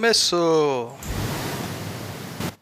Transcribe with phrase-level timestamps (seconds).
[0.00, 0.94] Começou!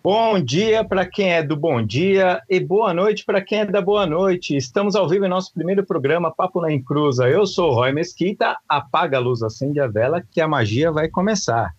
[0.02, 3.80] Bom dia para quem é do bom dia e boa noite para quem é da
[3.80, 4.56] boa noite.
[4.56, 7.28] Estamos ao vivo em nosso primeiro programa Papo na Encruza.
[7.28, 8.58] Eu sou o Roy Mesquita.
[8.68, 11.72] Apaga a luz, acende a vela que a magia vai começar.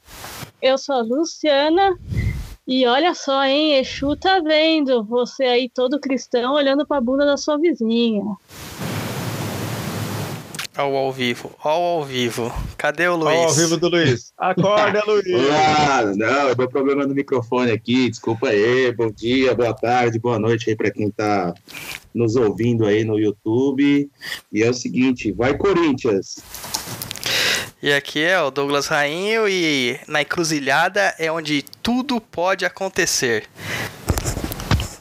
[0.62, 1.94] Eu sou a Luciana.
[2.66, 3.76] E olha só, hein?
[3.80, 8.24] Exu tá vendo você aí todo cristão olhando para a bunda da sua vizinha.
[10.80, 12.54] Ao ao vivo, ao ao vivo.
[12.78, 13.38] Cadê o Luiz?
[13.38, 14.32] Ao, ao vivo do Luiz.
[14.38, 15.26] Acorda, Luiz.
[15.36, 18.90] Olá, não, meu problema no microfone aqui, desculpa aí.
[18.94, 21.54] Bom dia, boa tarde, boa noite aí para quem tá
[22.14, 24.10] nos ouvindo aí no YouTube.
[24.54, 26.38] E é o seguinte, vai Corinthians.
[27.84, 33.50] E aqui é o Douglas Rainho e na encruzilhada é onde tudo pode acontecer.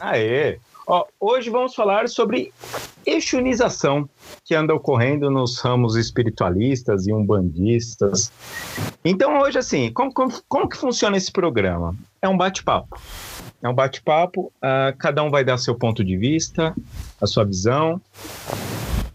[0.00, 0.58] Aê!
[0.90, 2.50] Ó, hoje vamos falar sobre
[3.04, 4.08] exunização
[4.42, 8.32] que anda ocorrendo nos ramos espiritualistas e umbandistas.
[9.04, 11.94] Então, hoje, assim, como, como, como que funciona esse programa?
[12.22, 12.98] É um bate-papo.
[13.62, 16.74] É um bate-papo, uh, cada um vai dar seu ponto de vista,
[17.20, 18.00] a sua visão.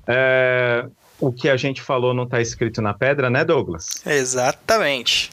[0.05, 0.85] É,
[1.19, 4.05] o que a gente falou não está escrito na pedra, né, Douglas?
[4.05, 5.31] Exatamente.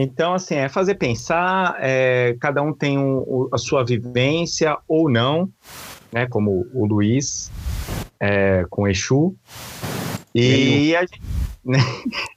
[0.00, 5.50] Então, assim, é fazer pensar, é, cada um tem um, a sua vivência ou não,
[6.12, 6.26] né?
[6.28, 7.50] Como o Luiz
[8.20, 9.34] é, com Exu.
[10.34, 11.22] E a gente,
[11.64, 11.78] né?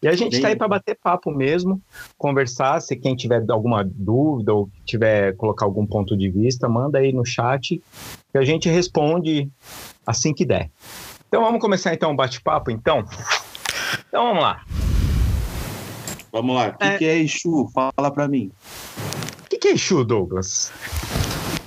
[0.01, 1.79] e a gente está aí para bater papo mesmo,
[2.17, 2.81] conversar.
[2.81, 7.25] Se quem tiver alguma dúvida ou tiver colocar algum ponto de vista, manda aí no
[7.25, 7.81] chat
[8.31, 9.49] que a gente responde
[10.05, 10.71] assim que der.
[11.27, 13.05] Então vamos começar então o bate-papo, então.
[14.07, 14.63] Então vamos lá.
[16.31, 16.97] Vamos lá, o que é...
[16.97, 17.69] que é Exu?
[17.73, 18.51] Fala pra mim.
[19.43, 20.71] O que, que é Exu, Douglas?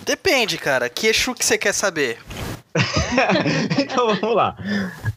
[0.05, 0.89] Depende, cara.
[0.89, 2.19] Que Exu que você quer saber?
[3.79, 4.57] então vamos lá.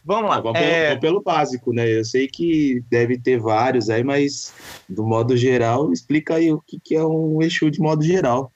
[0.04, 0.40] Vamos lá.
[0.40, 0.90] vamos é...
[0.90, 1.88] pelo, pelo, básico, né?
[1.88, 4.52] Eu sei que deve ter vários aí, mas
[4.88, 8.52] do modo geral, explica aí o que, que é um Exu de modo geral.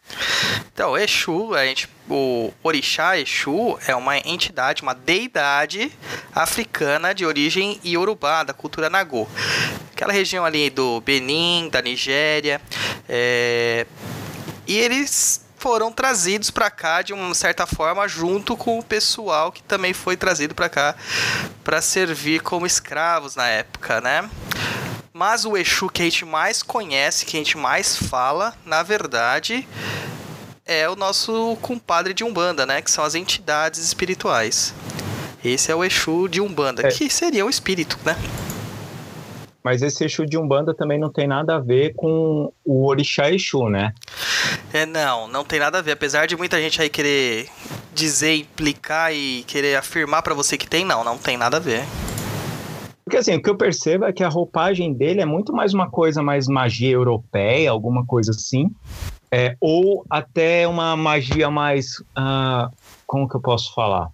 [0.72, 5.90] Então, Exu, a gente, o Orixá Exu é uma entidade, uma deidade
[6.34, 9.26] africana de origem iorubá, da cultura Nagô.
[10.02, 12.60] Aquela região ali do Benin, da Nigéria.
[13.08, 13.86] É...
[14.66, 19.62] E eles foram trazidos para cá de uma certa forma junto com o pessoal que
[19.62, 20.96] também foi trazido para cá
[21.62, 24.28] para servir como escravos na época, né?
[25.12, 29.68] Mas o Exu que a gente mais conhece, que a gente mais fala, na verdade,
[30.66, 32.82] é o nosso compadre de Umbanda, né?
[32.82, 34.74] Que são as entidades espirituais.
[35.44, 36.90] Esse é o Exu de Umbanda, é.
[36.90, 38.16] que seria o espírito, né?
[39.62, 43.68] Mas esse Exu de Umbanda também não tem nada a ver com o Orixá Exu,
[43.68, 43.94] né?
[44.72, 45.92] É, não, não tem nada a ver.
[45.92, 47.48] Apesar de muita gente aí querer
[47.94, 51.84] dizer, implicar e querer afirmar para você que tem, não, não tem nada a ver.
[53.04, 55.90] Porque assim, o que eu percebo é que a roupagem dele é muito mais uma
[55.90, 58.70] coisa mais magia europeia, alguma coisa assim.
[59.30, 61.98] É, ou até uma magia mais.
[62.18, 62.70] Uh,
[63.06, 64.10] como que eu posso falar?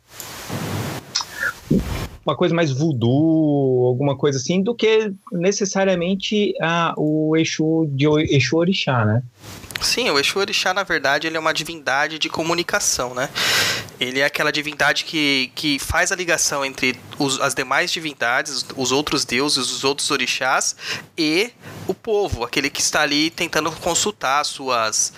[2.25, 8.57] Uma coisa mais voodoo, alguma coisa assim, do que necessariamente a, o Exu de Exu
[8.57, 9.23] Orixá, né?
[9.81, 13.29] Sim, o Exu Orixá, na verdade, ele é uma divindade de comunicação, né?
[14.01, 18.93] Ele é aquela divindade que, que faz a ligação entre os, as demais divindades, os
[18.93, 20.77] outros deuses, os outros orixás
[21.17, 21.51] e
[21.87, 25.13] o povo, aquele que está ali tentando consultar suas,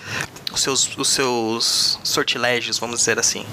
[0.51, 3.45] os, seus, os seus sortilégios, vamos dizer assim.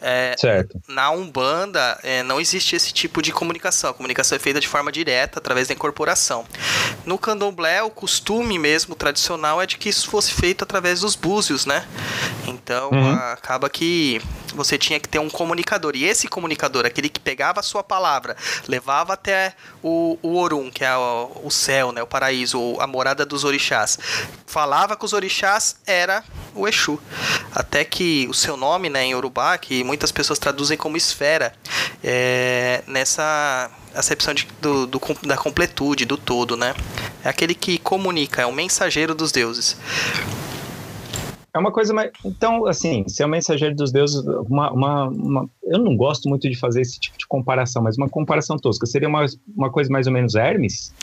[0.00, 0.80] É, certo.
[0.86, 3.90] Na Umbanda, é, não existe esse tipo de comunicação.
[3.90, 6.44] A comunicação é feita de forma direta, através da incorporação.
[7.04, 11.66] No candomblé, o costume mesmo tradicional é de que isso fosse feito através dos búzios,
[11.66, 11.86] né?
[12.46, 13.12] Então, uhum.
[13.14, 14.20] acaba que
[14.58, 15.94] você tinha que ter um comunicador.
[15.94, 20.84] E esse comunicador, aquele que pegava a sua palavra, levava até o, o Orum, que
[20.84, 23.98] é o, o céu, né, o paraíso, a morada dos orixás,
[24.46, 26.24] falava com os orixás, era
[26.54, 27.00] o Exu.
[27.54, 31.54] Até que o seu nome, né, em Urubá, que muitas pessoas traduzem como esfera,
[32.02, 36.74] é, nessa acepção de, do, do, da completude, do todo, né?
[37.24, 39.76] É aquele que comunica, é o mensageiro dos deuses.
[41.58, 42.12] É uma coisa mais.
[42.24, 46.56] Então, assim, ser o mensageiro dos deuses, uma, uma, uma, eu não gosto muito de
[46.56, 48.86] fazer esse tipo de comparação, mas uma comparação tosca.
[48.86, 49.26] Seria uma,
[49.56, 50.94] uma coisa mais ou menos Hermes?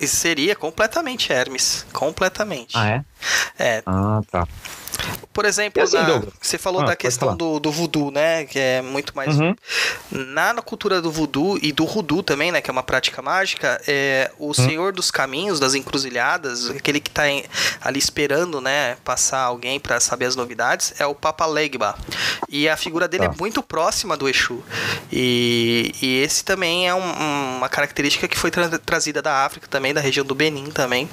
[0.00, 1.86] Seria completamente Hermes.
[1.92, 2.76] Completamente.
[2.76, 3.04] Ah, é?
[3.58, 3.82] É.
[3.86, 4.48] Ah, tá.
[5.32, 8.44] Por exemplo, assim, na- você falou Ah, da questão do, do voodoo, né?
[8.44, 9.38] Que é muito mais.
[9.38, 9.54] Uhum.
[10.10, 12.60] Na, na cultura do voodoo e do hoodoo também, né?
[12.60, 17.28] Que é uma prática mágica, é, o senhor dos caminhos, das encruzilhadas, aquele que tá
[17.28, 17.44] em-
[17.80, 18.96] ali esperando, né?
[19.04, 21.96] Passar alguém para saber as novidades, é o Papa Legba.
[22.48, 23.32] E a figura dele Tá.
[23.34, 24.60] é muito próxima do Exu.
[25.12, 29.94] E, e esse também é um- uma característica que foi tra- trazida da África também,
[29.94, 31.08] da região do Benin também.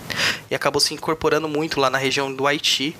[0.49, 2.95] E acabou se incorporando muito lá na região do Haiti.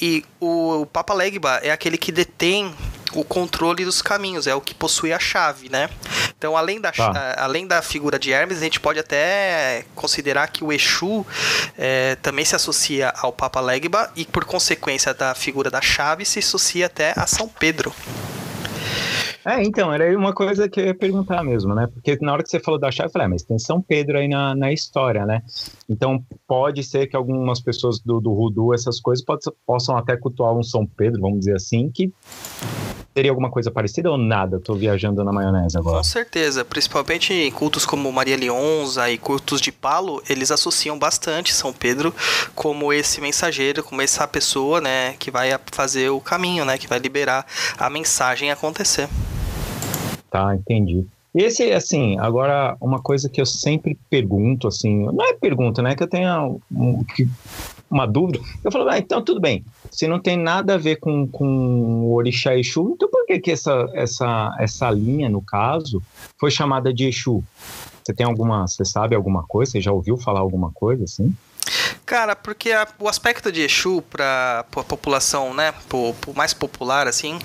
[0.00, 2.74] E o, o Papa Legba é aquele que detém
[3.12, 5.90] o controle dos caminhos, é o que possui a chave, né?
[6.38, 7.34] Então, além da, Tá.
[7.38, 11.26] além da figura de Hermes, a gente pode até considerar que o Exu
[11.76, 16.38] eh, também se associa ao Papa Legba e, por consequência da figura da chave, se
[16.38, 17.94] associa até a São Pedro.
[19.44, 21.88] É, então, era uma coisa que eu ia perguntar mesmo, né?
[21.92, 24.18] Porque na hora que você falou da chave, eu falei, ah, mas tem São Pedro
[24.18, 25.42] aí na, na história, né?
[25.88, 30.52] Então, pode ser que algumas pessoas do, do Rudu, essas coisas, pode- possam até cultuar
[30.52, 32.12] um São Pedro, vamos dizer assim, que
[33.12, 34.60] teria alguma coisa parecida ou nada?
[34.60, 35.96] Tô viajando na maionese agora.
[35.96, 41.52] Com certeza, principalmente em cultos como Maria Leonza e cultos de Palo, eles associam bastante
[41.52, 42.14] São Pedro
[42.54, 46.98] como esse mensageiro, como essa pessoa, né, que vai fazer o caminho, né, que vai
[46.98, 47.44] liberar
[47.76, 49.08] a mensagem acontecer.
[50.30, 51.04] Tá, entendi.
[51.34, 55.94] Esse, assim, agora, uma coisa que eu sempre pergunto, assim, não é pergunta, né?
[55.94, 57.28] Que eu tenho um- que-
[57.90, 58.40] uma dúvida.
[58.64, 59.64] Eu falo, ah, então tudo bem.
[59.90, 61.46] Se não tem nada a ver com, com
[62.04, 66.02] o Orixá Exu, então por que, que essa, essa, essa linha, no caso,
[66.38, 67.42] foi chamada de Exu?
[68.04, 69.72] Você tem alguma, você sabe alguma coisa?
[69.72, 71.32] Você já ouviu falar alguma coisa assim?
[72.06, 77.06] Cara, porque a- o aspecto de Exu para a população, né, po- po- mais popular
[77.06, 77.38] assim,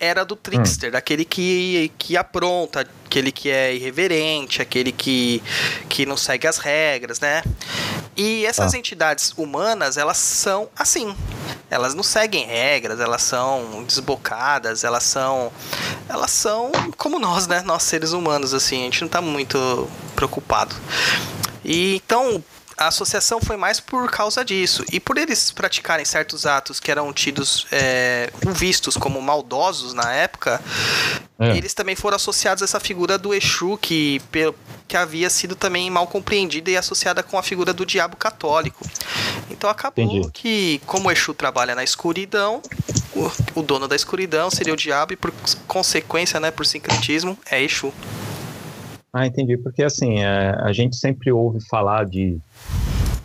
[0.00, 5.40] era do trickster, daquele que, que apronta, aquele que é irreverente, aquele que,
[5.88, 7.42] que não segue as regras, né?
[8.16, 8.78] E essas Ah.
[8.78, 11.14] entidades humanas, elas são assim.
[11.70, 15.52] Elas não seguem regras, elas são desbocadas, elas são
[16.08, 17.62] elas são como nós, né?
[17.64, 20.74] Nós seres humanos assim, a gente não tá muito preocupado.
[21.64, 22.42] E então
[22.80, 24.82] a associação foi mais por causa disso.
[24.90, 30.58] E por eles praticarem certos atos que eram tidos, é, vistos como maldosos na época,
[31.38, 31.56] É.
[31.56, 34.20] eles também foram associados a essa figura do Exu, que,
[34.88, 38.88] que havia sido também mal compreendida e associada com a figura do diabo católico.
[39.50, 40.30] Então acabou Entendi.
[40.32, 42.62] que, como o Exu trabalha na escuridão,
[43.14, 45.30] o, o dono da escuridão seria o diabo e, por
[45.66, 47.92] consequência, né, por sincretismo, é Exu.
[49.12, 49.56] Ah, entendi.
[49.58, 52.38] Porque assim, é, a gente sempre ouve falar de,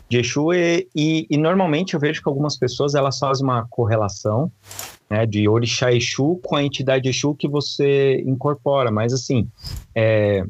[0.07, 4.51] de Exu e, e, e normalmente eu vejo que algumas pessoas elas fazem uma correlação
[5.09, 8.91] né, de Orixá Exu com a entidade Exu que você incorpora.
[8.91, 9.47] Mas assim,
[9.93, 10.43] é,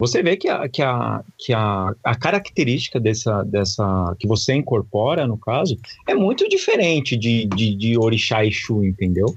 [0.00, 5.26] você vê que, a, que, a, que a, a característica dessa, dessa que você incorpora,
[5.26, 5.78] no caso,
[6.08, 9.36] é muito diferente de, de, de Orixá Exu, entendeu?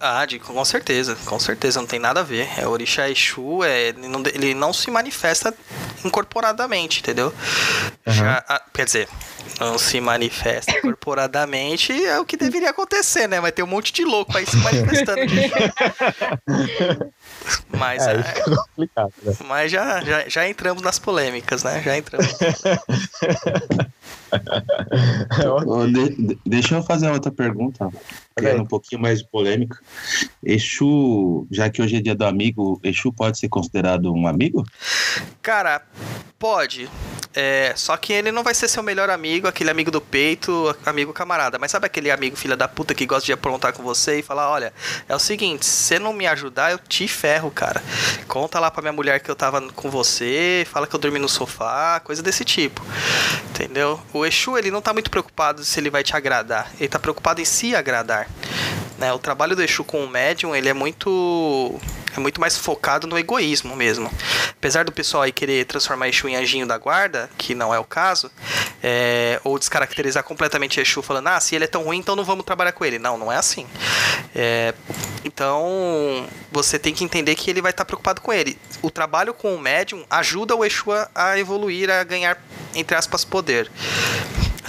[0.00, 2.48] Ah, de, com certeza, com certeza, não tem nada a ver.
[2.58, 5.54] É Orixá Exu, é, ele, não, ele não se manifesta
[6.04, 7.32] incorporadamente, entendeu?
[8.04, 8.16] Aham.
[8.16, 9.08] Já, ah, quer dizer,
[9.60, 13.40] não se manifesta incorporadamente é o que deveria acontecer, né?
[13.40, 15.20] Vai ter um monte de louco aí se manifestando.
[17.76, 19.36] Mas, É, é, isso é complicado, né?
[19.46, 21.80] mas já, já, já entramos nas polêmicas, né?
[21.82, 22.28] Já entramos.
[25.66, 27.88] Ó, de- de- deixa eu fazer outra pergunta,
[28.60, 29.78] um pouquinho mais polêmica.
[30.42, 34.64] Exu, já que hoje é dia do amigo, Exu pode ser considerado um amigo?
[35.42, 35.82] Cara,
[36.38, 36.88] pode.
[37.32, 41.12] É, só que ele não vai ser seu melhor amigo, aquele amigo do peito, amigo
[41.12, 41.60] camarada.
[41.60, 44.50] Mas sabe aquele amigo filha da puta que gosta de aprontar com você e falar:
[44.50, 44.72] olha,
[45.08, 47.80] é o seguinte, se você não me ajudar, eu te ferro, cara.
[48.26, 51.28] Conta lá pra minha mulher que eu tava com você, fala que eu dormi no
[51.28, 52.82] sofá, coisa desse tipo.
[53.50, 53.99] Entendeu?
[54.12, 56.70] O Exu, ele não tá muito preocupado se ele vai te agradar.
[56.78, 58.28] Ele tá preocupado em se agradar.
[59.00, 59.12] Né?
[59.14, 61.80] O trabalho do Exu com o médium, ele é muito
[62.14, 64.10] é muito mais focado no egoísmo mesmo.
[64.50, 67.84] Apesar do pessoal aí querer transformar Exu em anjinho da guarda, que não é o
[67.84, 68.30] caso,
[68.82, 72.44] é, ou descaracterizar completamente Exu falando, ah, se ele é tão ruim, então não vamos
[72.44, 72.98] trabalhar com ele.
[72.98, 73.66] Não, não é assim.
[74.34, 74.74] É,
[75.24, 78.58] então, você tem que entender que ele vai estar preocupado com ele.
[78.82, 82.36] O trabalho com o médium ajuda o Exu a evoluir, a ganhar,
[82.74, 83.70] entre aspas, poder.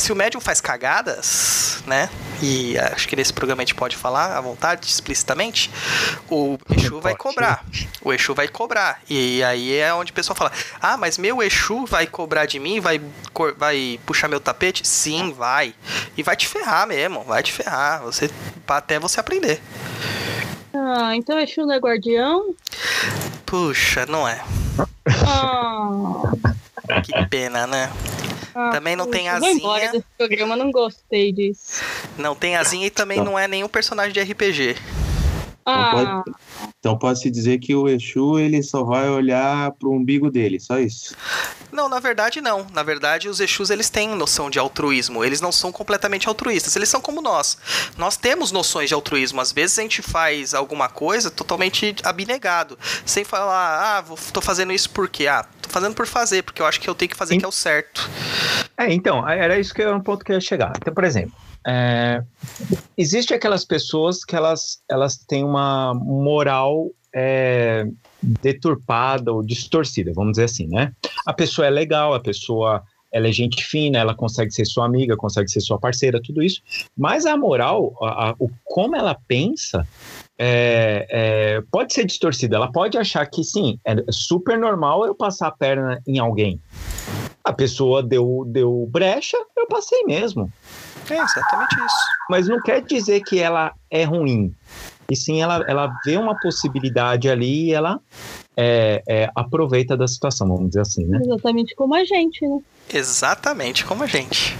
[0.01, 2.09] Se o médium faz cagadas, né?
[2.41, 5.69] E acho que nesse programa a gente pode falar à vontade, explicitamente.
[6.27, 7.63] O Exu vai cobrar.
[8.01, 8.99] O Exu vai cobrar.
[9.07, 12.79] E aí é onde o pessoal fala: Ah, mas meu Exu vai cobrar de mim?
[12.79, 12.99] Vai,
[13.55, 14.87] vai puxar meu tapete?
[14.87, 15.75] Sim, vai.
[16.17, 17.23] E vai te ferrar mesmo.
[17.23, 18.01] Vai te ferrar.
[18.01, 18.27] Você,
[18.67, 19.61] até você aprender.
[20.73, 22.55] Ah, então Exu não é guardião?
[23.45, 24.43] Puxa, não é.
[25.27, 26.23] Ah,
[27.03, 27.91] Que pena, né?
[28.53, 29.91] Ah, Também não tem eu Vou embora asinha.
[29.93, 31.81] desse programa, não gostei disso.
[32.17, 33.23] Não tem asinha e também Tá.
[33.23, 34.75] não é nenhum personagem de RPG.
[35.65, 36.23] Ah,
[36.81, 41.15] Então pode-se dizer que o Exu ele só vai olhar pro umbigo dele, só isso.
[41.71, 42.65] Não, na verdade não.
[42.73, 45.23] Na verdade, os Exus eles têm noção de altruísmo.
[45.23, 46.75] Eles não são completamente altruístas.
[46.75, 47.55] Eles são como nós.
[47.95, 49.39] Nós temos noções de altruísmo.
[49.39, 54.73] Às vezes a gente faz alguma coisa totalmente abnegado, sem falar, ah, vou, tô fazendo
[54.73, 55.27] isso por quê?
[55.27, 57.39] Ah, tô fazendo por fazer, porque eu acho que eu tenho que fazer Sim.
[57.39, 58.09] que é o certo.
[58.75, 60.73] É, então, era isso que é um ponto que eu ia chegar.
[60.77, 61.33] Então, por exemplo,
[61.65, 62.23] é,
[62.97, 67.85] existe aquelas pessoas que elas, elas têm uma moral é,
[68.21, 70.93] deturpada ou distorcida, vamos dizer assim, né?
[71.25, 75.17] A pessoa é legal, a pessoa ela é gente fina, ela consegue ser sua amiga,
[75.17, 76.61] consegue ser sua parceira, tudo isso.
[76.97, 79.85] Mas a moral, a, a- o como ela pensa,
[80.39, 82.55] é, é, pode ser distorcida.
[82.55, 86.59] Ela pode achar que sim, é super normal eu passar a perna em alguém.
[87.43, 90.51] A pessoa deu, deu brecha, eu passei mesmo.
[91.09, 92.05] É exatamente isso.
[92.29, 94.53] Mas não quer dizer que ela é ruim.
[95.09, 97.99] E sim, ela, ela vê uma possibilidade ali e ela
[98.55, 101.19] é, é, aproveita da situação, vamos dizer assim, né?
[101.21, 102.59] exatamente como a gente, né?
[102.93, 104.55] Exatamente como a gente.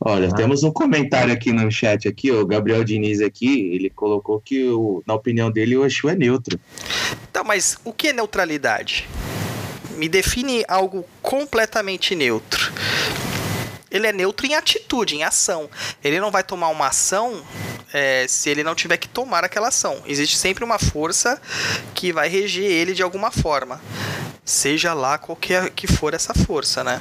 [0.00, 0.34] Olha, Ah.
[0.34, 5.02] temos um comentário aqui no chat aqui, o Gabriel Diniz aqui, ele colocou que o-
[5.06, 6.60] na opinião dele o Exu é neutro.
[7.30, 9.08] Então, mas o que é neutralidade?
[9.96, 12.72] Me define algo completamente neutro.
[13.90, 15.70] Ele é neutro em atitude, em ação.
[16.04, 17.42] Ele não vai tomar uma ação
[17.92, 20.02] é, se ele não tiver que tomar aquela ação.
[20.06, 21.40] Existe sempre uma força
[21.94, 23.80] que vai reger ele de alguma forma.
[24.44, 27.00] Seja lá qualquer que for essa força, né?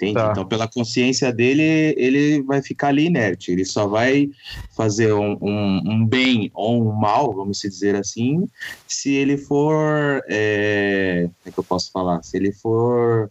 [0.00, 0.14] Entende?
[0.14, 0.30] Tá.
[0.30, 3.52] Então, pela consciência dele, ele vai ficar ali inerte.
[3.52, 4.30] Ele só vai
[4.74, 8.48] fazer um, um- um bem ou um mal, vamos dizer assim,
[8.86, 10.22] se ele for.
[10.28, 12.22] é, Como é que eu posso falar?
[12.22, 13.30] Se ele for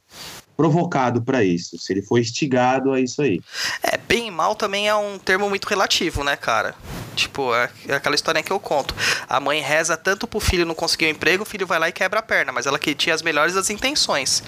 [0.60, 3.40] provocado para isso, se ele for instigado a isso aí.
[3.82, 6.76] É, bem e mal também é um termo muito relativo, né, cara?
[7.16, 8.94] Tipo, é é aquela história que eu conto.
[9.30, 11.94] A mãe reza tanto pro filho não conseguir um emprego, o filho vai lá e
[11.94, 14.44] quebra a perna, mas ela que tinha as melhores das intenções.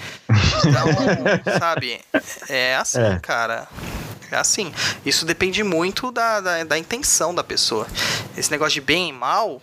[0.58, 1.98] Então, sabe,
[2.46, 3.18] é assim, É.
[3.18, 3.66] cara.
[4.30, 4.70] É assim.
[5.06, 7.86] Isso depende muito da, da, da intenção da pessoa.
[8.36, 9.62] Esse negócio de bem e mal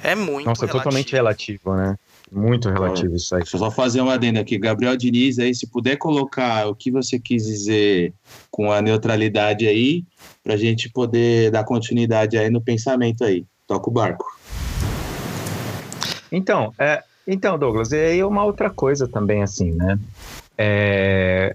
[0.00, 0.84] é muito Nossa, é relativo.
[0.84, 1.96] totalmente relativo, né?
[2.34, 3.44] Muito relativo isso aí.
[3.44, 4.56] Só fazer uma adenda aqui.
[4.58, 8.14] Gabriel Diniz, aí, se puder colocar o que você quis dizer
[8.50, 10.02] com a neutralidade aí,
[10.42, 13.44] pra gente poder dar continuidade aí no pensamento aí.
[13.66, 14.24] Toca o barco.
[16.30, 19.98] Então, é, então, Douglas, e aí uma outra coisa também, assim, né?
[20.56, 21.54] É,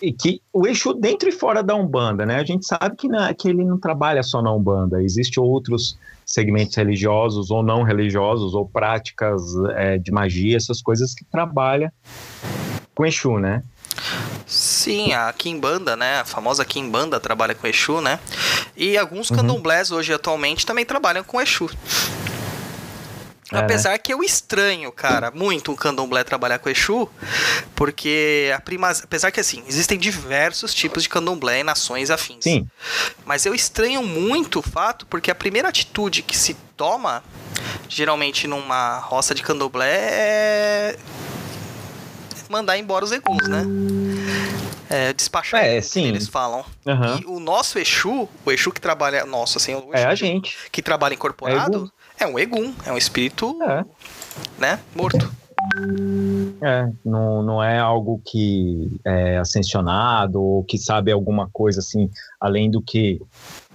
[0.00, 2.36] e que o Exu dentro e fora da Umbanda, né?
[2.36, 5.98] A gente sabe que, na- que ele não trabalha só na Umbanda, existem outros
[6.30, 9.42] segmentos religiosos ou não religiosos, ou práticas
[9.74, 11.92] é, de magia, essas coisas que trabalha
[12.94, 13.62] com Exu, né?
[14.46, 16.20] Sim, a Kimbanda, né?
[16.20, 18.18] A famosa Kimbanda trabalha com Exu, né?
[18.76, 19.36] E alguns Uhum.
[19.38, 21.68] candomblés hoje atualmente também trabalham com Exu.
[23.50, 23.60] É, né?
[23.60, 27.08] Apesar que eu estranho, cara, muito o candomblé trabalhar com Exu,
[27.74, 29.02] porque a primaz...
[29.02, 32.44] apesar que assim, existem diversos tipos de candomblé em nações afins.
[32.44, 32.66] Sim,
[33.24, 37.22] Mas eu estranho muito o fato, porque a primeira atitude que se toma,
[37.88, 40.96] geralmente numa roça de candomblé, é
[42.48, 43.64] mandar embora os eguns, né?
[44.88, 46.08] É, despachar, É, eles, sim.
[46.08, 46.64] eles falam.
[46.84, 47.20] aham.
[47.22, 50.56] E o nosso Exu, o Exu que trabalha, nosso assim, o é Exu a gente.
[50.72, 51.90] que trabalha incorporado, egum.
[52.20, 53.84] É, um egum, é um espírito, É.
[54.58, 55.30] né, morto.
[56.62, 62.10] É, não, não é algo que é ascensionado ou que sabe alguma coisa assim,
[62.40, 63.20] além do que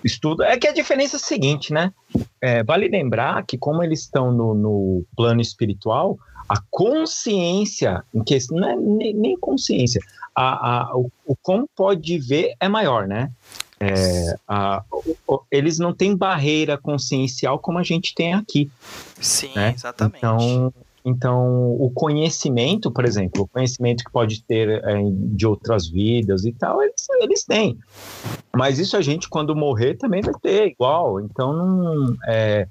[0.04, 0.46] estuda.
[0.46, 1.94] É que a diferença é a seguinte, né?
[2.42, 6.18] É, vale lembrar que, como eles estão no, no plano espiritual,
[6.50, 10.02] a consciência, em que, não é nem, nem consciência,
[10.36, 13.32] a, a, o, o como pode ver é maior, né?
[13.80, 14.84] É, a-
[15.52, 18.72] eles não têm barreira consciencial como a gente tem aqui.
[19.20, 19.74] Sim, né?
[19.76, 20.18] exatamente.
[20.18, 26.46] Então, então, o conhecimento, por exemplo, o conhecimento que pode ter é, de outras vidas
[26.46, 27.78] e tal, eles, eles têm.
[28.56, 31.20] Mas isso a gente, quando morrer, também vai ter igual.
[31.20, 32.68] Então, não, é,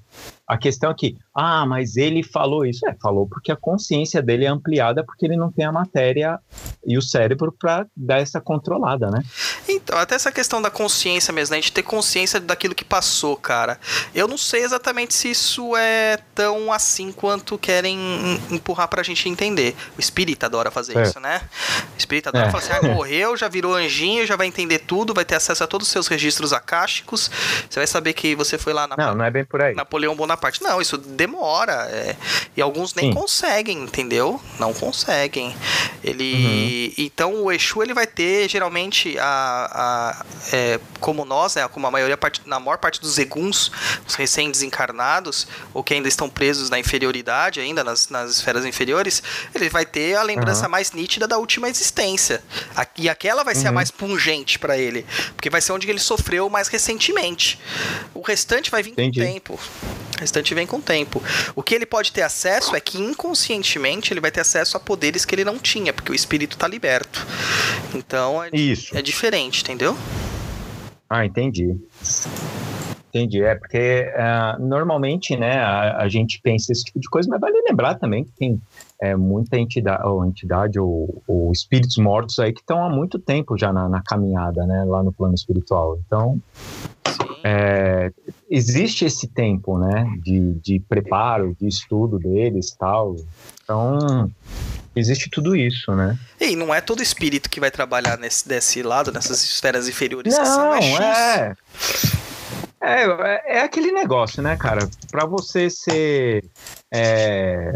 [0.47, 2.87] a questão é que, ah, mas ele falou isso.
[2.87, 6.39] É, falou porque a consciência dele é ampliada porque ele não tem a matéria
[6.85, 9.23] e o cérebro para dar essa controlada, né?
[9.67, 11.57] Então, até essa questão da consciência mesmo, né?
[11.57, 13.79] A gente ter consciência daquilo que passou, cara.
[14.13, 17.97] Eu não sei exatamente se isso é tão assim quanto querem
[18.51, 19.75] empurrar pra gente entender.
[19.97, 21.03] O espírita adora fazer é.
[21.03, 21.41] isso, né?
[21.95, 22.51] O espírita adora é.
[22.51, 25.67] falar assim: ah, morreu, já virou anjinho, já vai entender tudo, vai ter acesso a
[25.75, 27.29] todos os seus registros acásticos.
[27.69, 28.95] Você vai saber que você foi lá na.
[28.95, 29.75] Não, não é bem por aí.
[29.75, 30.63] Napoleão Bonaparte.
[30.63, 31.89] Não, isso demora.
[31.91, 32.15] É...
[32.55, 33.19] E alguns nem Sim.
[33.19, 34.41] conseguem, entendeu?
[34.57, 35.53] Não conseguem.
[36.01, 36.93] Ele.
[36.97, 37.05] Uhum.
[37.05, 39.69] Então o Exu ele vai ter geralmente a.
[39.71, 41.67] a é, como nós, né?
[41.67, 43.69] Como a maioria na maior parte dos eguns,
[44.07, 49.21] os recém-desencarnados, ou que ainda estão presos na inferioridade, ainda nas, nas esferas inferiores,
[49.53, 50.71] ele vai ter a lembrança uhum.
[50.71, 52.41] mais nítida da última existência.
[52.97, 53.69] E aquela vai ser uhum.
[53.69, 55.05] a mais pungente para ele.
[55.35, 57.59] Porque vai ser onde ele sofreu mais recentemente.
[58.13, 59.19] O restante vai vir Entendi.
[59.19, 59.59] com o tempo.
[60.15, 61.21] O restante vem com o tempo.
[61.55, 65.25] O que ele pode ter acesso é que inconscientemente ele vai ter acesso a poderes
[65.25, 67.25] que ele não tinha, porque o espírito está liberto.
[67.93, 68.97] Então é, Isso.
[68.97, 69.97] é diferente, entendeu?
[71.09, 71.75] Ah, entendi.
[73.15, 73.41] Entendi.
[73.41, 77.61] É porque uh, normalmente, né, a, a, gente pensa esse tipo de coisa, mas vale
[77.65, 78.61] lembrar também que tem
[79.01, 83.57] é, muita entidade, ou entidade ou, ou, espíritos mortos aí que estão há muito tempo
[83.57, 85.97] já na, na, caminhada, né, lá no plano espiritual.
[86.05, 86.41] Então,
[87.41, 88.11] é,
[88.49, 93.15] existe esse tempo, né, de, de preparo, de estudo deles, tal.
[93.63, 94.29] Então,
[94.93, 96.19] existe tudo isso, né?
[96.41, 100.37] E não é todo espírito que vai trabalhar nesse desse lado, nessas esferas inferiores.
[100.37, 101.55] Não, é.
[102.85, 104.87] É, é aquele negócio, né, cara?
[105.11, 106.45] Para você ser,
[106.93, 107.73] é,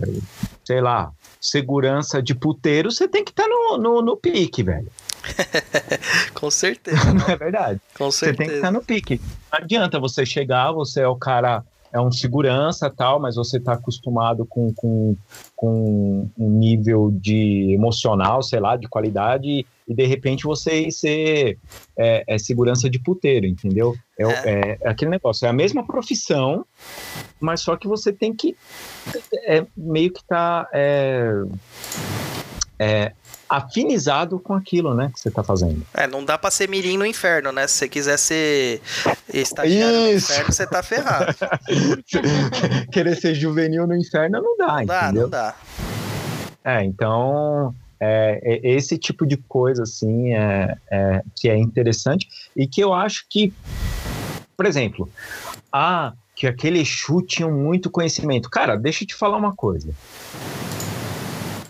[0.64, 4.88] sei lá, segurança de puteiro, você tem que estar tá no, no, no pique, velho.
[6.34, 7.14] Com certeza.
[7.14, 7.82] Não é verdade?
[7.98, 8.32] Com certeza.
[8.32, 9.22] Você tem que estar tá no pique.
[9.52, 13.74] Não adianta você chegar, você é o cara é um segurança tal, mas você está
[13.74, 15.16] acostumado com, com,
[15.56, 21.58] com um nível de emocional, sei lá, de qualidade, e de repente você ser
[21.98, 23.96] é, é segurança de puteiro, entendeu?
[24.18, 24.78] É, é.
[24.84, 26.64] é, aquele negócio, é a mesma profissão,
[27.40, 28.56] mas só que você tem que
[29.48, 31.32] é, meio que tá é,
[32.78, 33.14] é,
[33.50, 35.82] afinizado com aquilo, né, que você está fazendo.
[35.92, 37.66] É, não dá para ser mirim no inferno, né?
[37.66, 38.82] Se você quiser ser
[39.34, 40.28] estagiário Isso.
[40.28, 41.36] no inferno, você tá ferrado.
[42.94, 45.24] Querer ser juvenil no inferno não dá, não dá, entendeu?
[45.24, 45.56] Não dá.
[46.64, 52.66] É, então é, é, esse tipo de coisa assim é, é, que é interessante e
[52.66, 53.54] que eu acho que,
[54.56, 55.10] por exemplo,
[55.72, 58.50] ah, que aquele Exu tinha muito conhecimento.
[58.50, 59.90] Cara, deixa eu te falar uma coisa.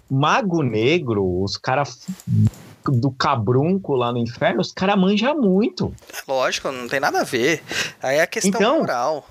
[0.10, 2.08] Mago Negro, os caras
[2.86, 5.94] do cabrunco lá no inferno, os caras manjam muito.
[6.12, 7.62] É lógico, não tem nada a ver.
[8.02, 9.28] Aí é a questão então, moral.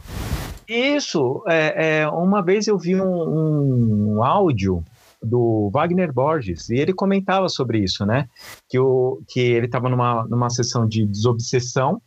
[0.69, 4.85] Isso, é, é, uma vez eu vi um, um áudio
[5.23, 8.29] do Wagner Borges, e ele comentava sobre isso, né?
[8.69, 12.01] Que, o, que ele estava numa, numa sessão de desobsessão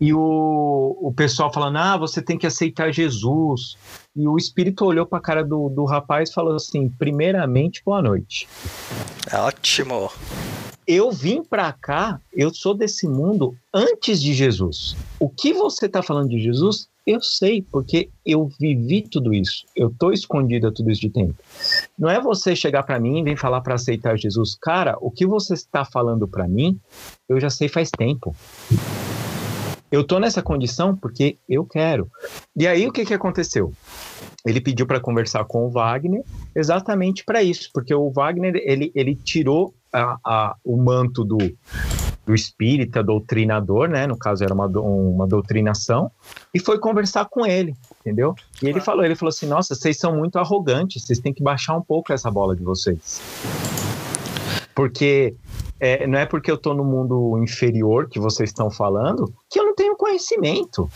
[0.00, 3.76] e o, o pessoal falando: ah, você tem que aceitar Jesus.
[4.14, 8.02] E o espírito olhou para a cara do, do rapaz e falou assim: primeiramente, boa
[8.02, 8.48] noite.
[9.32, 10.10] Ótimo.
[10.86, 14.94] Eu vim para cá, eu sou desse mundo antes de Jesus.
[15.18, 19.64] O que você está falando de Jesus, eu sei, porque eu vivi tudo isso.
[19.74, 21.34] Eu tô escondido há tudo isso de tempo.
[21.98, 24.58] Não é você chegar para mim e vir falar para aceitar Jesus.
[24.60, 26.78] Cara, o que você está falando para mim,
[27.30, 28.36] eu já sei faz tempo.
[29.90, 32.10] Eu tô nessa condição porque eu quero.
[32.54, 33.72] E aí o que que aconteceu?
[34.44, 36.22] Ele pediu para conversar com o Wagner
[36.54, 41.38] exatamente para isso, porque o Wagner ele, ele tirou a, a, o manto do,
[42.26, 44.06] do espírita doutrinador, né?
[44.06, 46.10] No caso era uma, uma doutrinação,
[46.52, 48.34] e foi conversar com ele, entendeu?
[48.62, 51.76] E ele falou, ele falou assim, nossa, vocês são muito arrogantes, vocês têm que baixar
[51.76, 53.22] um pouco essa bola de vocês.
[54.74, 55.36] Porque
[55.78, 59.64] é, não é porque eu estou no mundo inferior que vocês estão falando que eu
[59.64, 60.88] não tenho conhecimento.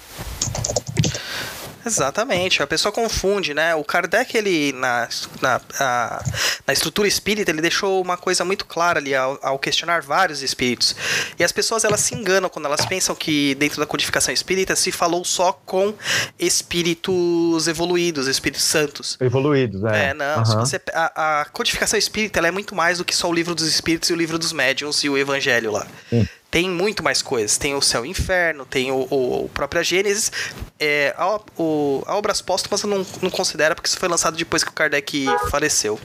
[1.89, 3.75] Exatamente, a pessoa confunde, né?
[3.75, 5.09] O Kardec, ele, na,
[5.41, 6.25] na, a,
[6.67, 10.95] na estrutura espírita, ele deixou uma coisa muito clara ali ao, ao, questionar vários espíritos.
[11.39, 14.93] E as pessoas, elas se enganam quando elas pensam que dentro da codificação espírita se
[14.93, 15.95] falou só com
[16.39, 19.17] espíritos evoluídos, espíritos santos.
[19.21, 20.11] Evoluídos, é.
[20.11, 20.39] É, não.
[20.39, 20.61] Uhum.
[20.61, 24.11] Você, a, a, codificação espírita, é muito mais do que só o livro dos espíritos
[24.11, 25.87] e o livro dos médiuns e o evangelho lá.
[26.11, 27.59] Sim tem muito mais coisas.
[27.59, 30.33] Tem o céu e o inferno, tem o, o, o própria Gênesis.
[30.81, 34.65] É, a, o, a Obras Póstumas eu não, não considero, porque isso foi lançado depois
[34.65, 35.99] que o Kardec faleceu.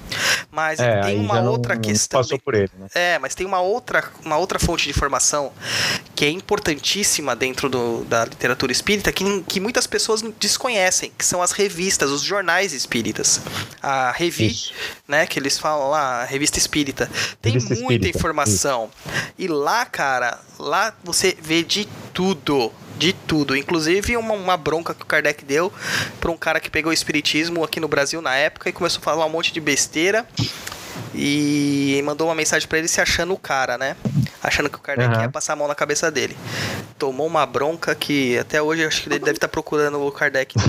[0.52, 2.20] Mas é, tem uma outra questão.
[2.22, 2.88] Passou por ele, né?
[2.94, 5.52] É, mas tem uma outra, uma outra fonte de informação
[6.16, 11.42] que é importantíssima dentro do, da literatura espírita, que, que muitas pessoas desconhecem, que são
[11.42, 13.42] as revistas, os jornais espíritas.
[13.82, 14.74] A Revi, Isso.
[15.08, 17.10] né, que eles falam lá, a revista espírita.
[17.42, 18.18] Tem revista muita espírita.
[18.18, 18.90] informação.
[19.06, 19.24] Isso.
[19.38, 23.56] E lá, cara, lá você vê de tudo de tudo.
[23.56, 25.72] Inclusive uma, uma, bronca que o Kardec deu
[26.20, 29.04] para um cara que pegou o espiritismo aqui no Brasil na época e começou a
[29.04, 30.26] falar um monte de besteira.
[31.16, 33.96] E mandou uma mensagem para ele se achando o cara, né?
[34.42, 35.22] Achando que o Kardec uhum.
[35.22, 36.36] ia passar a mão na cabeça dele.
[36.98, 40.56] Tomou uma bronca que até hoje acho que ele deve estar tá procurando o Kardec.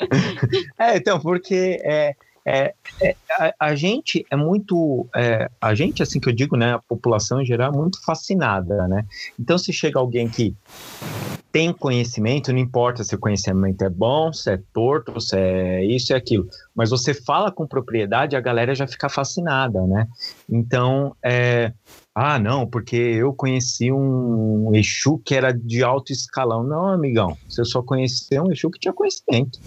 [0.78, 5.06] é, então, porque é, é, é a, a, gente é muito.
[5.14, 6.74] É, a gente, assim que eu digo, né?
[6.74, 9.04] A população em geral é muito fascinada, né?
[9.38, 10.54] Então, se chega alguém que
[11.52, 16.12] tem conhecimento, não importa se o conhecimento é bom, se é torto, se é isso
[16.12, 20.06] e aquilo, mas você fala com propriedade, a galera já fica fascinada, né?
[20.48, 21.72] Então, é,
[22.14, 26.64] ah, não, porque eu conheci um Exu que era de alto escalão.
[26.64, 29.60] Não, amigão, você só conheceu um Exu que tinha conhecimento.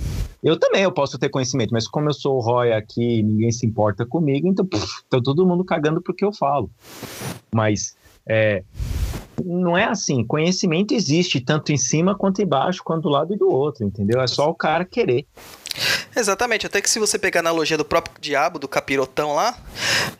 [0.44, 3.66] Eu também eu posso ter conhecimento, mas como eu sou o Roy aqui, ninguém se
[3.66, 4.68] importa comigo, então
[5.10, 6.70] tá todo mundo cagando porque eu falo.
[7.54, 7.96] Mas
[8.28, 8.64] é,
[9.44, 10.26] não é assim.
[10.26, 14.20] Conhecimento existe tanto em cima quanto embaixo, quanto do lado e do outro, entendeu?
[14.20, 15.26] É só o cara querer.
[16.16, 19.58] Exatamente, até que se você pegar a analogia do próprio diabo, do capirotão lá,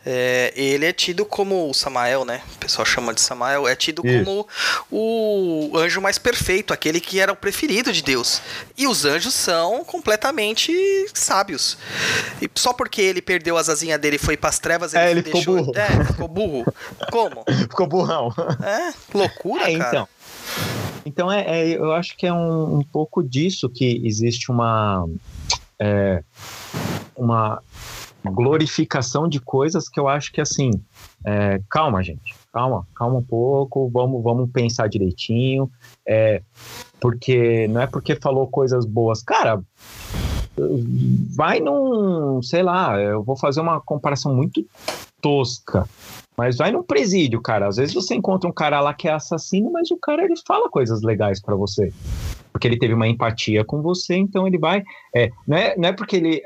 [0.04, 2.42] é, ele é tido como o Samael, né?
[2.56, 4.24] O pessoal chama de Samael, é tido Isso.
[4.24, 4.48] como
[4.90, 8.42] o anjo mais perfeito, aquele que era o preferido de Deus.
[8.76, 10.72] E os anjos são completamente
[11.14, 11.78] sábios.
[12.42, 15.22] E só porque ele perdeu as asinhas dele e foi pras trevas, ele, é, ele
[15.22, 15.40] deixou...
[15.40, 15.72] ficou burro.
[15.76, 16.74] É, ficou burro.
[17.10, 17.44] Como?
[17.68, 18.34] ficou burrão.
[18.62, 19.88] É, loucura, é, cara.
[19.88, 20.08] Então.
[21.06, 25.06] Então, é, é, eu acho que é um, um pouco disso que existe uma,
[25.78, 26.22] é,
[27.16, 27.60] uma
[28.24, 30.70] glorificação de coisas que eu acho que, assim,
[31.24, 35.70] é, calma, gente, calma, calma um pouco, vamos, vamos pensar direitinho,
[36.06, 36.42] é,
[37.00, 39.22] porque não é porque falou coisas boas.
[39.22, 39.62] Cara,
[41.36, 44.64] vai num, sei lá, eu vou fazer uma comparação muito
[45.20, 45.88] tosca.
[46.36, 47.68] Mas vai num presídio, cara.
[47.68, 50.68] Às vezes você encontra um cara lá que é assassino, mas o cara ele fala
[50.68, 51.92] coisas legais para você
[52.54, 54.80] porque ele teve uma empatia com você, então ele vai.
[55.12, 56.40] É, não, é, não é porque ele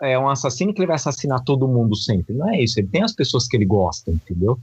[0.00, 2.32] é um assassino que ele vai assassinar todo mundo sempre.
[2.32, 2.78] Não é isso.
[2.78, 4.56] Ele tem as pessoas que ele gosta, entendeu?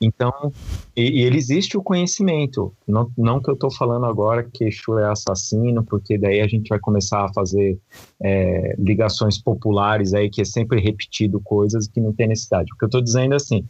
[0.00, 0.52] Então,
[0.96, 2.74] e, e ele existe o conhecimento.
[2.88, 6.68] Não, não que eu estou falando agora que Exu é assassino, porque daí a gente
[6.68, 7.78] vai começar a fazer
[8.20, 12.72] é, ligações populares aí, que é sempre repetido coisas que não tem necessidade.
[12.74, 13.64] O que eu estou dizendo é assim: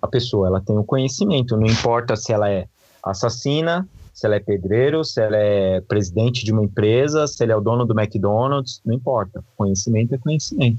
[0.00, 2.66] a pessoa ela tem o conhecimento, não importa se ela é
[3.02, 7.56] assassina, se ela é pedreiro, se ela é presidente de uma empresa, se ele é
[7.56, 9.42] o dono do McDonald's, não importa.
[9.56, 10.78] Conhecimento é conhecimento.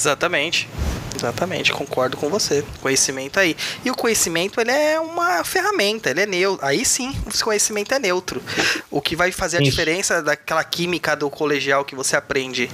[0.00, 0.66] Exatamente.
[1.14, 2.64] Exatamente, concordo com você.
[2.80, 3.54] Conhecimento aí.
[3.84, 6.64] E o conhecimento, ele é uma ferramenta, ele é neutro.
[6.64, 8.42] Aí sim, o conhecimento é neutro.
[8.90, 9.70] O que vai fazer a Isso.
[9.70, 12.70] diferença daquela química do colegial que você aprende,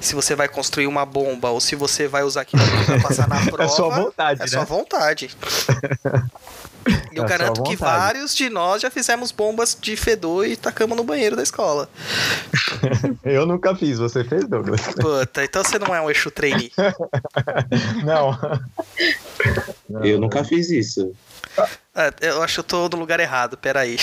[0.00, 3.44] se você vai construir uma bomba ou se você vai usar aquilo para passar na
[3.44, 3.60] prova.
[3.70, 4.48] É sua vontade, É né?
[4.48, 5.36] sua vontade.
[7.12, 10.96] E eu é garanto que vários de nós já fizemos bombas de fedor e tacamos
[10.96, 11.88] no banheiro da escola.
[13.24, 14.80] eu nunca fiz, você fez, Douglas?
[14.94, 16.72] Puta, então você não é um Exu trainee.
[18.04, 18.38] não.
[19.88, 20.04] não.
[20.04, 21.12] Eu nunca fiz isso.
[21.94, 23.96] É, eu acho que eu tô no lugar errado, peraí.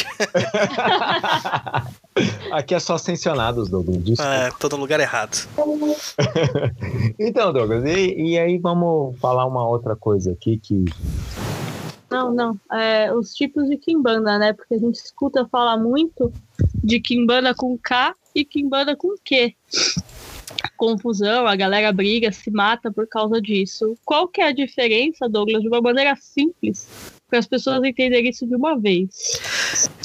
[2.52, 4.04] Aqui é só sancionados, Douglas.
[4.04, 4.34] Desculpa.
[4.34, 5.47] É, tô no lugar errado.
[7.17, 10.86] então, Douglas, e, e aí vamos falar uma outra coisa aqui que
[12.10, 12.60] não, não.
[12.72, 14.54] É, os tipos de Kimbanda, né?
[14.54, 16.32] Porque a gente escuta falar muito
[16.84, 19.56] de Kimbanda com K e Kimbanda com Q.
[20.75, 23.97] Confusão, a galera briga, se mata por causa disso.
[24.05, 26.88] Qual que é a diferença, Douglas, de uma maneira simples,
[27.27, 29.10] para as pessoas entenderem isso de uma vez?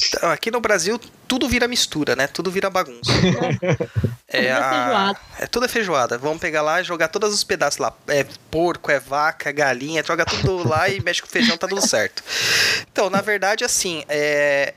[0.07, 2.27] Então, aqui no Brasil, tudo vira mistura, né?
[2.27, 3.11] Tudo vira bagunça.
[4.27, 5.15] É, é, a...
[5.39, 6.17] é tudo é feijoada.
[6.17, 7.95] Vamos pegar lá e jogar todos os pedaços lá.
[8.07, 11.87] É porco, é vaca, é galinha, joga tudo lá e mexe com feijão, tá tudo
[11.87, 12.23] certo.
[12.91, 14.73] Então, na verdade, assim, é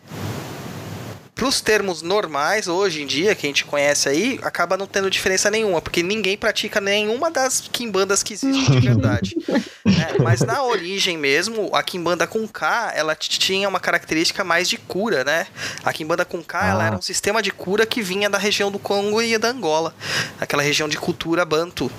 [1.36, 5.10] para os termos normais, hoje em dia, que a gente conhece aí, acaba não tendo
[5.10, 9.36] diferença nenhuma, porque ninguém pratica nenhuma das quimbandas que existem de verdade.
[9.84, 10.14] né?
[10.22, 15.24] Mas na origem mesmo, a quimbanda com K, ela tinha uma característica mais de cura,
[15.24, 15.46] né?
[15.84, 16.68] A quimbanda com K, ah.
[16.68, 19.94] ela era um sistema de cura que vinha da região do Congo e da Angola,
[20.40, 21.92] aquela região de cultura banto.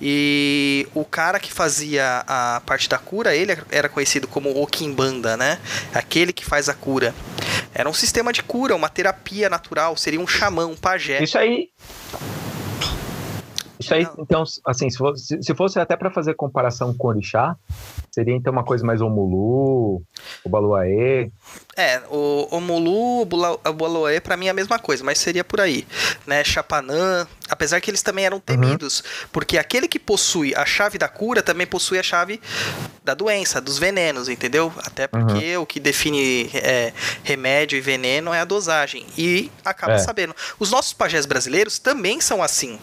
[0.00, 5.36] E o cara que fazia a parte da cura, ele era conhecido como o quimbanda,
[5.36, 5.58] né?
[5.92, 7.12] Aquele que faz a cura.
[7.74, 11.22] Era um sistema de cura, uma terapia natural, seria um xamã, um pajé.
[11.22, 11.70] Isso aí.
[13.78, 17.56] Isso aí, então, assim, se fosse, se fosse até para fazer comparação com o orixá,
[18.10, 20.02] seria então uma coisa mais Omulu,
[20.44, 21.30] o Baluaê.
[21.76, 25.86] É, o Omulu, o Baluaê, para mim é a mesma coisa, mas seria por aí,
[26.26, 26.44] né?
[26.44, 28.42] Chapanã, apesar que eles também eram uhum.
[28.42, 29.28] temidos, uhum.
[29.32, 32.40] porque aquele que possui a chave da cura também possui a chave
[33.02, 34.72] da doença, dos venenos, entendeu?
[34.78, 35.62] Até porque uhum.
[35.62, 39.06] o que define é, remédio e veneno é a dosagem.
[39.16, 39.98] E acaba é.
[39.98, 40.34] sabendo.
[40.58, 42.78] Os nossos pajés brasileiros também são assim,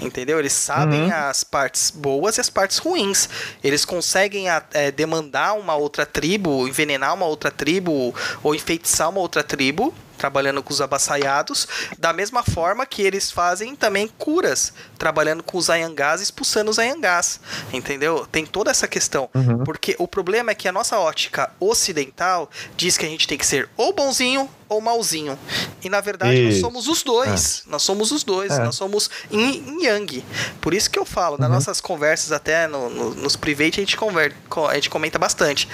[0.00, 0.38] entendeu?
[0.38, 1.14] Eles sabem uhum.
[1.14, 3.28] as partes boas e as partes ruins.
[3.62, 9.42] Eles conseguem é, demandar uma outra tribo, envenenar uma outra tribo ou enfeitiçar uma outra
[9.42, 11.66] tribo trabalhando com os abaçaiados,
[11.98, 17.40] da mesma forma que eles fazem também curas, trabalhando com os ayangás, expulsando os ayangás,
[17.72, 18.26] entendeu?
[18.30, 19.64] Tem toda essa questão, uhum.
[19.64, 23.46] porque o problema é que a nossa ótica ocidental diz que a gente tem que
[23.46, 25.38] ser ou bonzinho ou malzinho.
[25.82, 26.50] E na verdade isso.
[26.50, 27.64] nós somos os dois.
[27.66, 27.70] É.
[27.70, 28.52] Nós somos os dois.
[28.52, 28.62] É.
[28.62, 30.22] Nós somos yin yang.
[30.60, 31.40] Por isso que eu falo, uhum.
[31.40, 34.36] nas nossas conversas, até no, no, nos private, a gente, conver,
[34.68, 35.66] a gente comenta bastante.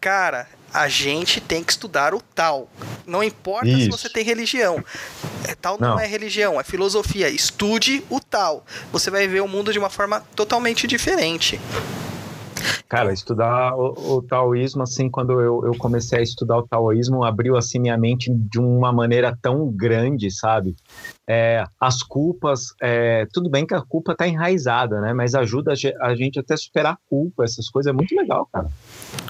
[0.00, 2.68] Cara, a gente tem que estudar o tal.
[3.06, 3.84] Não importa Isso.
[3.84, 4.84] se você tem religião.
[5.48, 7.30] É, tal não, não, é religião, é filosofia.
[7.30, 8.62] Estude o tal.
[8.92, 11.58] Você vai ver o mundo de uma forma totalmente diferente.
[12.88, 17.56] Cara, estudar o, o, taoísmo, assim, quando eu, eu comecei a estudar o taoísmo, abriu,
[17.56, 20.76] assim, minha mente de uma maneira tão grande, sabe?
[21.28, 25.12] É, as culpas, é, tudo bem que a culpa tá enraizada, né?
[25.14, 28.68] Mas ajuda a gente até superar a culpa, essas coisas, é muito legal, cara.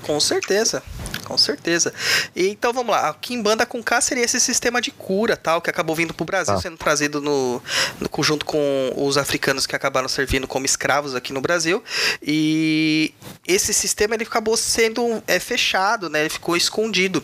[0.02, 0.82] Com certeza
[1.26, 1.92] com certeza.
[2.36, 5.68] E, então vamos lá, a Kimbanda com K seria esse sistema de cura tal que
[5.68, 6.60] acabou vindo para o Brasil, ah.
[6.60, 7.60] sendo trazido no,
[7.98, 11.82] no conjunto com os africanos que acabaram servindo como escravos aqui no Brasil.
[12.22, 13.12] E
[13.46, 16.20] esse sistema ele acabou sendo é, fechado, né?
[16.20, 17.22] Ele ficou escondido,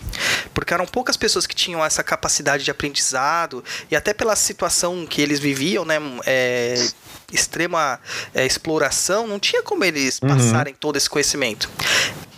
[0.52, 5.22] porque eram poucas pessoas que tinham essa capacidade de aprendizado e até pela situação que
[5.22, 5.98] eles viviam, né?
[6.26, 6.74] É,
[7.32, 7.98] extrema
[8.34, 10.28] é, exploração, não tinha como eles uhum.
[10.28, 11.70] passarem todo esse conhecimento.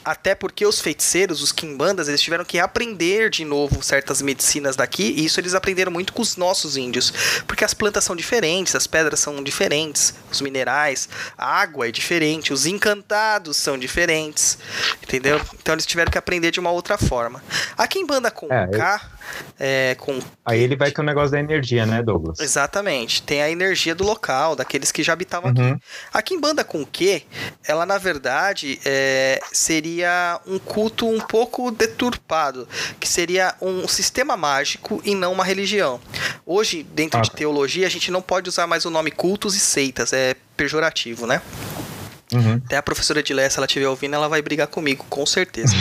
[0.04, 5.14] Até porque os feiticeiros, os quimbandas, eles tiveram que aprender de novo certas medicinas daqui,
[5.16, 7.12] e isso eles aprenderam muito com os nossos índios.
[7.46, 12.52] Porque as plantas são diferentes, as pedras são diferentes, os minerais, a água é diferente,
[12.52, 14.58] os encantados são diferentes,
[15.02, 15.40] entendeu?
[15.54, 17.42] Então eles tiveram que aprender de uma outra forma.
[17.76, 19.23] A quimbanda com é, K, eu...
[19.58, 20.18] é, com...
[20.44, 22.40] Aí ele vai com o negócio da energia, né, Douglas?
[22.40, 23.22] Exatamente.
[23.22, 25.72] Tem a energia do local, daqueles que já habitavam uhum.
[25.72, 25.82] aqui.
[26.12, 27.22] A quimbanda com Q,
[27.66, 32.66] ela na verdade é, seria seria um culto um pouco deturpado,
[32.98, 36.00] que seria um sistema mágico e não uma religião.
[36.46, 37.22] Hoje, dentro ah.
[37.22, 41.26] de teologia, a gente não pode usar mais o nome cultos e seitas, é pejorativo,
[41.26, 41.42] né?
[42.34, 42.60] Uhum.
[42.64, 45.72] Até a professora Edilé, se ela estiver ouvindo, ela vai brigar comigo, com certeza.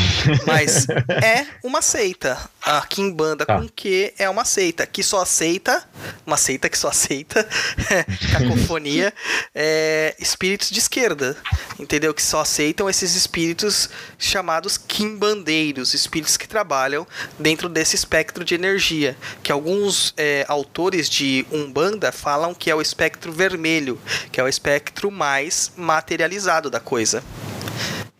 [0.46, 0.88] Mas
[1.24, 2.38] é uma seita.
[2.62, 3.60] A Kimbanda tá.
[3.60, 4.86] com que é uma seita.
[4.86, 5.84] Que só aceita,
[6.26, 7.48] uma seita que só aceita,
[8.32, 9.12] cacofonia,
[9.56, 11.36] é, espíritos de esquerda.
[11.80, 12.14] Entendeu?
[12.14, 13.90] Que só aceitam esses espíritos
[14.20, 17.08] chamados Kimbandeiros, espíritos que trabalham
[17.40, 19.18] dentro desse espectro de energia.
[19.42, 24.00] Que alguns é, autores de Umbanda falam que é o espectro vermelho,
[24.32, 27.24] que é o espectro mais materializado da coisa.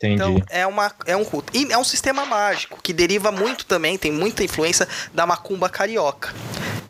[0.04, 0.16] Entendi.
[0.16, 1.56] Então é, uma, é um culto.
[1.56, 6.34] E é um sistema mágico que deriva muito também, tem muita influência da macumba carioca.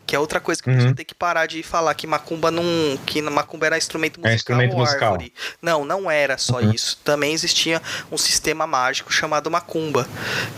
[0.06, 0.76] Que é outra coisa que uhum.
[0.76, 2.62] a gente tem que parar de falar que macumba não.
[3.06, 4.32] que macumba era instrumento musical.
[4.32, 5.12] É instrumento musical.
[5.12, 5.32] Árvore.
[5.62, 6.72] Não, não era só uhum.
[6.72, 6.98] isso.
[7.02, 7.80] Também existia
[8.12, 10.06] um sistema mágico chamado macumba.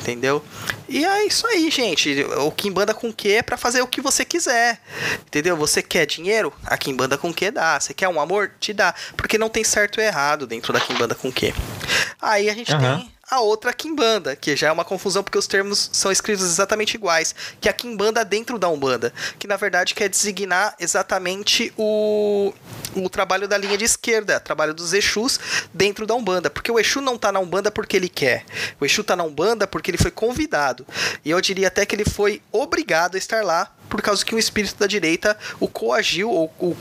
[0.00, 0.44] Entendeu?
[0.88, 2.24] E é isso aí, gente.
[2.38, 4.80] O Kimbanda com que é pra fazer o que você quiser.
[5.26, 5.56] Entendeu?
[5.56, 6.52] Você quer dinheiro?
[6.64, 7.78] A Kimbanda com que dá.
[7.78, 8.50] Você quer um amor?
[8.58, 8.94] Te dá.
[9.16, 11.54] Porque não tem certo e errado dentro da Kimbanda com que.
[12.20, 12.80] Aí a gente uhum.
[12.80, 16.94] tem a outra Kimbanda, que já é uma confusão porque os termos são escritos exatamente
[16.94, 22.52] iguais, que é a Kimbanda dentro da Umbanda, que na verdade quer designar exatamente o,
[22.94, 25.40] o trabalho da linha de esquerda, o trabalho dos Exus
[25.74, 28.44] dentro da Umbanda, porque o Exu não tá na Umbanda porque ele quer,
[28.80, 30.87] o Exu tá na Umbanda porque ele foi convidado,
[31.24, 34.38] e eu diria até que ele foi obrigado a estar lá por causa que um
[34.38, 36.76] espírito da direita o coagiu ou, o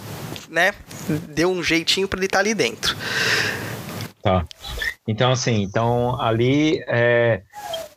[0.49, 0.73] né,
[1.29, 2.95] deu um jeitinho para ele estar tá ali dentro.
[4.25, 4.43] Tá.
[5.07, 7.43] Então, assim, então ali é,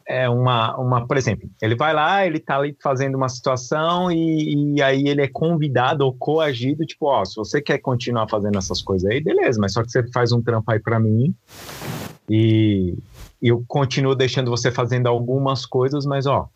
[0.06, 4.74] é uma, uma, por exemplo, ele vai lá, ele tá ali fazendo uma situação e,
[4.76, 8.82] e, aí ele é convidado ou coagido, tipo, ó, se você quer continuar fazendo essas
[8.82, 11.34] coisas aí, beleza, mas só que você faz um trampo aí para mim
[12.28, 12.94] e,
[13.40, 16.46] eu continuo deixando você fazendo algumas coisas, mas ó,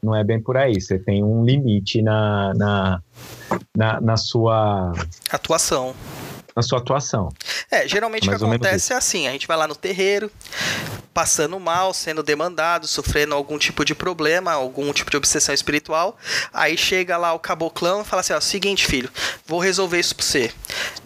[0.00, 3.02] não é bem por aí, você tem um limite na, na,
[3.76, 4.92] na, na sua
[5.32, 5.96] atuação
[6.54, 7.28] na sua atuação.
[7.70, 10.30] É, geralmente Mais o que acontece é assim, a gente vai lá no terreiro,
[11.12, 16.16] passando mal, sendo demandado, sofrendo algum tipo de problema, algum tipo de obsessão espiritual,
[16.52, 19.10] aí chega lá o caboclão e fala assim, ó, seguinte filho,
[19.46, 20.52] vou resolver isso pra você.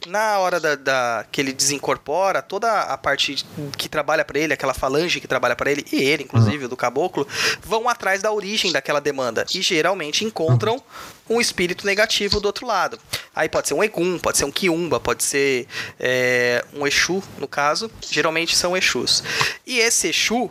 [0.06, 3.44] na hora da, da, que ele desincorpora, toda a parte
[3.76, 6.68] que trabalha para ele, aquela falange que trabalha para ele, e ele, inclusive, uhum.
[6.68, 7.26] do caboclo,
[7.62, 9.46] vão atrás da origem daquela demanda.
[9.54, 10.82] E geralmente encontram
[11.28, 12.98] um espírito negativo do outro lado.
[13.34, 15.66] Aí pode ser um Egum, pode ser um Kiumba, pode ser
[15.98, 17.90] é, um Exu, no caso.
[18.08, 19.22] Geralmente são Exus.
[19.66, 20.50] E esse Exu,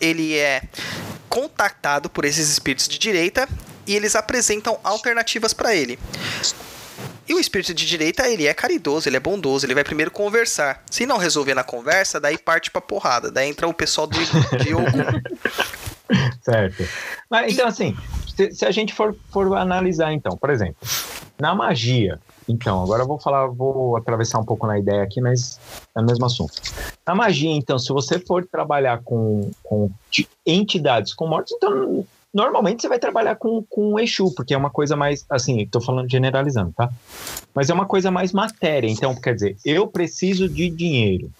[0.00, 0.62] ele é
[1.28, 3.48] contactado por esses espíritos de direita
[3.86, 5.98] e eles apresentam alternativas para ele.
[7.26, 10.84] E o espírito de direita, ele é caridoso, ele é bondoso, ele vai primeiro conversar.
[10.90, 13.30] Se não resolver na conversa, daí parte pra porrada.
[13.30, 14.18] Daí entra o pessoal do,
[14.62, 15.22] de Ogum.
[16.42, 16.84] certo.
[17.30, 17.96] Mas, então, assim,
[18.34, 20.76] se, se, a gente for, for analisar, então, por exemplo,
[21.38, 25.58] na magia, então, agora eu vou falar, vou atravessar um pouco na ideia aqui, mas
[25.96, 26.52] é o mesmo assunto.
[27.06, 29.90] Na magia, então, se você for trabalhar com, com
[30.46, 34.96] entidades com mortos, então normalmente você vai trabalhar com, com Exu, porque é uma coisa
[34.96, 36.90] mais, assim, estou falando generalizando, tá?
[37.54, 38.88] Mas é uma coisa mais matéria.
[38.88, 41.30] Então, quer dizer, eu preciso de dinheiro.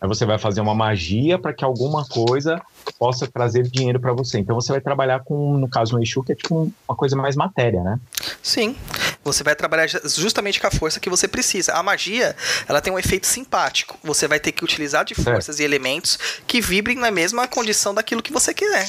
[0.00, 2.60] Aí você vai fazer uma magia para que alguma coisa
[2.92, 4.38] possa trazer dinheiro para você.
[4.38, 7.36] Então você vai trabalhar com, no caso, um Exu, que é tipo uma coisa mais
[7.36, 7.98] matéria, né?
[8.42, 8.76] Sim.
[9.24, 11.72] Você vai trabalhar justamente com a força que você precisa.
[11.72, 12.36] A magia,
[12.68, 13.98] ela tem um efeito simpático.
[14.02, 15.62] Você vai ter que utilizar de forças é.
[15.62, 18.86] e elementos que vibrem na mesma condição daquilo que você quer.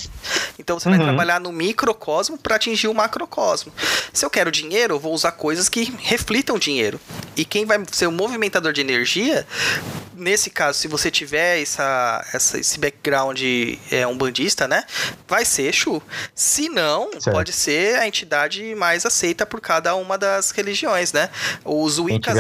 [0.60, 0.98] Então você uhum.
[0.98, 3.72] vai trabalhar no microcosmo para atingir o macrocosmo.
[4.12, 7.00] Se eu quero dinheiro, eu vou usar coisas que reflitam dinheiro.
[7.38, 9.48] E quem vai ser o movimentador de energia,
[10.14, 13.40] nesse caso, se você tiver essa, essa esse background
[13.92, 14.84] é, um bandista, né?
[15.28, 16.02] Vai ser Exu.
[16.34, 17.32] Se não, certo.
[17.32, 21.30] pode ser a entidade mais aceita por cada uma das religiões, né?
[21.64, 22.38] Os Wiccas.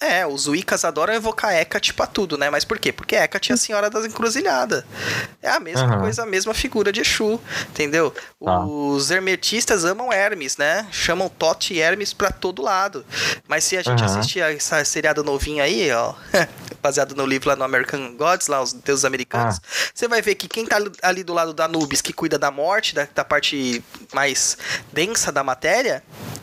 [0.00, 2.48] É, os Wiccas adoram evocar Hecate pra tudo, né?
[2.50, 2.92] Mas por quê?
[2.92, 4.84] Porque Hecate é a senhora das encruzilhadas.
[5.42, 6.00] É a mesma uhum.
[6.02, 8.14] coisa, a mesma figura de Exu, entendeu?
[8.44, 8.64] Tá.
[8.64, 10.86] Os hermetistas amam Hermes, né?
[10.92, 13.04] Chamam Tote e Hermes pra todo lado.
[13.48, 14.06] Mas se a gente uhum.
[14.06, 16.14] assistir a essa seriada novinha aí, ó,
[16.82, 19.90] baseado no livro lá no American Gods, lá os deuses americanos, ah.
[19.94, 22.94] você vai ver que quem tá ali do lado da Nubis, que cuida da morte,
[22.94, 24.56] da, da parte mais
[24.92, 26.02] densa da matéria,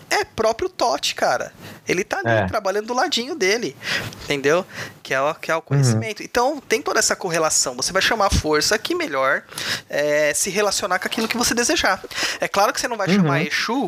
[0.09, 1.53] é próprio Tote, cara.
[1.87, 2.47] Ele tá ali é.
[2.47, 3.75] trabalhando do ladinho dele,
[4.23, 4.65] entendeu?
[5.05, 6.21] Que é o, que é o conhecimento.
[6.21, 6.25] Uhum.
[6.25, 7.75] Então tem toda essa correlação.
[7.75, 9.43] Você vai chamar a força que melhor
[9.87, 12.03] é, se relacionar com aquilo que você desejar.
[12.41, 13.15] É claro que você não vai uhum.
[13.17, 13.87] chamar Exu,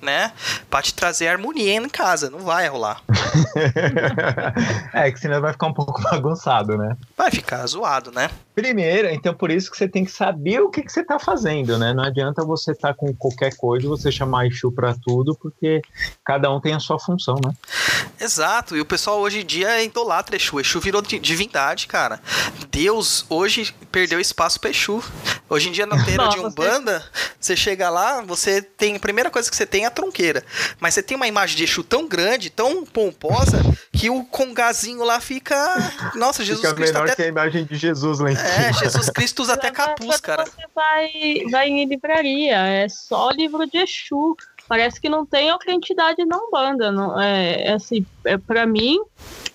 [0.00, 0.30] né?
[0.70, 2.30] Pra te trazer harmonia em casa.
[2.30, 3.02] Não vai rolar.
[4.94, 6.96] é, que senão vai ficar um pouco bagunçado, né?
[7.16, 8.30] Vai ficar zoado, né?
[8.54, 11.76] Primeiro, então por isso que você tem que saber o que, que você está fazendo,
[11.76, 11.92] né?
[11.92, 15.82] Não adianta você estar tá com qualquer coisa, você chamar Exu para tudo, porque
[16.24, 17.52] cada um tem a sua função, né?
[18.20, 20.51] Exato, e o pessoal hoje em dia é idolatra Exu.
[20.60, 22.20] Exu virou divindade, cara.
[22.70, 25.02] Deus hoje perdeu espaço para Exu.
[25.48, 27.04] Hoje em dia na feira de Umbanda,
[27.38, 28.96] você chega lá, você tem.
[28.96, 30.42] A primeira coisa que você tem é a tronqueira.
[30.80, 33.62] Mas você tem uma imagem de Exu tão grande, tão pomposa,
[33.92, 35.56] que o congazinho lá fica.
[36.14, 36.94] Nossa, Jesus fica Cristo.
[36.94, 37.16] Menor até...
[37.16, 40.44] que a imagem de Jesus lá em é, Jesus Cristo usa até capuz, cara.
[40.44, 41.10] Você vai,
[41.50, 44.36] vai em livraria, é só livro de Exu.
[44.72, 46.90] Parece que não tem outra entidade na Umbanda.
[46.90, 48.98] Não, é, é assim, é, pra mim,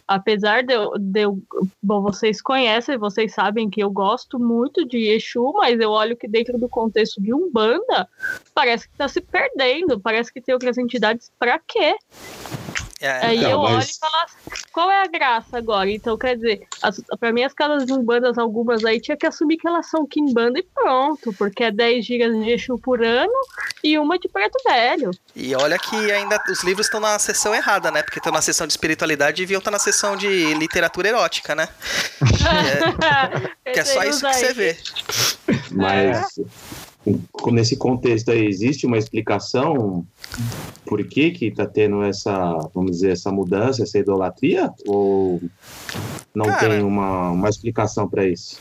[0.08, 1.42] apesar de eu, de eu,
[1.82, 6.28] Bom, vocês conhecem, vocês sabem que eu gosto muito de Exu, mas eu olho que
[6.28, 8.08] dentro do contexto de Umbanda,
[8.54, 10.00] parece que tá se perdendo.
[10.00, 11.96] Parece que tem outras entidades pra quê?
[13.00, 13.74] É, Aí então, eu mas...
[13.74, 15.90] olho e falo assim, qual é a graça agora?
[15.90, 19.58] Então, quer dizer, as, pra mim as casas de umbandas, algumas aí, tinha que assumir
[19.58, 23.34] que elas são quimbanda e pronto, porque é 10 gigas de Exu por ano
[23.84, 25.12] e uma de preto velho.
[25.36, 28.02] E olha que ainda os livros estão na sessão errada, né?
[28.02, 31.70] Porque estão na sessão de espiritualidade e deviam estar na sessão de literatura erótica, né?
[33.64, 34.78] que é, que é só isso que você vê.
[35.72, 36.40] Mas...
[37.52, 40.06] Nesse contexto aí, existe uma explicação
[40.86, 44.72] por que que tá tendo essa, vamos dizer, essa mudança, essa idolatria?
[44.86, 45.42] Ou
[46.34, 48.58] não Cara, tem uma, uma explicação para isso?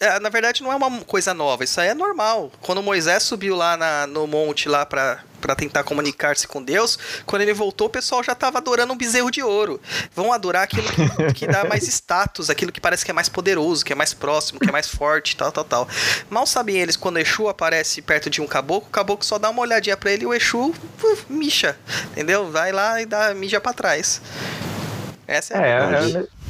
[0.00, 2.50] É, na verdade, não é uma coisa nova, isso aí é normal.
[2.60, 7.42] Quando Moisés subiu lá na, no monte lá para para tentar comunicar-se com Deus, quando
[7.42, 9.80] ele voltou, o pessoal já estava adorando um bezerro de ouro.
[10.14, 13.84] Vão adorar aquilo que, que, dá mais status, aquilo que parece que é mais poderoso,
[13.84, 15.88] que é mais próximo, que é mais forte, tal, tal, tal.
[16.28, 19.50] Mal sabem eles quando o Exu aparece perto de um caboclo, o caboclo só dá
[19.50, 21.76] uma olhadinha para ele e o Exu uf, mixa,
[22.12, 22.50] entendeu?
[22.50, 24.20] Vai lá e dá mija para trás.
[25.26, 26.16] Essa é, é a verdade.
[26.26, 26.40] É,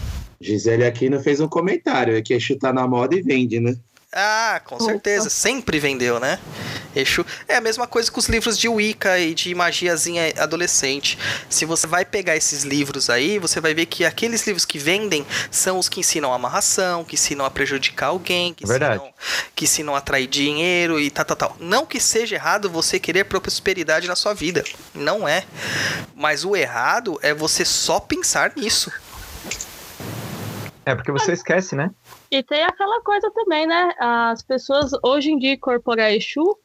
[0.40, 3.76] Gisele Aquino fez um comentário, é que Exu tá na moda e vende, né?
[4.12, 5.30] Ah, com certeza.
[5.30, 6.38] Sempre vendeu, né?
[6.96, 11.16] Exu é a mesma coisa com os livros de Wicca e de magiazinha adolescente.
[11.48, 15.24] Se você vai pegar esses livros aí, você vai ver que aqueles livros que vendem
[15.50, 18.96] são os que ensinam amarração, que ensinam a prejudicar alguém, que, Verdade.
[18.96, 19.14] ensinam,
[19.54, 21.56] que ensinam a atrair dinheiro e tal, tal, tal.
[21.60, 24.64] Não que seja errado você querer prosperidade na sua vida.
[24.92, 25.44] Não é.
[26.16, 28.90] Mas o errado é você só pensar nisso.
[30.84, 31.90] É porque você esquece, né?
[32.30, 33.92] E tem aquela coisa também, né?
[33.98, 36.56] As pessoas hoje em dia incorporar Exu,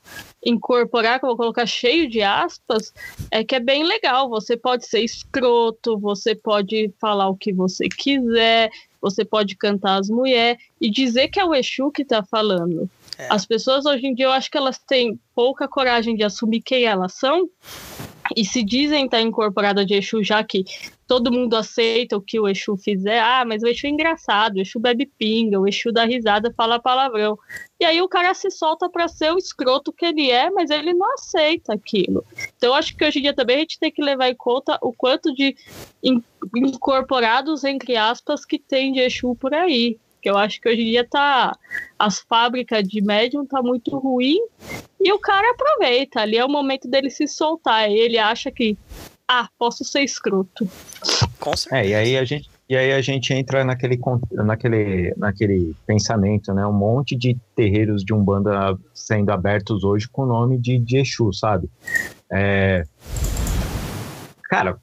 [0.46, 2.94] incorporar, que eu vou colocar cheio de aspas,
[3.32, 4.30] é que é bem legal.
[4.30, 8.70] Você pode ser escroto, você pode falar o que você quiser,
[9.02, 12.88] você pode cantar as mulheres e dizer que é o Exu que tá falando.
[13.18, 13.28] É.
[13.32, 16.84] As pessoas hoje em dia, eu acho que elas têm pouca coragem de assumir quem
[16.84, 17.50] elas são
[18.36, 20.64] e se dizem estar incorporada de Exu, já que
[21.08, 23.20] todo mundo aceita o que o Exu fizer.
[23.20, 26.80] Ah, mas o Exu é engraçado, o Exu bebe pinga, o Exu dá risada, fala
[26.80, 27.38] palavrão.
[27.80, 30.94] E aí o cara se solta para ser o escroto que ele é, mas ele
[30.94, 32.24] não aceita aquilo.
[32.58, 34.92] Então acho que hoje em dia também a gente tem que levar em conta o
[34.94, 35.56] quanto de
[36.04, 36.24] in-
[36.56, 39.98] incorporados, entre aspas, que tem de Exu por aí.
[40.26, 41.56] Que eu acho que hoje em dia tá.
[42.00, 44.40] As fábricas de médium tá muito ruim
[45.00, 46.22] e o cara aproveita.
[46.22, 47.88] Ali é o momento dele se soltar.
[47.92, 48.76] Ele acha que.
[49.28, 50.68] Ah, posso ser escroto.
[51.40, 51.76] Com certeza.
[51.80, 54.00] É, e aí a gente, e aí a gente entra naquele,
[54.32, 56.66] naquele, naquele pensamento, né?
[56.66, 61.32] Um monte de terreiros de Umbanda sendo abertos hoje com o nome de, de Exu,
[61.34, 61.70] sabe?
[62.32, 62.84] É...
[64.50, 64.76] Cara.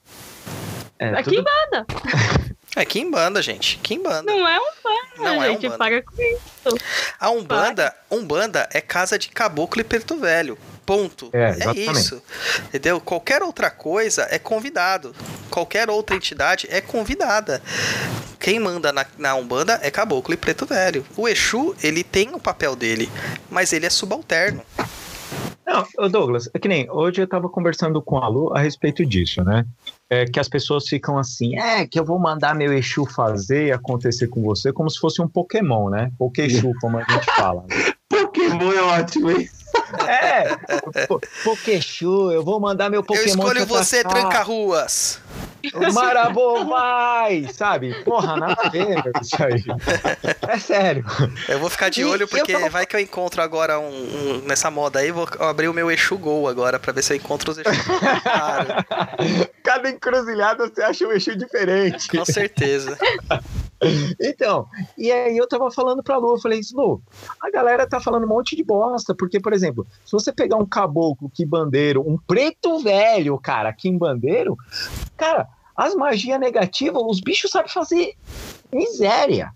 [1.00, 1.44] É, Aqui tudo-
[2.74, 3.78] É Kimbanda, gente.
[3.82, 4.22] Kimbanda.
[4.22, 5.66] Não é um fã, Não é gente.
[5.66, 5.78] Umbanda.
[5.78, 6.78] Para com isso.
[7.20, 10.56] A Umbanda, Umbanda é casa de caboclo e preto velho.
[10.86, 11.30] Ponto.
[11.32, 11.90] É, exatamente.
[11.92, 12.22] isso.
[12.64, 13.00] Entendeu?
[13.00, 15.14] Qualquer outra coisa é convidado.
[15.50, 17.62] Qualquer outra entidade é convidada.
[18.40, 21.06] Quem manda na, na Umbanda é caboclo e preto velho.
[21.16, 23.08] O Exu, ele tem o papel dele,
[23.50, 24.64] mas ele é subalterno.
[25.66, 29.42] Não, Douglas, é que nem hoje eu tava conversando com a Lu a respeito disso,
[29.44, 29.64] né?
[30.10, 33.72] É que as pessoas ficam assim, é que eu vou mandar meu Exu fazer e
[33.72, 36.10] acontecer com você como se fosse um Pokémon, né?
[36.18, 37.64] Pokéxu, como a gente fala.
[38.08, 39.48] Pokémon é ótimo, hein?
[40.06, 43.22] É, po- Pokéxu, eu vou mandar meu Pokémon.
[43.24, 45.20] Eu escolho você, tranca-ruas.
[45.92, 47.94] Marabô vai, sabe?
[48.04, 49.64] Porra, nada a ver isso aí.
[50.48, 51.04] É sério.
[51.48, 54.70] Eu vou ficar de olho porque tava- vai que eu encontro agora um, um- nessa
[54.70, 57.58] moda aí, vou abrir o meu Exu Gol agora pra ver se eu encontro os
[57.58, 57.68] Exu.
[59.62, 62.08] Cada encruzilhada você acha um Exu diferente.
[62.08, 62.98] com certeza.
[64.20, 64.66] Então,
[64.96, 67.02] e aí eu tava falando pra Lu, eu falei, Lu,
[67.40, 70.66] a galera tá falando um monte de bosta, porque, por exemplo, se você pegar um
[70.66, 74.56] caboclo quimbandeiro, um preto velho, cara, quimbandeiro,
[75.16, 78.14] cara, as magias negativas, os bichos sabem fazer
[78.72, 79.52] miséria.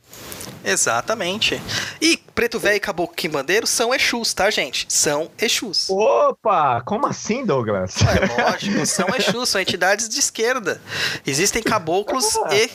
[0.65, 1.61] Exatamente.
[2.01, 4.85] E Preto Velho e Caboclo Quimbandeiro são Exus, tá, gente?
[4.89, 5.89] São Exus.
[5.89, 7.97] Opa, como assim, Douglas?
[8.03, 10.81] É lógico, são Exus, são entidades de esquerda.
[11.25, 12.55] Existem caboclos Ah.
[12.55, 12.71] e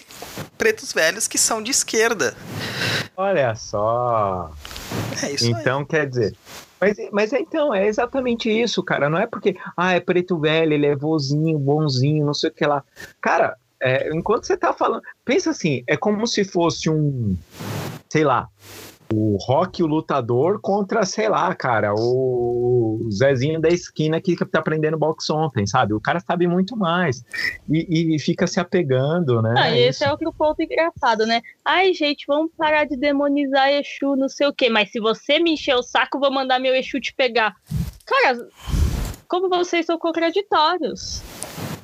[0.57, 2.33] pretos velhos que são de esquerda.
[3.17, 4.51] Olha só.
[5.21, 5.51] É isso aí.
[5.51, 6.35] Então, quer dizer.
[6.79, 9.09] Mas, mas então, é exatamente isso, cara.
[9.09, 12.65] Não é porque, ah, é preto velho, ele é vozinho, bonzinho, não sei o que
[12.65, 12.83] lá.
[13.21, 15.01] Cara, é, enquanto você tá falando.
[15.23, 17.37] Pensa assim, é como se fosse um.
[18.09, 18.47] Sei lá.
[19.13, 24.97] O Rock, o lutador, contra, sei lá, cara, o Zezinho da esquina que tá aprendendo
[24.97, 25.93] boxe ontem, sabe?
[25.93, 27.21] O cara sabe muito mais.
[27.69, 29.53] E, e fica se apegando, né?
[29.57, 30.05] Ah, e esse Isso.
[30.05, 31.41] é outro ponto engraçado, né?
[31.65, 34.69] Ai, gente, vamos parar de demonizar Exu, não sei o quê.
[34.69, 37.53] Mas se você me encher o saco, vou mandar meu Exu te pegar.
[38.05, 38.47] Cara,
[39.27, 41.21] como vocês são contraditórios.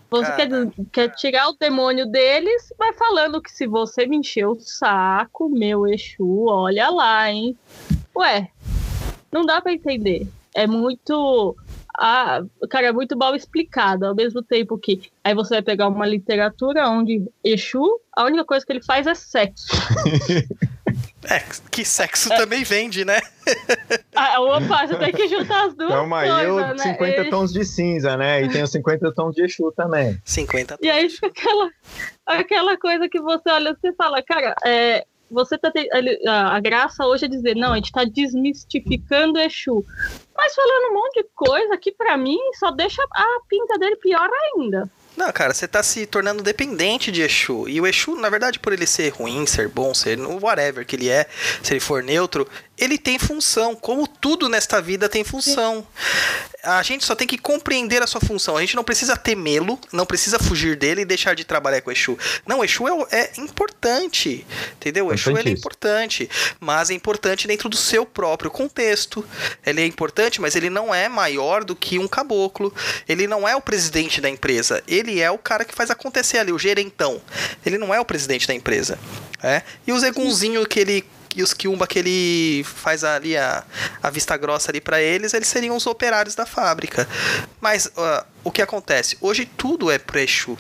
[0.10, 0.50] Você quer,
[0.92, 5.86] quer tirar o demônio deles, vai falando que se você me encher o saco, meu
[5.86, 7.58] Exu, olha lá, hein?
[8.16, 8.50] Ué,
[9.32, 10.28] não dá pra entender.
[10.56, 11.56] É muito.
[12.00, 16.06] Ah, cara, é muito mal explicado, ao mesmo tempo que aí você vai pegar uma
[16.06, 19.68] literatura onde Exu, a única coisa que ele faz é sexo.
[21.30, 23.20] É, que sexo também vende, né?
[24.20, 26.78] Ah, opa, você tem que juntar as duas Calma aí, coisas, o né?
[26.92, 28.42] 50 Ele- tons de cinza, né?
[28.42, 30.20] E tem os 50 tons de Exu também.
[30.26, 31.70] 50 E aí fica aquela,
[32.26, 35.88] aquela coisa que você olha e fala, cara, é, você tá te-
[36.28, 39.86] a, graça hoje é dizer, não, a gente tá desmistificando Exu.
[40.36, 44.28] Mas falando um monte de coisa que pra mim só deixa a pinta dele pior
[44.56, 44.90] ainda.
[45.18, 47.68] Não, cara, você tá se tornando dependente de Exu.
[47.68, 51.10] E o Exu, na verdade, por ele ser ruim, ser bom, ser whatever que ele
[51.10, 51.26] é,
[51.64, 52.48] se ele for neutro,
[52.78, 53.76] ele tem função.
[53.76, 55.86] Como tudo nesta vida tem função.
[56.64, 58.58] A gente só tem que compreender a sua função.
[58.58, 61.94] A gente não precisa temê-lo, não precisa fugir dele e deixar de trabalhar com o
[61.94, 62.18] Exu.
[62.46, 65.08] Não, o Exu é, é importante, entendeu?
[65.08, 69.26] O Exu ele é importante, mas é importante dentro do seu próprio contexto.
[69.66, 72.74] Ele é importante, mas ele não é maior do que um caboclo.
[73.08, 74.84] Ele não é o presidente da empresa.
[74.88, 77.22] Ele é o cara que faz acontecer ali, o gerentão.
[77.66, 79.00] Ele não é o presidente da empresa.
[79.42, 79.62] É?
[79.86, 81.06] E o Zegunzinho que ele
[81.38, 83.64] e os Kiumba que ele faz ali a,
[84.02, 87.08] a vista grossa ali para eles, eles seriam os operários da fábrica.
[87.62, 89.18] Mas uh, o que acontece?
[89.20, 90.58] Hoje tudo é pro Exu.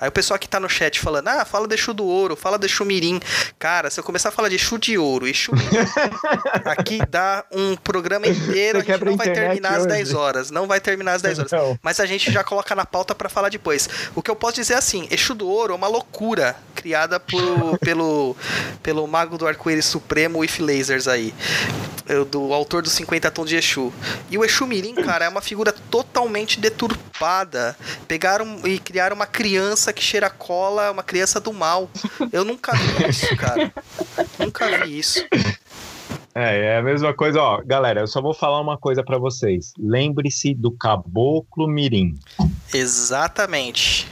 [0.00, 2.56] Aí o pessoal que tá no chat falando, ah, fala de Exu do ouro, fala
[2.56, 3.18] de Exu mirim.
[3.58, 5.84] Cara, se eu começar a falar de Exu de ouro, Exu mirim,
[6.64, 9.80] aqui dá um programa inteiro, Você a gente não vai terminar hoje.
[9.80, 10.50] às 10 horas.
[10.52, 11.50] Não vai terminar às 10 horas.
[11.50, 11.78] Não.
[11.82, 13.88] Mas a gente já coloca na pauta para falar depois.
[14.14, 17.78] O que eu posso dizer é assim, Exu do ouro é uma loucura criada por,
[17.82, 18.36] pelo,
[18.80, 21.34] pelo mago do arco-íris supremo With Lasers aí.
[22.30, 23.92] Do autor dos 50 tons de Exu.
[24.30, 27.23] E o Exu Mirim, cara, é uma figura totalmente deturpada
[28.06, 31.90] Pegaram e criaram uma criança que cheira cola, uma criança do mal.
[32.32, 33.72] Eu nunca vi isso, cara.
[34.38, 35.24] nunca vi isso.
[36.34, 39.72] É, é a mesma coisa, ó, galera, eu só vou falar uma coisa para vocês.
[39.78, 42.18] Lembre-se do Caboclo Mirim.
[42.72, 44.08] Exatamente.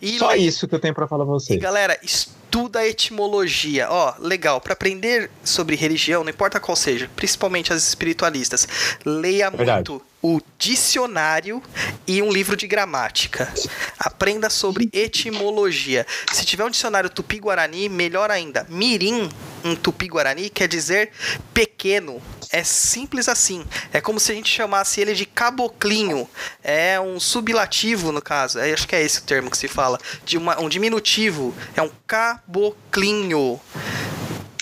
[0.00, 1.58] E só isso que eu tenho para falar pra vocês.
[1.58, 3.88] E galera, estuda a etimologia.
[3.90, 8.68] Ó, legal, para aprender sobre religião, não importa qual seja, principalmente as espiritualistas,
[9.04, 9.90] leia Verdade.
[9.90, 11.62] muito o dicionário
[12.06, 13.52] e um livro de gramática.
[13.98, 16.06] Aprenda sobre etimologia.
[16.32, 18.66] Se tiver um dicionário tupi-guarani, melhor ainda.
[18.70, 19.28] Mirim,
[19.62, 21.10] em tupi-guarani, quer dizer
[21.52, 22.22] pequeno.
[22.50, 23.66] É simples assim.
[23.92, 26.26] É como se a gente chamasse ele de caboclinho.
[26.62, 28.58] É um sublativo, no caso.
[28.58, 30.00] É, acho que é esse o termo que se fala.
[30.24, 31.54] De uma, um diminutivo.
[31.76, 33.60] É um caboclinho.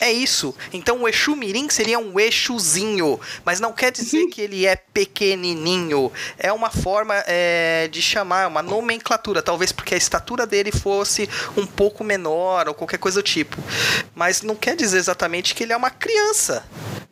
[0.02, 0.52] É isso.
[0.72, 6.10] Então o Exu Mirim seria um Exuzinho, mas não quer dizer que ele é pequenininho.
[6.36, 11.64] É uma forma é, de chamar, uma nomenclatura, talvez porque a estatura dele fosse um
[11.64, 13.56] pouco menor ou qualquer coisa do tipo.
[14.12, 16.64] Mas não quer dizer exatamente que ele é uma criança.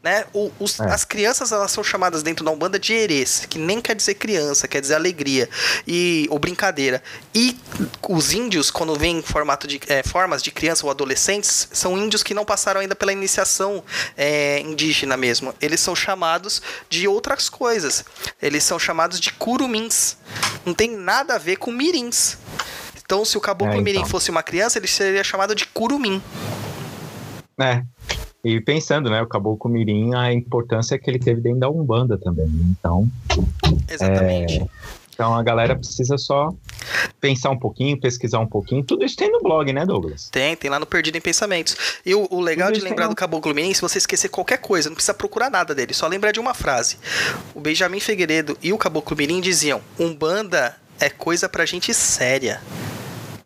[0.02, 0.24] Né?
[0.32, 0.84] O, os, é.
[0.84, 4.66] As crianças elas são chamadas dentro da Umbanda de Erês, que nem quer dizer criança,
[4.66, 5.46] quer dizer alegria
[5.86, 7.02] e, ou brincadeira.
[7.34, 7.58] E
[8.08, 12.22] os índios, quando vêm em formato de, é, formas de criança ou adolescentes, são índios
[12.22, 13.84] que não passaram ainda pela iniciação
[14.16, 15.54] é, indígena mesmo.
[15.60, 18.04] Eles são chamados de outras coisas.
[18.42, 20.16] Eles são chamados de curumins.
[20.66, 22.36] Não tem nada a ver com mirins.
[23.04, 23.84] Então, se o caboclo é, então.
[23.84, 26.22] mirim fosse uma criança, ele seria chamado de curumim.
[27.60, 27.84] É.
[28.42, 32.46] E pensando, né, o Caboclo Mirim, a importância que ele teve dentro da Umbanda também.
[32.46, 32.64] Né?
[32.70, 33.06] Então.
[33.86, 34.62] Exatamente.
[34.62, 34.66] É,
[35.20, 36.48] então a galera precisa só
[37.20, 38.82] pensar um pouquinho, pesquisar um pouquinho.
[38.82, 40.30] Tudo isso tem no blog, né, Douglas?
[40.30, 42.00] Tem, tem lá no Perdido em Pensamentos.
[42.06, 44.88] E o, o legal Tudo de lembrar do Caboclo Mirim, se você esquecer qualquer coisa,
[44.88, 46.96] não precisa procurar nada dele, só lembrar de uma frase.
[47.54, 52.58] O Benjamin Figueiredo e o Caboclo Mirim diziam: Umbanda é coisa pra gente séria.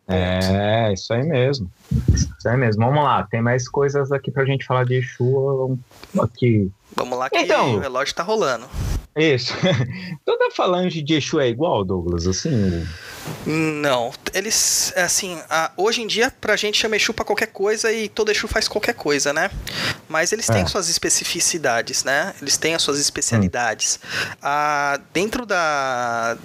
[0.06, 1.68] É, isso aí mesmo.
[2.14, 2.84] Isso aí mesmo.
[2.84, 5.76] Vamos lá, tem mais coisas aqui pra gente falar de Exu
[6.22, 6.70] aqui.
[6.94, 8.68] Vamos lá que então, o relógio tá rolando.
[9.16, 9.54] Isso.
[10.24, 12.84] Toda falange de Exu é igual, Douglas, assim?
[13.46, 18.08] Não, eles, assim, a, hoje em dia pra gente chama Exu pra qualquer coisa e
[18.08, 19.50] todo Exu faz qualquer coisa, né?
[20.08, 20.66] Mas eles têm é.
[20.66, 22.34] suas especificidades, né?
[22.40, 23.98] Eles têm as suas especialidades.
[24.02, 24.36] Hum.
[24.42, 26.36] Ah, dentro da,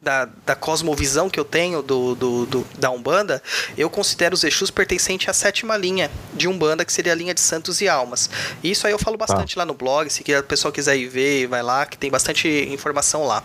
[0.00, 3.42] da, da cosmovisão que eu tenho do, do, do, da Umbanda,
[3.76, 7.40] eu considero os Exus pertencentes à sétima linha de Umbanda, que seria a linha de
[7.40, 8.30] santos e almas.
[8.64, 9.60] Isso aí eu falo bastante tá.
[9.60, 13.26] lá no blog, se o pessoal quiser ir ver, vai lá, que tem bastante informação
[13.26, 13.44] lá.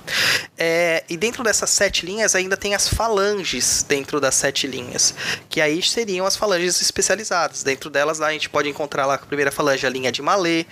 [0.58, 5.14] É, e dentro dessas sete linhas ainda tem as falanges dentro das sete linhas,
[5.50, 7.64] que aí seriam as falanges especializadas.
[7.64, 10.66] Dentro delas lá a gente pode encontrar lá a primeira falange a linha de Malê,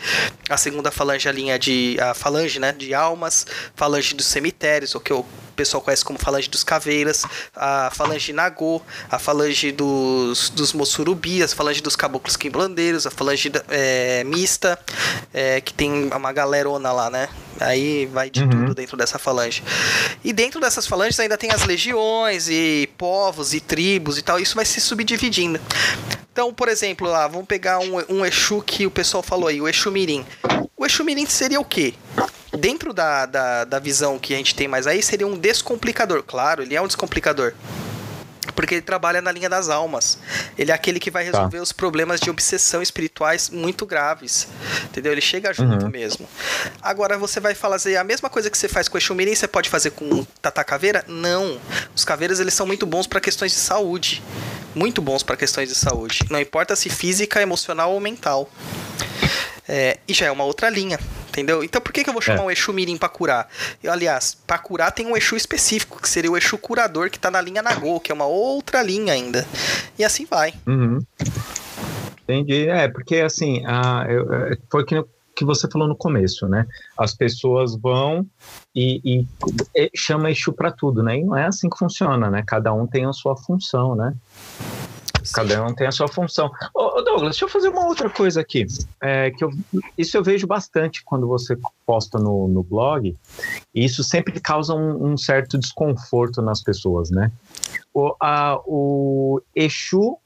[0.49, 4.99] a segunda falange a linha de a falange, né, de almas, falange dos cemitérios, o
[4.99, 7.23] que eu pessoal conhece como falange dos caveiras,
[7.55, 13.51] a falange Nagô, a falange dos, dos Mossurubi, a falange dos caboclos quimblandeiros, a falange
[13.69, 14.79] é, mista,
[15.33, 17.29] é, que tem uma galerona lá, né?
[17.59, 18.49] Aí vai de uhum.
[18.49, 19.63] tudo dentro dessa falange.
[20.23, 24.55] E dentro dessas falanges ainda tem as legiões e povos e tribos e tal, isso
[24.55, 25.59] vai se subdividindo.
[26.31, 29.67] Então, por exemplo, lá, vamos pegar um, um Exu que o pessoal falou aí, o
[29.67, 30.25] Exu Mirim.
[30.75, 31.93] O Exu Mirim seria o quê?
[32.57, 36.23] Dentro da, da, da visão que a gente tem mais aí, seria um descomplicador.
[36.23, 37.53] Claro, ele é um descomplicador.
[38.55, 40.19] Porque ele trabalha na linha das almas.
[40.57, 41.31] Ele é aquele que vai tá.
[41.31, 41.63] resolver tá.
[41.63, 44.47] os problemas de obsessão espirituais muito graves.
[44.83, 45.11] Entendeu?
[45.11, 45.91] Ele chega junto uhum.
[45.91, 46.27] mesmo.
[46.81, 49.47] Agora você vai falar assim, a mesma coisa que você faz com o Exumirim, você
[49.47, 51.03] pode fazer com Tata Caveira?
[51.07, 51.57] Não.
[51.95, 54.21] Os caveiras eles são muito bons para questões de saúde.
[54.75, 56.19] Muito bons para questões de saúde.
[56.29, 58.49] Não importa se física, emocional ou mental.
[59.67, 60.99] É, e já é uma outra linha
[61.33, 61.63] Entendeu?
[61.63, 62.45] Então por que, que eu vou chamar É.
[62.45, 63.49] um Exu Mirim pra curar?
[63.81, 67.31] Eu, aliás, pra curar tem um Exu específico, que seria o Exu curador, que tá
[67.31, 69.43] na linha Nagô, que é uma outra linha ainda.
[69.97, 70.53] E assim vai.
[70.67, 70.99] Uhum.
[72.23, 72.67] Entendi.
[72.69, 75.03] É, porque assim, a, eu- é, foi que,
[75.35, 76.65] que você falou no começo, né?
[76.97, 78.25] As pessoas vão
[78.75, 79.27] e, e,
[79.75, 81.17] e chama Exu para tudo, né?
[81.17, 82.43] E não é assim que funciona, né?
[82.45, 84.13] Cada um tem a sua função, né?
[85.33, 86.51] Cada um tem a sua função.
[86.73, 88.65] Ô, Douglas, deixa eu fazer uma outra coisa aqui.
[89.01, 89.51] É, que eu,
[89.97, 93.15] isso eu vejo bastante quando você posta no, no blog,
[93.73, 97.31] e isso sempre causa um, um certo desconforto nas pessoas, né?
[97.93, 100.17] O, a, o Exu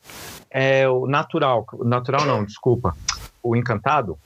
[0.49, 2.95] é o natural, o natural não, desculpa,
[3.43, 4.17] o encantado,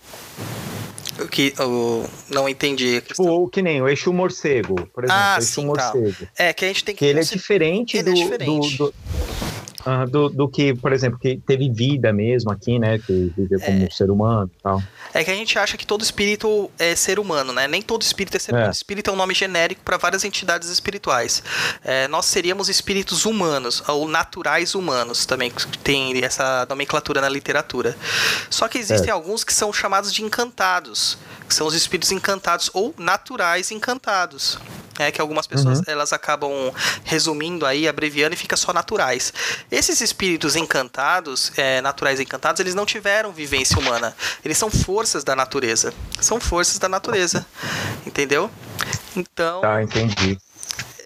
[1.20, 3.02] O que eu não entendi.
[3.18, 5.94] o que nem o Exu morcego, por exemplo, Ah, o Exu sim, tá.
[5.94, 6.28] morcego.
[6.38, 7.00] É que a gente tem que.
[7.00, 8.78] que ele é diferente, Ele é diferente.
[8.78, 8.94] do, do,
[9.86, 12.98] ah, do- do que, por exemplo, que teve vida mesmo aqui, né?
[13.00, 14.84] Que viveu como ser humano e tal.
[15.14, 17.68] É que a gente acha que todo espírito é ser humano, né?
[17.68, 18.58] Nem todo espírito é ser É.
[18.58, 18.72] humano.
[18.72, 21.44] Espírito é um nome genérico para várias entidades espirituais.
[21.84, 25.52] É, nós seríamos espíritos humanos, ou naturais humanos também,
[25.84, 27.96] tem essa nomenclatura na literatura.
[28.50, 31.18] Só que existem alguns que são chamados de encantados,
[31.48, 34.58] que são os espíritos encantados ou naturais encantados.
[35.02, 35.84] É que algumas pessoas Uhum.
[35.88, 36.52] elas acabam
[37.04, 39.34] resumindo aí, abreviando e fica só naturais.
[39.72, 44.16] Esses espíritos encantados, é, naturais encantados, eles não tiveram vivência humana.
[44.46, 45.94] Eles são forças da natureza.
[46.20, 47.46] São forças da natureza.
[48.06, 48.50] Entendeu?
[49.16, 50.38] Então, Tá, entendi.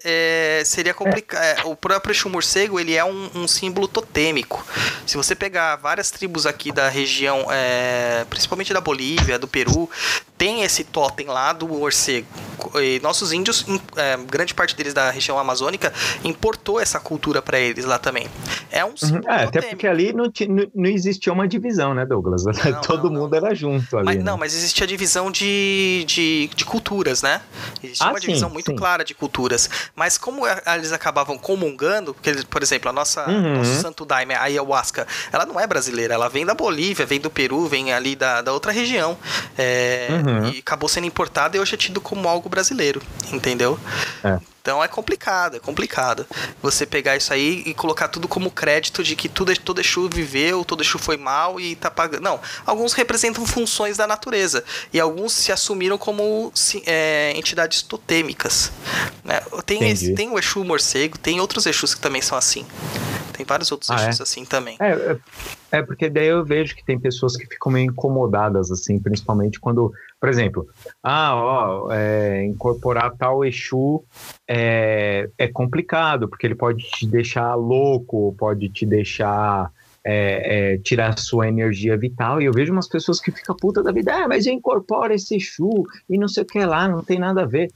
[0.06, 1.66] É, seria complicado.
[1.68, 4.64] o próprio Exu morcego, ele é um, um símbolo totêmico.
[5.04, 9.90] Se você pegar várias tribos aqui da região, é, principalmente da Bolívia, do Peru,
[10.38, 12.26] tem esse totem lá do morcego.
[12.76, 13.64] E nossos índios,
[13.96, 15.92] é, grande parte deles da região amazônica,
[16.24, 18.28] importou essa cultura para eles lá também.
[18.70, 18.96] É um Uhum.
[18.96, 22.44] símbolo É, até porque ali não, não, não existia uma divisão, né, Douglas?
[22.86, 23.20] Todo não, não.
[23.22, 24.04] mundo era junto ali.
[24.06, 24.22] Mas, né?
[24.22, 27.40] Não, mas existia a divisão de, de, de culturas, né?
[27.82, 28.76] Existia Ah, uma sim, divisão muito sim.
[28.76, 29.68] clara de culturas.
[29.96, 33.56] Mas como a- eles acabavam comungando, porque, eles- por exemplo, a nossa Uhum.
[33.56, 37.30] nosso santo daime, a ayahuasca, ela não é brasileira, ela vem da Bolívia, vem do
[37.30, 39.16] Peru, vem ali da, da outra região.
[39.56, 40.48] É, Uhum.
[40.50, 43.00] E acabou sendo importada e hoje é tido como algo brasileiro,
[43.32, 43.80] entendeu?
[44.22, 44.38] É.
[44.66, 46.26] Então é complicado, é complicado.
[46.60, 50.64] Você pegar isso aí e colocar tudo como crédito de que tudo, todo Exu viveu,
[50.64, 52.20] todo Exu foi mal e tá pagando.
[52.20, 56.52] Não, alguns representam funções da natureza e alguns se assumiram como
[56.84, 58.72] é, entidades totêmicas.
[59.22, 59.40] Né?
[59.64, 60.14] Tem, Entendi.
[60.16, 62.66] tem o Exu morcego, tem outros Exus que também são assim.
[63.36, 64.08] Tem vários outros Ah, é?
[64.08, 64.76] Exus assim também.
[64.80, 65.18] É, é,
[65.78, 69.92] é porque daí eu vejo que tem pessoas que ficam meio incomodadas, assim, principalmente quando,
[70.18, 70.66] por exemplo,
[71.02, 74.04] ah, ó, é, incorporar tal Exu
[74.48, 79.70] é, é complicado, porque ele pode te deixar louco, pode te deixar.
[80.08, 83.90] é, é, tirar sua energia vital, e eu vejo umas pessoas que ficam puta da
[83.90, 87.18] vida, ah, mas eu incorporo esse Exu e não sei o que lá, não tem
[87.18, 87.72] nada a ver.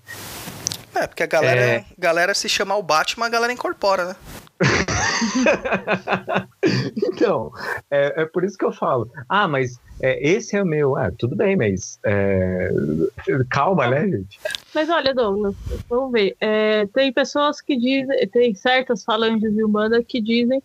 [1.00, 1.84] É, porque a galera, É.
[1.98, 4.16] galera se chamar o Batman, a galera incorpora, né?
[6.96, 7.50] Então,
[7.90, 9.10] é, é por isso que eu falo.
[9.28, 10.96] Ah, mas é, esse é o meu.
[10.96, 12.70] Ah, tudo bem, mas é,
[13.50, 14.38] calma, né, gente?
[14.74, 15.54] Mas olha, Douglas,
[15.88, 16.36] vamos ver.
[16.40, 20.62] É, tem pessoas que dizem, tem certas falanges de Umbanda que dizem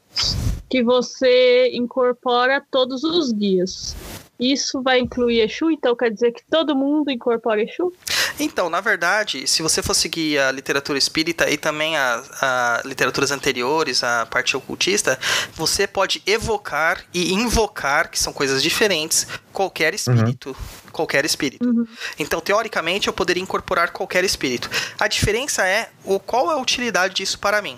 [0.70, 3.96] que você incorpora todos os guias.
[4.40, 7.94] Isso vai incluir Exu, então quer dizer que todo mundo incorpora Exu?
[8.40, 13.32] Então, na verdade, se você for seguir a literatura espírita e também as a literaturas
[13.32, 15.18] anteriores, a parte ocultista,
[15.54, 20.56] você pode evocar e invocar, que são coisas diferentes, qualquer espírito.
[20.92, 21.68] Qualquer espírito.
[21.68, 21.86] Uhum.
[22.18, 24.70] Então, teoricamente, eu poderia incorporar qualquer espírito.
[24.98, 27.78] A diferença é o qual é a utilidade disso para mim.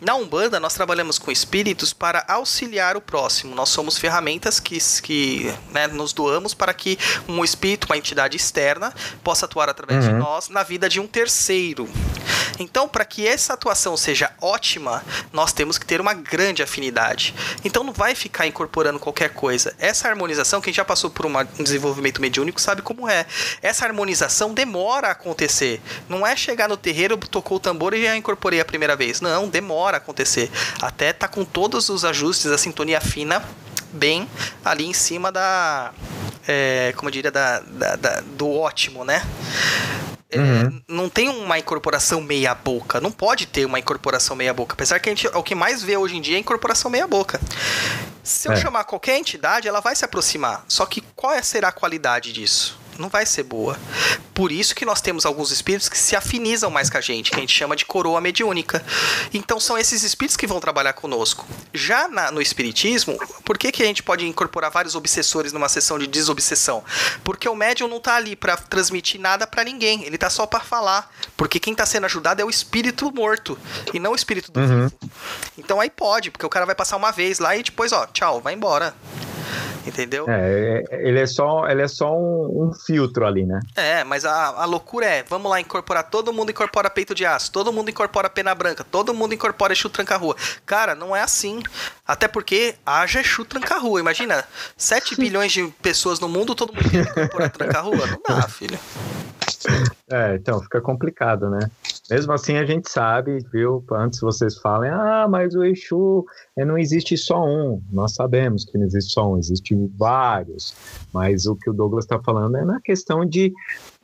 [0.00, 3.54] Na Umbanda, nós trabalhamos com espíritos para auxiliar o próximo.
[3.54, 8.92] Nós somos ferramentas que, que né, nos doamos para que um espírito, uma entidade externa,
[9.22, 10.18] possa atuar através de Uhum.
[10.18, 11.88] nós na vida de um terceiro.
[12.58, 17.34] Então, para que essa atuação seja ótima, nós temos que ter uma grande afinidade.
[17.64, 19.74] Então, não vai ficar incorporando qualquer coisa.
[19.78, 23.26] Essa harmonização, quem já passou por uma- um desenvolvimento mediúnico sabe como é.
[23.60, 25.82] Essa harmonização demora a acontecer.
[26.08, 29.20] Não é chegar no terreiro, tocou o tambor e já incorporei a primeira vez.
[29.20, 30.50] Não, demora a acontecer.
[30.80, 33.42] Até tá com todos os ajustes, a sintonia fina,
[33.92, 34.28] bem
[34.64, 35.92] ali em cima da.
[36.48, 39.20] é, como eu diria, da, da- da- do ótimo, né?
[40.30, 40.82] É, Uhum.
[40.88, 45.08] não tem uma incorporação meia boca, não pode ter uma incorporação meia boca, apesar que
[45.08, 47.40] a gente, o que mais vê hoje em dia é incorporação meia boca.
[48.24, 48.56] Se eu É.
[48.56, 50.64] chamar qualquer entidade, ela vai se aproximar.
[50.68, 52.76] Só que qual é- será a qualidade disso?
[52.98, 53.78] Não vai ser boa.
[54.34, 57.36] Por isso que nós temos alguns espíritos que se afinizam mais com a gente, que
[57.36, 58.84] a gente chama de coroa mediúnica.
[59.32, 61.46] Então são esses espíritos que vão trabalhar conosco.
[61.72, 65.98] Já na, no espiritismo, por que, que a gente pode incorporar vários obsessores numa sessão
[65.98, 66.82] de desobsessão?
[67.24, 70.60] Porque o médium não tá ali para transmitir nada para ninguém, ele tá só para
[70.60, 71.10] falar.
[71.36, 73.58] Porque quem tá sendo ajudado é o espírito morto
[73.92, 74.88] e não o espírito do Uhum.
[74.88, 74.92] vivo.
[75.58, 78.40] Então aí pode, porque o cara vai passar uma vez lá e depois, ó, tchau,
[78.40, 78.94] vai embora.
[79.86, 80.28] Entendeu?
[80.28, 83.60] É, é, ele é só, ele é só um, um filtro ali, né?
[83.74, 87.52] É, mas a, a loucura é, vamos lá incorporar, todo mundo incorpora peito de aço,
[87.52, 90.36] todo mundo incorpora pena branca, todo mundo incorpora Exu tranca-rua.
[90.64, 91.62] Cara, não é assim.
[92.06, 94.00] Até porque haja Exu tranca-rua.
[94.00, 94.44] Imagina,
[94.76, 98.06] 7 bilhões de pessoas no mundo, todo mundo quer incorporar tranca-rua.
[98.06, 98.78] Não dá, filho.
[100.08, 101.70] É, então fica complicado, né?
[102.08, 103.84] Mesmo assim a gente sabe, viu?
[103.90, 106.24] Antes vocês falem, ah, mas o Exu
[106.56, 107.82] é, não existe só um.
[107.90, 110.74] Nós sabemos que não existe só um, existe vários.
[111.12, 113.52] Mas o que o Douglas está falando é na questão de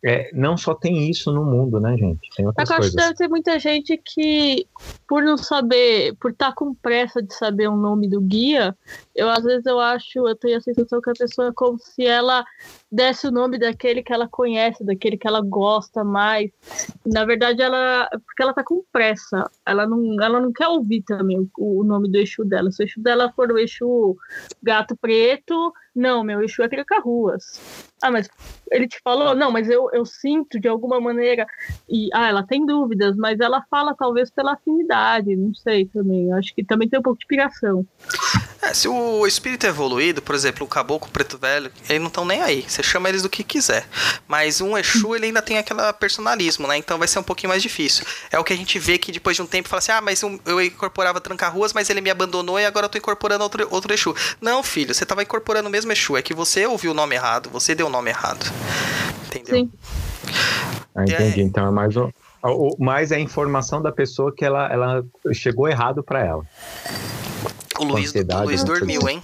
[0.05, 2.29] é, não só tem isso no mundo, né, gente?
[2.37, 3.09] Tem É outras eu acho que coisas.
[3.09, 4.67] deve ter muita gente que,
[5.07, 8.77] por não saber, por estar com pressa de saber o nome do guia,
[9.15, 12.05] eu às vezes eu acho, eu tenho a sensação que a pessoa é como se
[12.05, 12.45] ela
[12.93, 16.51] desse o nome daquele que ela conhece, daquele que ela gosta mais.
[17.07, 18.07] Na verdade, ela.
[18.27, 19.51] Porque ela tá com pressa.
[19.65, 22.71] Ela não, ela não quer ouvir também o, o nome do Exu dela.
[22.71, 24.15] Se o Exu dela for o Exu
[24.63, 27.61] gato preto, não, meu Exu é Crica-Ruas.
[28.03, 28.29] Ah, mas
[28.71, 29.35] ele te falou?
[29.35, 31.47] Não, mas eu, eu sinto de alguma maneira.
[31.89, 36.33] E, ah, ela tem dúvidas, mas ela fala talvez pela afinidade, não sei também.
[36.33, 37.87] Acho que também tem um pouco de piração.
[38.63, 42.25] É, se o espírito é evoluído, por exemplo, o caboclo preto velho, eles não estão
[42.25, 42.65] nem aí.
[42.67, 43.85] Você chama eles do que quiser.
[44.29, 46.77] Mas um Exu, ele ainda tem aquele personalismo, né?
[46.77, 48.07] Então vai ser um pouquinho mais difícil.
[48.31, 50.23] É o que a gente vê que depois de um tempo fala assim: ah, mas
[50.23, 54.15] eu, incorporava tranca-ruas, mas ele me abandonou e agora eu tô incorporando outro, outro Exu.
[54.41, 56.17] Não, filho, você tava incorporando o mesmo Exu.
[56.17, 58.47] É que você ouviu o nome errado, você deu o nome errado.
[59.27, 59.57] Entendeu?
[59.57, 59.73] Sim.
[60.95, 61.41] Ah, entendi.
[61.41, 62.13] Então é mais o,
[62.45, 66.47] o mais é a informação da pessoa que ela, ela chegou errado para ela.
[67.83, 69.21] O Luiz, o Luiz dormiu, hein?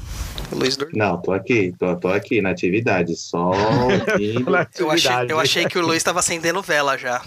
[0.51, 0.99] O Luiz dormiu.
[0.99, 4.51] Não, tô aqui, tô, tô aqui na atividade, só ouvindo.
[4.79, 5.31] Eu achei, Atividade.
[5.31, 7.23] eu achei que o Luiz tava acendendo vela já.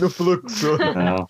[0.00, 0.76] no fluxo.
[0.94, 1.26] Não.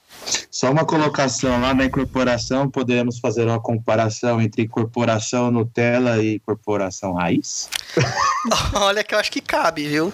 [0.51, 7.15] Só uma colocação lá na incorporação, podemos fazer uma comparação entre incorporação Nutella e incorporação
[7.15, 7.69] raiz?
[8.75, 10.13] Olha que eu acho que cabe, viu?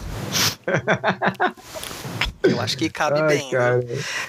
[2.44, 3.50] Eu acho que cabe Ai, bem.
[3.50, 3.80] cara.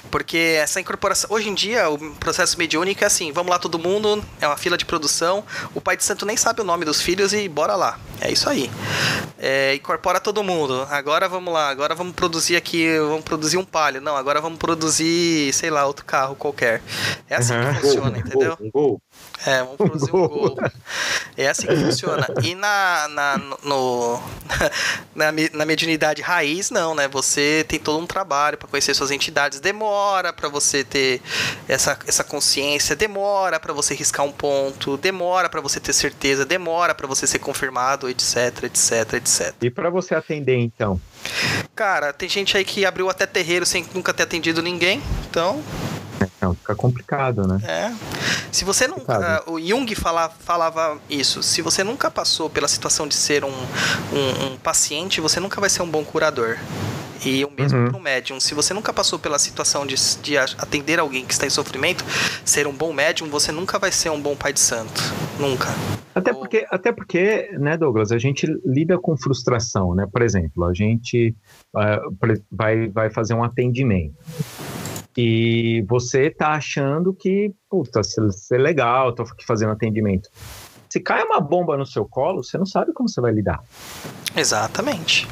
[0.09, 1.30] Porque essa incorporação.
[1.32, 4.78] Hoje em dia, o processo mediúnico é assim: vamos lá todo mundo, é uma fila
[4.78, 5.43] de produção.
[5.74, 7.99] O pai de santo nem sabe o nome dos filhos e bora lá.
[8.22, 8.72] É isso aí.
[9.38, 10.88] É, incorpora todo mundo.
[10.89, 13.99] Agora vamos lá, agora vamos produzir aqui, vamos produzir um palio.
[14.01, 16.82] Não, agora vamos produzir, sei lá, outro carro qualquer.
[17.30, 17.74] É assim Uhum.
[17.74, 18.57] que funciona, um entendeu?
[18.57, 19.01] Gol, um gol.
[19.45, 20.57] É, vamos produzir um gol.
[21.38, 22.28] É assim que funciona.
[22.43, 24.22] E na, na, no,
[25.13, 27.07] na, na mediunidade raiz, não, né?
[27.09, 29.60] Você tem todo um trabalho para conhecer suas entidades.
[29.60, 31.22] Demora para você ter
[31.68, 36.93] essa, essa consciência, demora para você riscar um ponto, demora para você ter certeza, demora
[36.93, 39.53] para você ser confirmado, etc, etc, etc.
[39.62, 40.99] E para você atender, então?
[41.74, 45.64] Cara, tem gente aí que abriu até terreiro sem nunca ter atendido ninguém, então
[46.41, 47.59] Não, fica complicado, né?
[47.63, 47.91] É.
[48.51, 49.20] Se você nunca.
[49.20, 49.51] Sabe.
[49.51, 51.43] O Jung fala, falava isso.
[51.43, 55.70] Se você nunca passou pela situação de ser um, um, um paciente, você nunca vai
[55.70, 56.57] ser um bom curador.
[57.26, 57.88] E o mesmo Uhum.
[57.89, 58.39] para o médium.
[58.39, 62.03] Se você nunca passou pela situação de, de atender alguém que está em sofrimento,
[62.43, 65.01] ser um bom médium, você nunca vai ser um bom pai de santo.
[65.39, 65.70] Nunca.
[66.13, 70.05] Até Ou- porque, até porque, né, Douglas, a gente lida com frustração, né?
[70.11, 71.36] Por exemplo, a gente
[71.76, 74.13] ah, pre- vai, vai fazer um atendimento.
[75.18, 80.30] E você tá achando que, puta, isso isso é legal, tô aqui fazendo atendimento.
[80.89, 83.63] Se cai uma bomba no seu colo, você não sabe como você vai lidar.
[84.36, 85.28] Exatamente.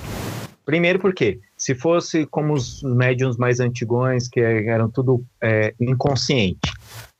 [0.65, 6.71] Primeiro porque, se fosse como os médiums mais antigões, que eram tudo é, inconsciente,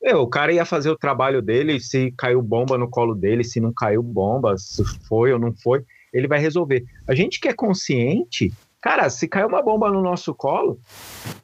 [0.02, 3.60] meu, o cara ia fazer o trabalho dele, se caiu bomba no colo dele, se
[3.60, 5.84] não caiu bomba, se foi ou não foi,
[6.14, 6.84] ele vai resolver.
[7.08, 8.52] A gente que é consciente,
[8.82, 10.78] cara, se caiu uma bomba no nosso colo,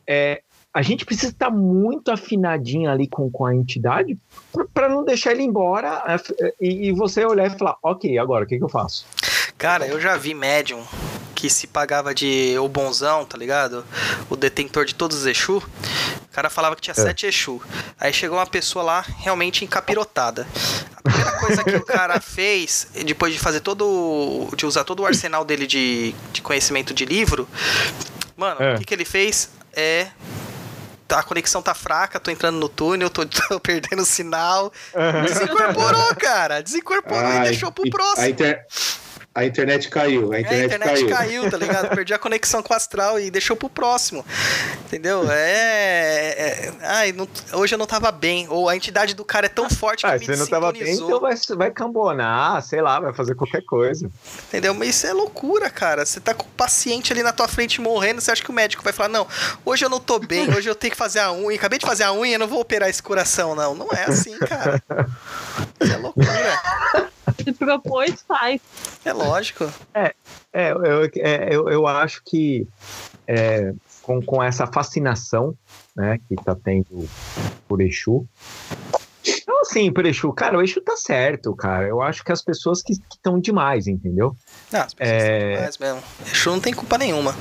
[0.05, 0.41] é,
[0.73, 4.17] a gente precisa estar muito afinadinho ali com, com a entidade
[4.73, 8.47] para não deixar ele embora é, e, e você olhar e falar, ok, agora o
[8.47, 9.05] que, que eu faço?
[9.57, 10.81] Cara, eu já vi médium
[11.35, 13.85] que se pagava de o bonzão, tá ligado?
[14.29, 15.57] O detentor de todos os Exu.
[15.57, 17.61] O cara falava que tinha sete Exu.
[17.99, 20.45] Aí chegou uma pessoa lá realmente encapirotada.
[20.95, 24.49] A primeira coisa que o cara fez, depois de fazer todo.
[24.55, 27.47] de usar todo o arsenal dele de, de conhecimento de livro,
[28.35, 28.75] mano, É.
[28.75, 30.07] o que, que ele fez é.
[31.09, 34.71] Tá, A conexão tá fraca, tô entrando no túnel, tô, tô perdendo o sinal.
[35.23, 36.61] Desincorporou, cara.
[36.63, 38.23] Desincorporou e Ai, deixou pro e- próximo.
[38.25, 38.65] A, inter-
[39.39, 40.33] a internet caiu.
[40.33, 41.41] A internet, é, a internet caiu.
[41.41, 41.51] caiu.
[41.51, 41.89] tá ligado?
[41.95, 44.25] Perdi a conexão com o astral e deixou pro próximo.
[44.85, 45.25] Entendeu?
[45.29, 46.35] É.
[46.37, 48.47] é ai, não, hoje eu não tava bem.
[48.49, 50.93] Ou a entidade do cara é tão forte que Ah, me você não tava bem,
[50.93, 54.09] então vai, vai cambonar, sei lá, vai fazer qualquer coisa.
[54.47, 54.73] Entendeu?
[54.73, 56.05] Mas isso é loucura, cara.
[56.05, 58.83] Você tá com o paciente ali na tua frente morrendo, você acha que o médico
[58.83, 59.27] vai falar, não,
[59.65, 62.03] hoje eu não tô bem, hoje eu tenho que fazer a unha, acabei de fazer
[62.03, 63.75] a unha, eu não vou operar esse coração, não.
[63.75, 64.83] Não é assim, cara.
[65.79, 67.08] Isso é loucura.
[67.49, 68.61] Se propôs, faz.
[69.03, 69.71] É lógico.
[69.93, 70.13] É,
[70.71, 72.67] eu, é, eu, eu acho que
[73.27, 75.55] é, com, com essa fascinação
[75.95, 77.07] né, que tá tendo
[77.67, 78.25] por Exu.
[79.25, 81.87] Então, assim, por Exu, cara, o Exu tá certo, cara.
[81.87, 84.35] Eu acho que as pessoas que estão demais, entendeu?
[84.71, 85.37] Não, as pessoas É.
[85.37, 86.03] estão demais mesmo.
[86.31, 87.35] Exu não tem culpa nenhuma.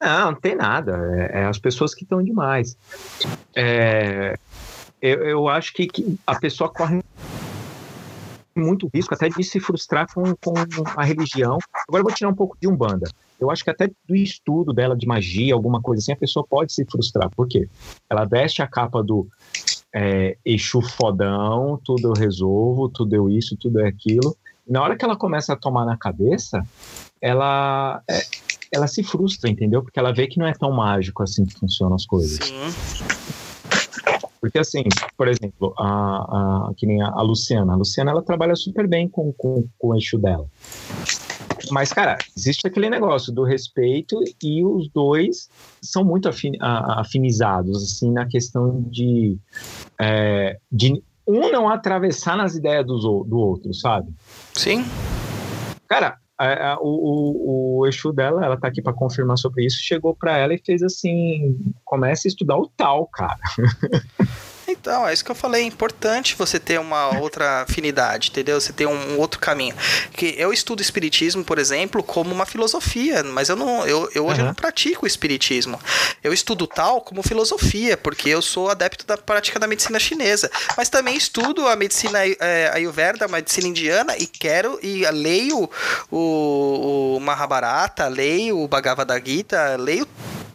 [0.00, 0.98] Não, não tem nada.
[1.32, 2.76] É, é as pessoas que estão demais.
[3.54, 4.36] É,
[5.00, 7.02] eu, eu acho que, que a pessoa corre
[8.54, 10.54] muito risco até de se frustrar com, com
[10.96, 11.58] a religião.
[11.88, 13.08] Agora vou tirar um pouco de Umbanda.
[13.40, 16.72] Eu acho que até do estudo dela de magia, alguma coisa assim, a pessoa pode
[16.72, 17.28] se frustrar.
[17.30, 17.68] Por quê?
[18.08, 19.26] Ela veste a capa do
[19.92, 24.36] é, Exu fodão, tudo eu resolvo, tudo eu isso, tudo é aquilo.
[24.68, 26.62] Na hora que ela começa a tomar na cabeça,
[27.20, 28.20] ela, é,
[28.72, 29.82] ela se frustra, entendeu?
[29.82, 32.38] Porque ela vê que não é tão mágico assim que funcionam as coisas.
[32.46, 33.11] Sim.
[34.42, 34.82] Porque assim,
[35.16, 37.74] por exemplo, a, a, que nem a, a Luciana.
[37.74, 40.46] A Luciana, ela trabalha super bem com, com, com o eixo dela.
[41.70, 45.48] Mas, cara, existe aquele negócio do respeito e os dois
[45.80, 49.38] são muito afin, afinizados, assim, na questão de,
[50.00, 54.12] é, de um não atravessar nas ideias ou- do outro, sabe?
[54.54, 54.84] Sim.
[55.86, 60.14] Cara, a- a- o, o, Exu dela, ela tá aqui pra confirmar sobre isso, chegou
[60.14, 63.38] pra ela e fez assim: comece a estudar o tal, cara.
[64.72, 65.62] Então, é isso que eu falei.
[65.62, 68.60] É importante você ter uma outra afinidade, entendeu?
[68.60, 69.74] Você ter um outro caminho.
[70.12, 74.40] Que eu estudo espiritismo, por exemplo, como uma filosofia, mas eu não, eu, eu hoje
[74.40, 74.48] Aham.
[74.48, 75.80] não pratico o espiritismo.
[76.22, 80.50] Eu estudo tal como filosofia, porque eu sou adepto da prática da medicina chinesa.
[80.76, 85.68] Mas também estudo a medicina é, ayurveda, a medicina indiana e quero e leio
[86.10, 90.06] o, o Mahabharata, leio o Bhagavad Gita, leio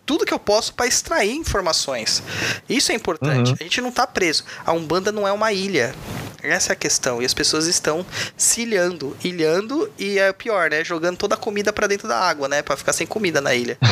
[0.08, 2.24] tudo que eu posso para extrair informações.
[2.68, 3.50] Isso é importante.
[3.50, 3.58] Uhum.
[3.60, 4.46] A gente não tá preso.
[4.66, 5.94] A Umbanda não é uma ilha.
[6.42, 7.22] Essa é a questão.
[7.22, 8.06] E as pessoas estão
[8.38, 10.82] se ilhando, ilhando e é pior, né?
[10.84, 12.62] Jogando toda a comida para dentro da água, né?
[12.62, 13.78] Para ficar sem comida na ilha.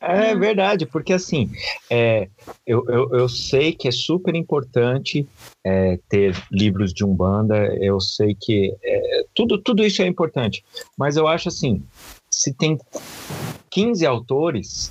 [0.00, 1.50] É verdade, porque assim,
[1.88, 2.28] é,
[2.66, 5.26] eu, eu, eu sei que é super importante
[5.64, 10.62] é, ter livros de Umbanda, eu sei que é, tudo, tudo isso é importante,
[10.96, 11.82] mas eu acho assim,
[12.30, 12.78] se tem
[13.70, 14.90] 15 autores,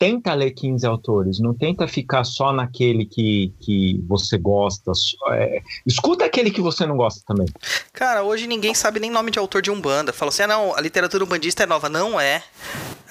[0.00, 4.90] tenta ler 15 autores, não tenta ficar só naquele que, que você gosta,
[5.32, 7.46] é, escuta aquele que você não gosta também.
[7.92, 10.10] Cara, hoje ninguém sabe nem nome de autor de Umbanda.
[10.10, 11.90] Fala assim, ah, não, a literatura umbandista é nova.
[11.90, 12.42] Não é.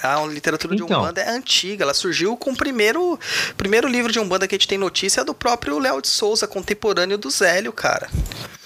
[0.01, 0.99] A literatura de Então.
[1.01, 1.83] Umbanda é antiga.
[1.83, 3.19] Ela surgiu com o primeiro,
[3.57, 6.47] primeiro livro de Umbanda que a gente tem notícia é do próprio Léo de Souza,
[6.47, 8.09] contemporâneo do Zélio, cara.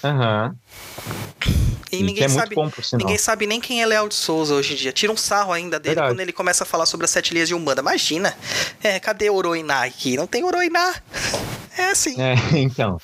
[0.02, 0.54] Aham.
[1.90, 2.54] E, E que ninguém é sabe.
[2.54, 2.70] bom.
[2.94, 4.92] Ninguém sabe nem quem é Léo de Souza hoje em dia.
[4.92, 6.14] Tira um sarro ainda dele Verdade.
[6.14, 7.80] quando ele começa a falar sobre as sete linhas de Umbanda.
[7.80, 8.34] Imagina.
[8.82, 10.16] É, cadê Oroiná aqui?
[10.16, 10.94] Não tem Oroiná.
[11.76, 12.20] É assim.
[12.20, 12.98] É, então.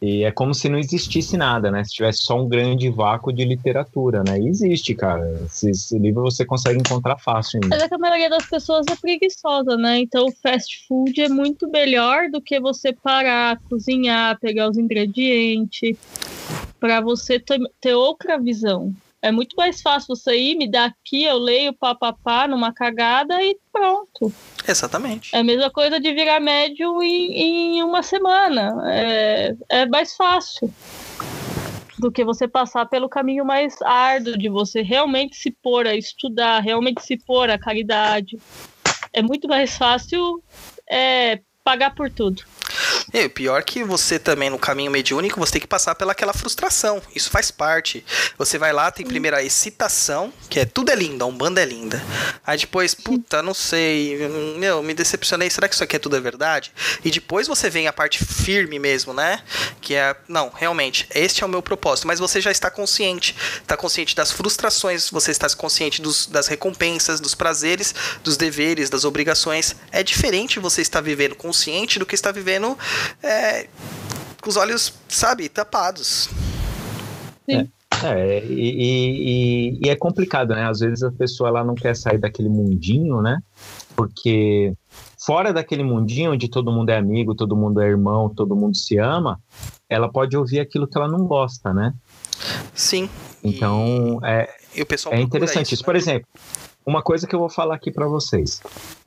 [0.00, 1.82] E é como se não existisse nada, né?
[1.82, 4.38] Se tivesse só um grande vácuo de literatura, né?
[4.38, 5.40] E existe, cara.
[5.46, 7.74] Esse, esse livro você consegue encontrar fácil ainda.
[7.74, 9.98] Mas é que a maioria das pessoas é preguiçosa, né?
[9.98, 15.96] Então o fast food é muito melhor do que você parar, cozinhar, pegar os ingredientes,
[16.78, 18.94] para você ter, ter outra visão.
[19.26, 23.58] É muito mais fácil você ir, me dar aqui, eu leio papapá numa cagada e
[23.72, 24.32] pronto.
[24.68, 25.34] Exatamente.
[25.34, 28.72] É a mesma coisa de virar médio em, em uma semana.
[28.84, 30.72] É, é mais fácil
[31.98, 36.60] do que você passar pelo caminho mais árduo de você realmente se pôr a estudar,
[36.60, 38.38] realmente se pôr a caridade.
[39.12, 40.40] É muito mais fácil
[40.88, 42.44] é, pagar por tudo.
[43.16, 47.00] E o pior que você também, no caminho mediúnico, você tem que passar pelaquela frustração.
[47.14, 48.04] Isso faz parte.
[48.36, 51.64] Você vai lá, tem primeiro a excitação, que é tudo é lindo, a Umbanda é
[51.64, 52.04] linda.
[52.46, 54.18] Aí depois, puta, não sei,
[54.58, 56.70] meu, me decepcionei, será que isso aqui é tudo é verdade?
[57.02, 59.40] E depois você vem a parte firme mesmo, né?
[59.80, 62.06] Que é, não, realmente, este é o meu propósito.
[62.06, 63.34] Mas você já está consciente.
[63.62, 69.06] Está consciente das frustrações, você está consciente dos, das recompensas, dos prazeres, dos deveres, das
[69.06, 69.74] obrigações.
[69.90, 72.76] É diferente você estar vivendo consciente do que estar vivendo
[73.22, 73.66] é,
[74.42, 76.28] com os olhos, sabe, tapados.
[78.04, 80.68] É, e, e- e é complicado, né?
[80.68, 83.38] Às vezes a pessoa ela não quer sair daquele mundinho, né?
[83.96, 84.74] Porque
[85.18, 88.98] fora daquele mundinho onde todo mundo é amigo, todo mundo é irmão, todo mundo se
[88.98, 89.40] ama,
[89.88, 91.94] ela pode ouvir aquilo que ela não gosta, né?
[92.74, 93.08] Sim.
[93.42, 95.82] Então, é, E o pessoal é interessante isso.
[95.82, 95.86] né?
[95.86, 96.28] Por exemplo,
[96.86, 98.62] uma coisa que eu vou falar aqui para vocês.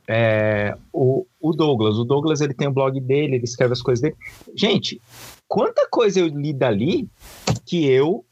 [0.05, 4.01] É, o, o Douglas, o Douglas ele tem o blog dele, ele escreve as coisas
[4.01, 4.15] dele.
[4.53, 5.01] Gente,
[5.47, 7.07] quanta coisa eu li dali
[7.65, 8.25] que eu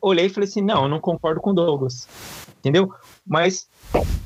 [0.00, 2.06] olhei e falei assim, não, eu não concordo com o Douglas,
[2.58, 2.92] entendeu?
[3.26, 3.68] Mas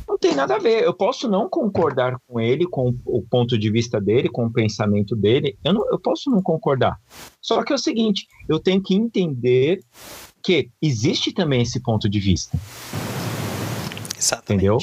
[0.06, 0.82] não tem nada a ver.
[0.82, 5.16] Eu posso não concordar com ele, com o ponto de vista dele, com o pensamento
[5.16, 5.56] dele.
[5.64, 6.98] Eu, não, eu posso não concordar.
[7.40, 9.80] Só que é o seguinte, eu tenho que entender
[10.42, 12.58] que existe também esse ponto de vista.
[14.20, 14.52] Exatamente.
[14.52, 14.78] entendeu?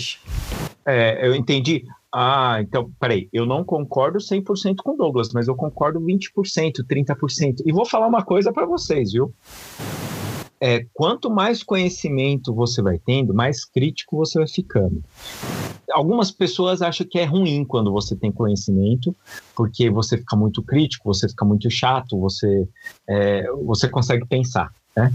[0.85, 1.85] É, eu entendi.
[2.13, 7.61] Ah, então, peraí, eu não concordo 100% com Douglas, mas eu concordo 20%, 30%.
[7.65, 9.33] E vou falar uma coisa para vocês, viu?
[10.59, 15.03] É, quanto mais conhecimento você vai tendo, mais crítico você vai ficando.
[15.91, 19.15] Algumas pessoas acham que é ruim quando você tem conhecimento,
[19.55, 22.67] porque você fica muito crítico, você fica muito chato, você,
[23.07, 25.13] é, você consegue pensar, né?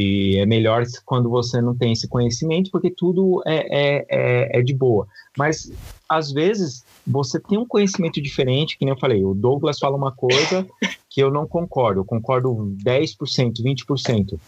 [0.00, 4.62] E é melhor quando você não tem esse conhecimento, porque tudo é, é, é, é
[4.62, 5.08] de boa.
[5.36, 5.72] Mas,
[6.08, 10.12] às vezes, você tem um conhecimento diferente, que nem eu falei, o Douglas fala uma
[10.12, 10.64] coisa
[11.10, 14.38] que eu não concordo, eu concordo 10%, 20%.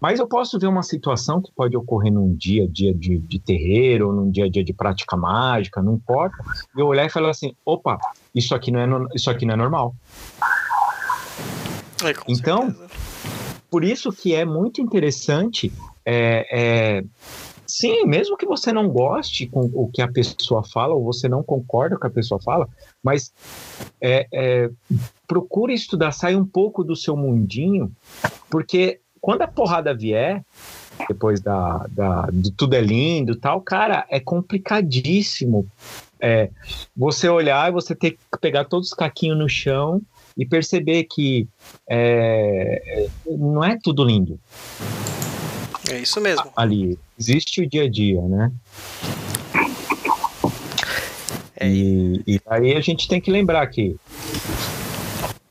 [0.00, 3.40] Mas eu posso ver uma situação que pode ocorrer num dia a dia de, de
[3.40, 6.36] terreiro, num dia a dia de prática mágica, não importa,
[6.76, 7.98] e eu olhar e falar assim, opa,
[8.32, 9.96] isso aqui não é, isso aqui não é normal.
[12.04, 12.91] É, Então, certeza.
[13.72, 15.72] Por isso que é muito interessante,
[16.04, 17.04] é, é,
[17.66, 21.42] sim, mesmo que você não goste com o que a pessoa fala, ou você não
[21.42, 22.68] concorda com o que a pessoa fala,
[23.02, 23.32] mas
[23.98, 24.70] é, é,
[25.26, 27.90] procure estudar, sai um pouco do seu mundinho,
[28.50, 30.44] porque quando a porrada vier,
[31.08, 35.66] depois da, da, de tudo é lindo tal, cara, é complicadíssimo.
[36.20, 36.50] É,
[36.94, 40.02] você olhar e você ter que pegar todos os caquinhos no chão
[40.36, 41.46] e perceber que
[41.88, 44.38] é, não é tudo lindo
[45.90, 46.50] É isso mesmo.
[46.56, 46.98] ali.
[47.18, 48.52] Existe o dia a dia, né?
[51.56, 53.96] É, E, e aí a gente tem que lembrar que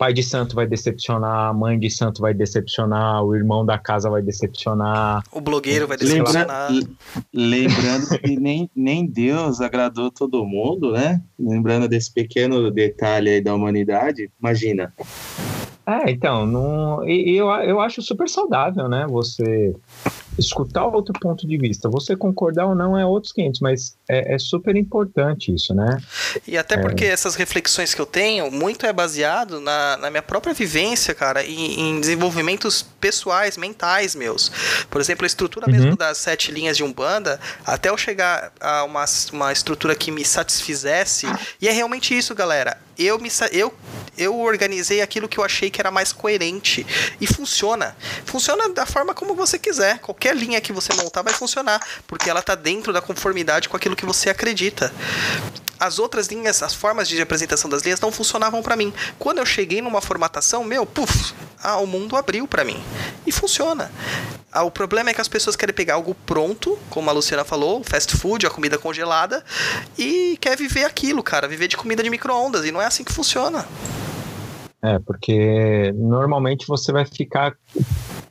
[0.02, 4.10] pai de santo vai decepcionar, a mãe de santo vai decepcionar, o irmão da casa
[4.10, 5.22] vai decepcionar.
[5.32, 6.72] o blogueiro vai decepcionar.
[6.72, 6.88] le-
[7.32, 11.22] lembrando que nem, nem Deus agradou todo mundo, né?
[11.40, 14.92] Lembrando desse pequeno detalhe aí da humanidade, imagina.
[15.86, 19.06] É, então, não, eu, eu acho super saudável, né?
[19.08, 19.76] Você
[20.38, 21.90] escutar outro ponto de vista.
[21.90, 26.02] Você concordar ou não é outros 500, mas é, é super importante isso, né?
[26.48, 30.54] E até porque essas reflexões que eu tenho, muito é baseado na, na minha própria
[30.54, 34.52] vivência, cara, em, em desenvolvimentos pessoais, mentais meus.
[34.90, 35.74] Por exemplo, a estrutura Uhum.
[35.74, 40.26] mesmo das sete linhas de Umbanda, até eu chegar a uma, uma estrutura que me
[40.26, 41.28] satisfizesse,
[41.62, 42.78] e é realmente isso, galera.
[42.98, 43.74] Eu, me, eu,
[44.18, 46.86] eu organizei aquilo que eu achei que era mais coerente.
[47.20, 47.96] E funciona.
[48.26, 49.91] Funciona da forma como você quiser.
[50.00, 51.82] Qualquer linha que você montar vai funcionar.
[52.08, 54.92] Porque ela tá dentro da conformidade com aquilo que você acredita
[55.82, 58.94] as outras linhas, as formas de apresentação das linhas não funcionavam pra mim.
[59.18, 61.34] Quando eu cheguei numa formatação, meu, puf,
[61.64, 62.80] ah, o mundo abriu pra mim.
[63.26, 63.92] E funciona.
[64.52, 67.84] Ah, o problema é que as pessoas querem pegar algo pronto, como a Luciana falou,
[67.84, 69.44] fast food, a comida congelada,
[69.98, 73.12] e quer viver aquilo, cara, viver de comida de micro-ondas, e não é assim que
[73.12, 73.68] funciona.
[74.84, 77.56] É, porque normalmente você vai ficar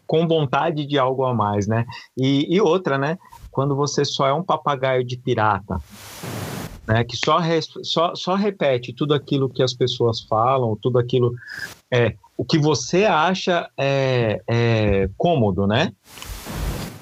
[0.06, 1.86] com vontade de algo a mais, né?
[2.16, 3.16] E, e outra, né?
[3.52, 5.78] Quando você só é um papagaio de pirata,
[6.86, 7.04] né?
[7.04, 11.32] Que só, res- só, só repete tudo aquilo que as pessoas falam, tudo aquilo.
[11.88, 15.92] É, o que você acha é, é cômodo, né?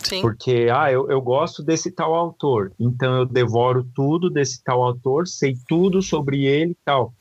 [0.02, 0.22] Sim.
[0.22, 5.26] Porque, ah, eu, eu gosto desse tal autor, então eu devoro tudo desse tal autor,
[5.26, 7.12] sei tudo sobre ele e tal.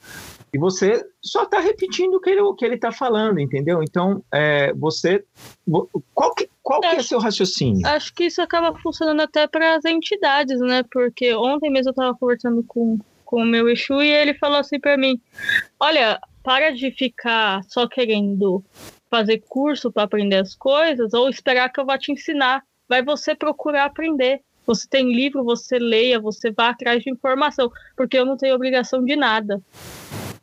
[0.54, 3.84] E você só está repetindo o que ele, o que ele tá falando, entendeu?
[3.84, 5.24] Então, é, você.
[5.68, 7.86] vo- Qual que, qual que é seu raciocínio?
[7.88, 10.84] Acho que isso acaba funcionando até para as entidades, né?
[10.92, 14.80] Porque ontem mesmo eu estava conversando com, com o meu Exu e ele falou assim
[14.80, 15.20] para mim:
[15.80, 18.64] Olha, para de ficar só querendo
[19.10, 22.64] fazer curso para aprender as coisas ou esperar que eu vá te ensinar.
[22.90, 24.40] Vai você procurar aprender.
[24.66, 29.04] Você tem livro, você leia, você vá atrás de informação, porque eu não tenho obrigação
[29.04, 29.62] de nada.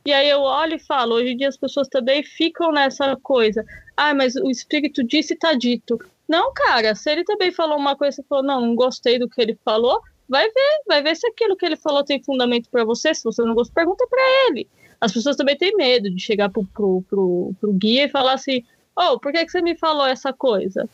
[0.06, 3.64] E aí eu olho e falo, hoje em dia as pessoas também ficam nessa coisa.
[3.96, 5.98] Ah, mas o espírito disse e tá dito.
[6.28, 9.40] Não, cara, se ele também falou uma coisa e falou, não, não gostei do que
[9.40, 13.14] ele falou, vai ver, vai ver se aquilo que ele falou tem fundamento para você.
[13.14, 14.68] Se você não gostou, pergunta para ele.
[15.00, 18.62] As pessoas também têm medo de chegar pro, pro, pro, pro guia e falar assim,
[18.94, 20.86] oh, por que, que você me falou essa coisa?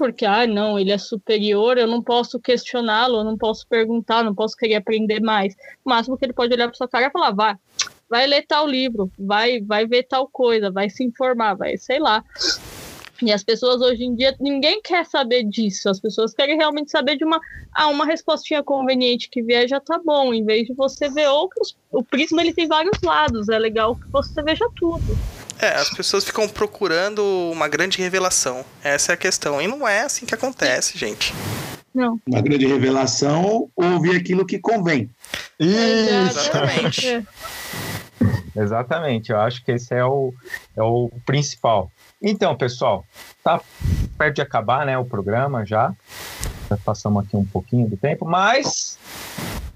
[0.00, 4.34] Porque, ah, não, ele é superior, eu não posso questioná-lo, eu não posso perguntar, não
[4.34, 5.54] posso querer aprender mais.
[5.84, 7.54] O máximo que ele pode olhar para sua cara e falar, vai,
[8.10, 12.24] vai ler tal livro, vai, vai ver tal coisa, vai se informar, vai, sei lá.
[13.22, 15.88] E as pessoas hoje em dia, ninguém quer saber disso.
[15.88, 17.38] As pessoas querem realmente saber de uma.
[17.72, 20.32] Ah, uma respostinha conveniente que vier já tá bom.
[20.32, 21.76] Em vez de você ver outros.
[21.92, 23.50] O prisma ele tem vários lados.
[23.50, 25.18] É legal que você veja tudo.
[25.60, 28.64] É, as pessoas ficam procurando uma grande revelação.
[28.82, 29.60] Essa é a questão.
[29.60, 31.34] E não é assim que acontece, gente.
[31.94, 32.18] Não.
[32.26, 35.10] Uma grande revelação, ouvir aquilo que convém.
[35.58, 37.06] Exatamente.
[37.06, 37.22] É.
[38.60, 40.34] Exatamente, eu acho que esse é o,
[40.76, 41.90] é o principal.
[42.22, 43.04] Então, pessoal,
[43.42, 43.60] tá
[44.18, 45.94] perto de acabar né, o programa já.
[46.68, 48.98] Já passamos aqui um pouquinho do tempo, mas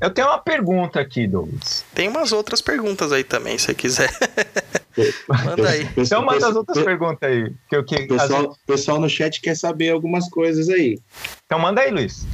[0.01, 1.85] eu tenho uma pergunta aqui, Douglas.
[1.95, 4.11] Tem umas outras perguntas aí também, se você quiser.
[5.29, 5.89] Manda aí.
[5.97, 7.53] Então manda as outras perguntas aí.
[7.69, 11.01] Que, eu- que, O pessoal, pessoal no chat quer saber algumas coisas aí.
[11.47, 12.25] Então manda aí, Luiz.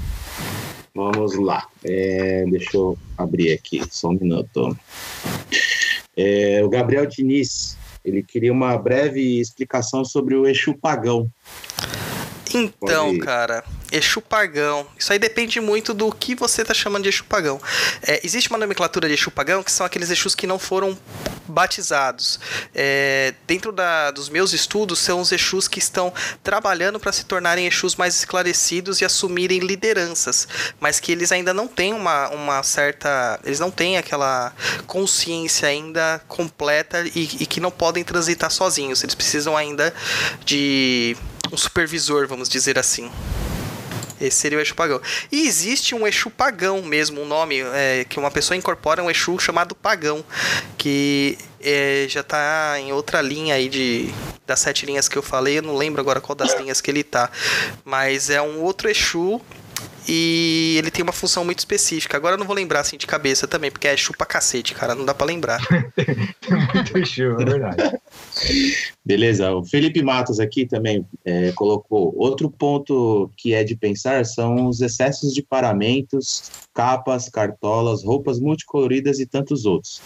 [0.94, 1.66] Vamos lá.
[1.84, 4.76] É, deixa eu abrir aqui, só um minuto.
[6.16, 11.30] É, o Gabriel Diniz, ele queria uma breve explicação sobre o Exu Pagão.
[12.54, 14.86] Então, Pode cara, Exu Pagão.
[14.98, 17.60] Isso aí depende muito do que você tá chamando de Exu Pagão.
[18.02, 20.96] É, existe uma nomenclatura de Exu Pagão que são aqueles Exus que não foram
[21.46, 22.38] batizados.
[22.74, 26.12] É, dentro da- dos meus estudos, são os Exus que estão
[26.44, 30.46] trabalhando para se tornarem Exus mais esclarecidos e assumirem lideranças,
[30.78, 33.40] mas que eles ainda não têm uma, uma certa.
[33.44, 34.52] Eles não têm aquela
[34.86, 39.02] consciência ainda completa e, e que não podem transitar sozinhos.
[39.02, 39.92] Eles precisam ainda
[40.44, 41.16] de
[41.52, 43.10] um supervisor, vamos dizer assim.
[44.20, 45.00] Esse seria o Exu Pagão.
[45.30, 49.38] E existe um Exu Pagão mesmo, um nome é, que uma pessoa incorpora um Exu
[49.38, 50.24] chamado Pagão,
[50.76, 54.12] que é, já tá em outra linha aí de
[54.46, 57.04] das sete linhas que eu falei, eu não lembro agora qual das linhas que ele
[57.04, 57.30] tá,
[57.84, 59.40] mas é um outro Exu
[60.12, 62.16] e ele tem uma função muito específica.
[62.16, 64.92] Agora eu não vou lembrar assim de cabeça também, porque é Exu pra cacete, cara,
[64.92, 65.60] não dá pra lembrar.
[66.74, 68.00] Muito show, é verdade.
[69.04, 74.66] Beleza, o Felipe Matos aqui também é, colocou outro ponto que é de pensar são
[74.66, 80.02] os excessos de paramentos, capas, cartolas, roupas multicoloridas e tantos outros.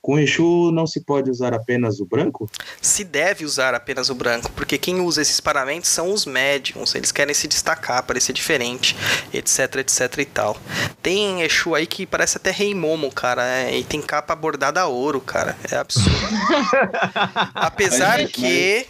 [0.00, 2.48] Com Exu não se pode usar apenas o branco?
[2.80, 7.12] se deve usar apenas o branco, porque quem usa esses paramentos são os médiums, eles
[7.12, 8.96] querem se destacar, parecer diferente,
[9.36, 10.56] etc, etc e tal.
[11.02, 14.86] Tem Exu aí que parece até Rei Momo, cara, é, e tem capa bordada a
[14.86, 16.10] ouro, cara, é absurdo.
[17.54, 18.86] Apesar que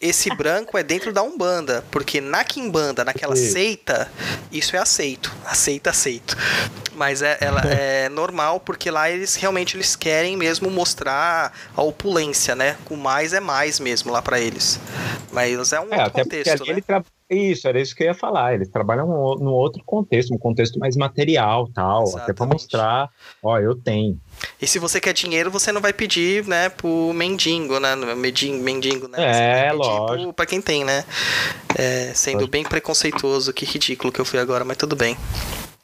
[0.00, 3.50] esse branco é dentro da Umbanda, porque na Quimbanda, naquela Sim.
[3.50, 4.10] seita,
[4.50, 6.36] isso é aceito, aceita, aceito.
[6.94, 12.54] Mas é, ela é normal, porque lá eles realmente eles querem mesmo mostrar a opulência,
[12.54, 12.76] né?
[12.90, 14.80] O mais é mais mesmo lá pra eles.
[15.32, 16.72] Mas é um É, outro contexto, né?
[16.72, 17.04] ele tra...
[17.30, 18.54] Isso, era isso que eu ia falar.
[18.54, 22.52] Eles trabalham no no outro contexto, um contexto mais material tal, até para Exatamente.
[22.54, 23.10] mostrar,
[23.42, 24.18] ó, eu tenho.
[24.60, 27.94] E se você quer dinheiro, você não vai pedir, né, pro mendigo, né?
[28.14, 29.18] Mendigo, né?
[29.18, 30.32] É, Você vai pedir lógico.
[30.32, 31.04] Pra quem tem, né?
[31.76, 32.50] É, sendo Lógico.
[32.52, 35.16] bem preconceituoso, que ridículo que eu fui agora, mas tudo bem.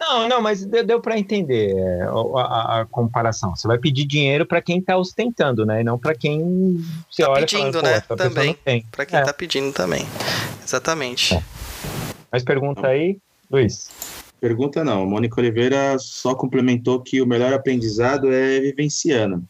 [0.07, 3.57] Não, não, mas deu, deu para entender é, a, a- a comparação.
[3.57, 5.81] Você vai pedir dinheiro para quem tá ostentando, né?
[5.81, 6.77] E não para quem
[7.11, 8.17] você Tá olha pedindo, fala, Pô, né?
[8.17, 8.59] Também.
[8.93, 9.23] Pra quem É.
[9.23, 10.07] tá pedindo também.
[10.63, 11.39] Exatamente.
[12.31, 13.17] Mas pergunta aí,
[13.51, 13.89] Luiz.
[14.45, 15.07] Pergunta não.
[15.07, 19.43] Mônica Oliveira só complementou que o melhor aprendizado é vivenciando.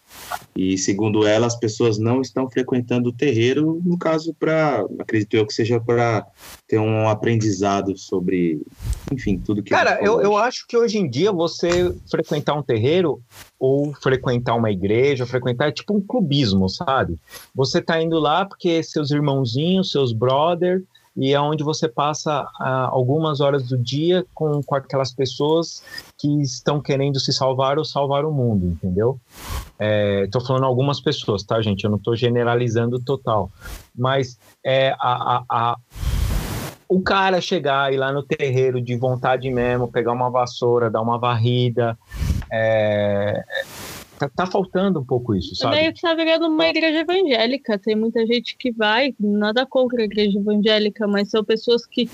[0.54, 5.44] E segundo ela, as pessoas não estão frequentando o terreiro, no caso, para, acredito eu
[5.44, 6.24] que seja para
[6.68, 8.62] ter um aprendizado sobre,
[9.10, 9.70] enfim, tudo que.
[9.70, 13.20] Cara, eu, eu acho que hoje em dia você frequentar um terreiro
[13.58, 17.18] ou frequentar uma igreja, frequentar é tipo um clubismo, sabe?
[17.52, 20.84] Você tá indo lá porque seus irmãozinhos, seus brother,
[21.16, 25.82] e é onde você passa ah, algumas horas do dia com, com aquelas pessoas
[26.18, 29.18] que estão querendo se salvar ou salvar o mundo, entendeu?
[29.78, 31.84] É, tô falando algumas pessoas, tá, gente?
[31.84, 33.50] Eu não tô generalizando total.
[33.96, 35.76] Mas é a, a, a-
[36.88, 41.18] o cara chegar e lá no terreiro de vontade mesmo, pegar uma vassoura, dar uma
[41.18, 41.98] varrida,
[42.52, 43.42] é,
[44.28, 45.76] tá, tá faltando um pouco isso, sabe?
[45.76, 47.78] Meio que tá virando uma igreja evangélica.
[47.78, 52.08] Tem muita gente que vai, nada contra a igreja evangélica, mas são pessoas que,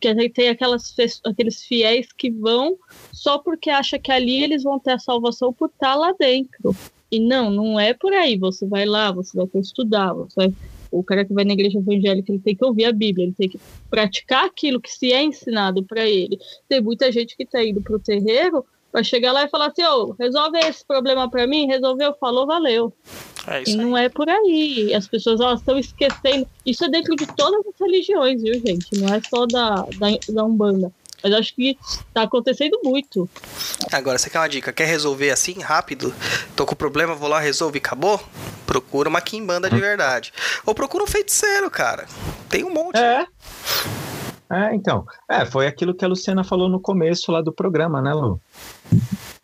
[0.00, 0.94] que a gente tem aquelas,
[1.24, 2.76] aqueles fiéis que vão
[3.12, 6.74] só porque acha que ali eles vão ter a salvação por estar lá dentro.
[7.10, 8.38] E não, não é por aí.
[8.38, 10.54] Você vai lá, você vai estudar, você vai-
[10.90, 13.48] O cara que vai na igreja evangélica, ele tem que ouvir a Bíblia, ele tem
[13.48, 13.58] que
[13.88, 16.38] praticar aquilo que se é ensinado para ele.
[16.68, 20.14] Tem muita gente que tá indo pro terreiro vai chegar lá e falar assim, ô,
[20.18, 22.92] resolve esse problema para mim, resolveu, falou, valeu.
[23.46, 24.94] É E não é por aí.
[24.94, 26.46] As pessoas elas estão esquecendo.
[26.64, 28.86] Isso é dentro de todas as religiões, viu, gente?
[28.94, 30.92] Não é só da, da, da Umbanda.
[31.22, 31.78] Mas acho que
[32.12, 33.28] tá acontecendo muito.
[33.92, 34.72] Agora, você quer uma dica?
[34.72, 36.12] Quer resolver assim, rápido?
[36.56, 38.20] Tô com problema, vou lá, resolve e acabou?
[38.66, 40.32] Procura uma quimbanda de verdade.
[40.66, 42.06] Ou procura um feiticeiro, cara.
[42.48, 42.98] Tem um monte.
[42.98, 43.26] É.
[44.52, 45.06] É, então.
[45.30, 48.38] É, foi aquilo que a Luciana falou no começo lá do programa, né, Lu?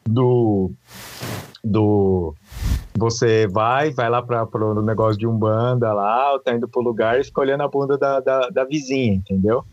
[0.06, 0.70] Do.
[1.64, 2.34] Do.
[2.98, 7.24] Você vai, vai lá para o negócio de Umbanda lá, tá indo pro lugar e
[7.24, 9.64] fica olhando a bunda da, da, da vizinha, entendeu?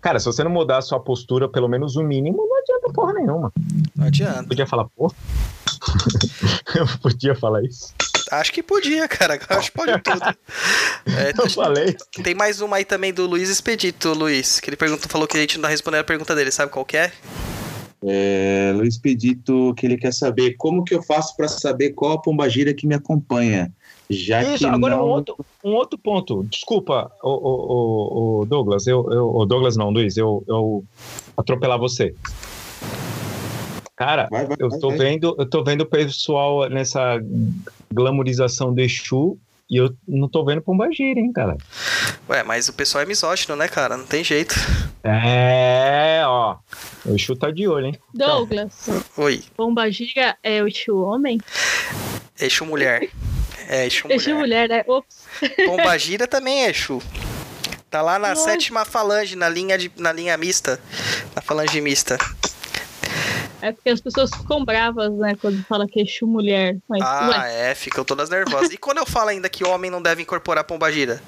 [0.00, 3.12] Cara, se você não mudar a sua postura, pelo menos o mínimo, não adianta porra
[3.14, 3.52] nenhuma.
[3.96, 4.44] Não adianta.
[4.44, 5.14] Podia falar, porra?
[6.76, 7.92] Eu podia falar isso.
[8.30, 9.38] Acho que podia, cara.
[9.48, 10.20] Acho que pode tudo.
[11.06, 11.96] É, Eu falei.
[12.22, 14.58] Tem mais uma aí também do Luiz Expedito, Luiz.
[14.58, 16.50] Que ele perguntou, falou que a gente não respondeu a pergunta dele.
[16.50, 17.12] Sabe qual que é?
[18.04, 22.20] É, Luiz Pedito, que ele quer saber como que eu faço para saber qual a
[22.20, 23.72] pombagira que me acompanha.
[24.08, 25.06] Já Isso, que agora não...
[25.06, 26.44] um, outro, um outro ponto.
[26.44, 30.84] Desculpa, o, o, o, o Douglas, eu, eu, o Douglas não, Luiz, eu, eu
[31.36, 32.14] atropelar você.
[33.96, 34.98] Cara, Vai, vai, eu vai, tô vai.
[34.98, 37.18] vendo, eu tô vendo o pessoal nessa
[37.90, 39.38] glamorização do Exu
[39.70, 41.56] e eu não tô vendo Pombagira, hein, cara.
[42.28, 43.96] Ué, mas o pessoal é misógino, né, cara?
[43.96, 44.54] Não tem jeito.
[45.02, 46.56] É, ó.
[47.06, 47.98] O Exu tá de olho, hein?
[48.12, 51.40] Douglas, Oi, Pombagira é o Exu homem?
[52.38, 53.08] Exu mulher.
[53.66, 54.16] É, Exu mulher.
[54.16, 54.84] Exu mulher, né?
[54.86, 55.24] Ops.
[55.64, 57.00] Pombagira também é Exu.
[57.88, 58.44] Tá lá na Nossa.
[58.50, 60.78] sétima falange, na linha, de, na linha mista.
[61.34, 62.18] Na falange mista.
[63.68, 65.36] É porque as pessoas ficam bravas, né?
[65.40, 66.76] Quando fala que é Exu mulher.
[66.88, 68.72] Mas, Ah, ué, é, ficam todas nervosas.
[68.72, 71.20] E quando eu falo ainda que homem não deve incorporar pombagira?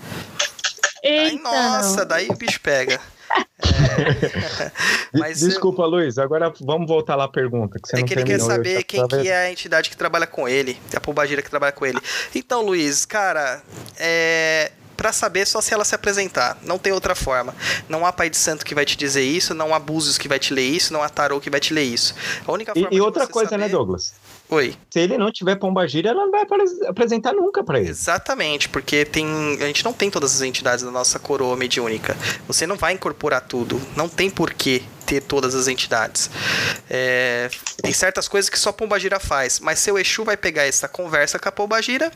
[1.05, 2.07] Aí, eita, nossa, não.
[2.07, 3.01] daí o bicho pega.
[3.33, 4.71] É.
[5.19, 8.15] Mas eu- Desculpa, Luiz, agora vamos voltar lá à pergunta, que você é não que
[8.15, 11.43] ele quer eu saber quem que é a entidade que trabalha com ele, a pombagira
[11.43, 11.99] que trabalha com ele.
[12.35, 13.63] Então, Luiz, cara,
[13.99, 16.59] é para saber só se ela se apresentar.
[16.61, 17.55] Não tem outra forma.
[17.89, 20.41] Não há pai de santo que vai te dizer isso, não há búzios que vai
[20.41, 22.17] te ler isso, não há tarô que vai te ler isso.
[22.45, 24.13] A única E, forma e outra coisa, né, saber- Douglas?
[24.51, 24.75] Oi.
[24.91, 27.91] Se ele não tiver pombagira, ela não vai apres- apresentar nunca pra ele.
[27.91, 29.27] Exatamente, porque tem
[29.61, 32.17] a gente não tem todas as entidades da nossa coroa mediúnica.
[32.47, 36.31] Você não vai incorporar tudo, não tem porquê ter todas as entidades.
[36.89, 37.51] É,
[37.83, 41.49] tem certas coisas que só Pombagira faz, mas seu Exu vai pegar essa conversa com
[41.49, 42.11] a Pombagira,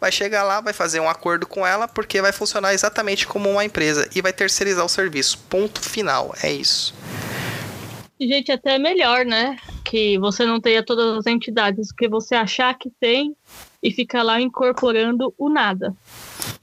[0.00, 3.64] vai chegar lá, vai fazer um acordo com ela, porque vai funcionar exatamente como uma
[3.64, 5.38] empresa e vai terceirizar o serviço.
[5.48, 6.94] Ponto final, é isso.
[8.20, 9.56] Gente, até é melhor, né?
[9.82, 13.34] Que você não tenha todas as entidades, porque você achar que tem
[13.82, 15.94] e fica lá incorporando o nada.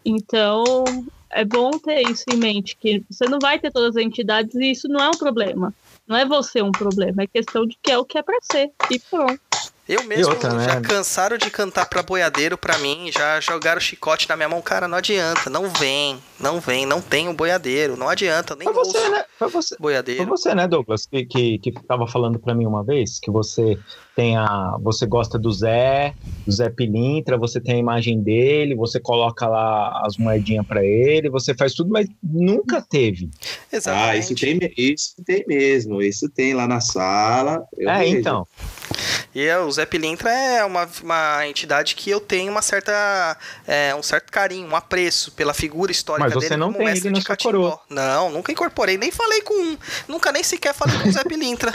[0.05, 0.63] Então,
[1.31, 4.71] é bom ter isso em mente, que você não vai ter todas as entidades e
[4.71, 5.73] isso não é um problema.
[6.07, 8.71] Não é você um problema, é questão de que é o que é pra ser.
[8.91, 9.46] E pronto.
[9.87, 10.65] Eu mesmo outra, né?
[10.65, 14.61] já cansaram de cantar pra boiadeiro pra mim, já jogaram chicote na minha mão.
[14.61, 18.67] Cara, não adianta, não vem, não vem, não tem um boiadeiro, não adianta, eu nem
[18.67, 19.23] Foi você, né?
[19.39, 20.25] Foi você, Foi boiadeiro.
[20.25, 23.77] você, né, Douglas, que, que, que tava falando pra mim uma vez que você
[24.17, 24.75] tem a.
[24.81, 26.13] Você gosta do Zé,
[26.45, 31.29] do Zé Pilintra, você tem a imagem dele, você coloca lá as moedinhas pra ele,
[31.29, 33.29] você faz tudo, mas nunca teve.
[33.71, 34.09] Exatamente.
[34.09, 36.01] Ah, isso tem, isso tem mesmo.
[36.01, 37.63] Isso tem lá na sala.
[37.77, 38.17] eu é, vejo.
[38.17, 38.47] então.
[39.37, 43.37] E é, o Zé Pilintra é uma, uma entidade que eu tenho uma certa,
[43.67, 46.87] é, um certo carinho, um apreço pela figura histórica Mas você dele não como tem
[46.87, 47.79] mestre ele de coroa.
[47.87, 49.77] Não, nunca incorporei, nem falei com um,
[50.07, 51.71] nunca nem sequer falei com o Zé Pilintra.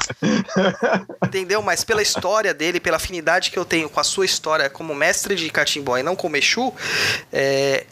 [1.24, 1.62] Entendeu?
[1.62, 5.36] Mas pela história dele, pela afinidade que eu tenho com a sua história como mestre
[5.36, 6.74] de catimbó e não como Exu,
[7.32, 7.86] é,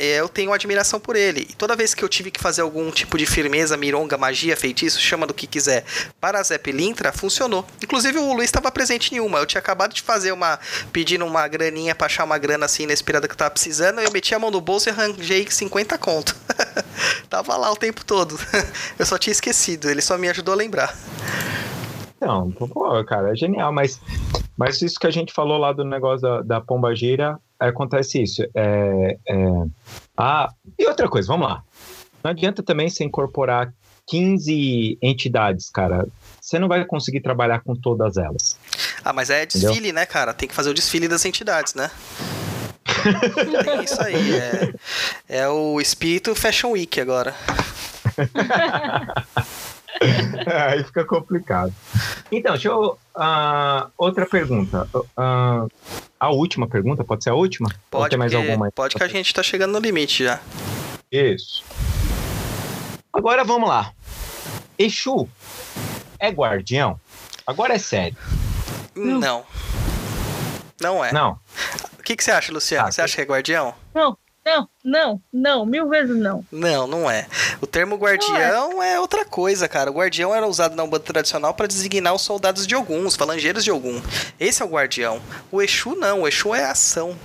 [0.00, 1.46] é, eu tenho admiração por ele.
[1.50, 4.98] E toda vez que eu tive que fazer algum tipo de firmeza, mironga, magia, feitiço,
[4.98, 5.84] chama do que quiser,
[6.18, 7.66] para Zé Pilintra, funcionou.
[7.82, 9.38] Inclusive o Luiz estava presente em uma.
[9.38, 10.58] Eu tinha acabado de fazer uma.
[10.92, 14.00] pedindo uma graninha pra achar uma grana assim inesperada que eu tava precisando.
[14.00, 16.36] Eu meti a mão no bolso e arranjei 50 conto.
[17.28, 18.36] tava lá o tempo todo.
[18.98, 20.94] eu só tinha esquecido, ele só me ajudou a lembrar.
[22.20, 23.98] Não, pô, cara, é genial, mas,
[24.56, 28.42] mas isso que a gente falou lá do negócio da, da pomba gira, acontece isso.
[28.54, 29.34] É, é,
[30.16, 31.62] ah, e outra coisa, vamos lá.
[32.22, 33.72] Não adianta também você incorporar
[34.06, 36.06] 15 entidades, cara.
[36.50, 38.58] Você não vai conseguir trabalhar com todas elas.
[39.04, 40.34] Ah, mas é desfile, né, cara?
[40.34, 41.88] Tem que fazer o desfile das entidades, né?
[43.64, 44.34] Tem isso aí.
[44.34, 44.74] É,
[45.28, 47.36] é o espírito Fashion Week agora.
[50.46, 51.72] Aí fica complicado.
[52.32, 52.98] Então, deixa eu.
[53.14, 54.88] ah, outra pergunta.
[55.16, 55.66] Ah,
[56.18, 57.68] a última pergunta, pode ser a última?
[57.88, 58.72] Pode, mais alguma?
[58.72, 60.40] pode que a gente tá chegando no limite já.
[61.12, 61.62] Isso.
[63.12, 63.92] Agora vamos lá.
[64.76, 65.28] Exu
[66.20, 67.00] é guardião?
[67.46, 68.16] Agora é sério.
[68.94, 69.44] Não.
[70.80, 71.12] Não é.
[71.12, 71.38] Não.
[71.98, 72.88] O que, que você acha, Luciano?
[72.88, 73.74] Ah, você acha que é guardião?
[73.94, 76.44] Não, não, não, não, mil vezes não.
[76.50, 77.26] Não, não é.
[77.60, 79.90] O termo guardião é outra coisa, cara.
[79.90, 83.62] O guardião era usado na Umbanda tradicional para designar os soldados de Ogum, os falangeiros
[83.62, 84.00] de Ogum.
[84.38, 85.20] Esse é o guardião.
[85.52, 87.16] O Exu não, o Exu é ação.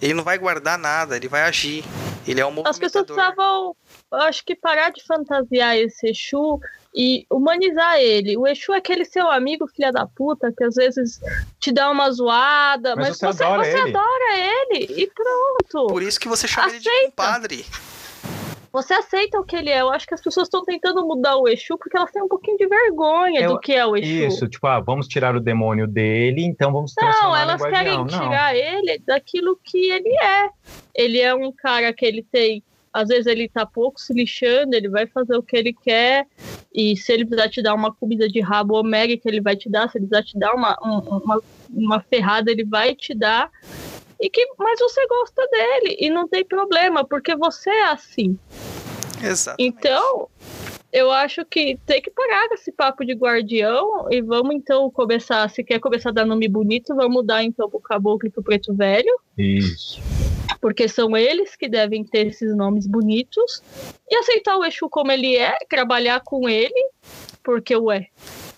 [0.00, 1.84] Ele não vai guardar nada, ele vai agir.
[2.26, 3.16] Ele é um As pessoas movimentador.
[3.16, 3.76] precisavam,
[4.12, 6.58] eu acho que parar de fantasiar esse Exu
[6.96, 8.38] e humanizar ele.
[8.38, 11.20] O Exu é aquele seu amigo, filha da puta, que às vezes
[11.60, 13.90] te dá uma zoada, Mas mas, você você, adora você ele.
[13.90, 15.86] adora ele e pronto.
[15.88, 17.06] Por isso que você chama ele de Aceita.
[17.10, 17.66] compadre.
[18.72, 19.80] Você aceita o que ele é.
[19.80, 22.58] Eu acho que as pessoas estão tentando mudar o Exu porque elas têm um pouquinho
[22.58, 24.06] de vergonha Eu- do que é o Exu.
[24.26, 27.82] Isso, tipo, ah, vamos tirar o demônio dele, então vamos Não, transformar elas no guardião.
[27.84, 28.28] querem Não.
[28.28, 30.48] tirar ele daquilo que ele é.
[30.94, 32.62] Ele é um cara que ele tem.
[32.96, 36.26] Às vezes ele tá pouco se lixando, ele vai fazer o que ele quer.
[36.74, 39.88] E se ele precisar te dar uma comida de rabo homérica, ele vai te dar.
[39.90, 43.50] Se ele precisar te dar uma, um- uma, uma ferrada, ele vai te dar.
[44.20, 48.38] E que, mas você gosta dele e não tem problema, porque você é assim.
[49.22, 49.62] Exatamente.
[49.76, 50.28] Então,
[50.92, 55.48] eu acho que tem que parar com esse papo de guardião e vamos então começar.
[55.50, 58.74] Se quer começar a dar nome bonito, vamos mudar então pro caboclo e pro preto
[58.74, 60.00] velho, Isso.
[60.66, 63.62] Porque são eles que devem ter esses nomes bonitos
[64.10, 66.90] e aceitar o Exu como ele é, trabalhar com ele,
[67.44, 68.08] porque ué,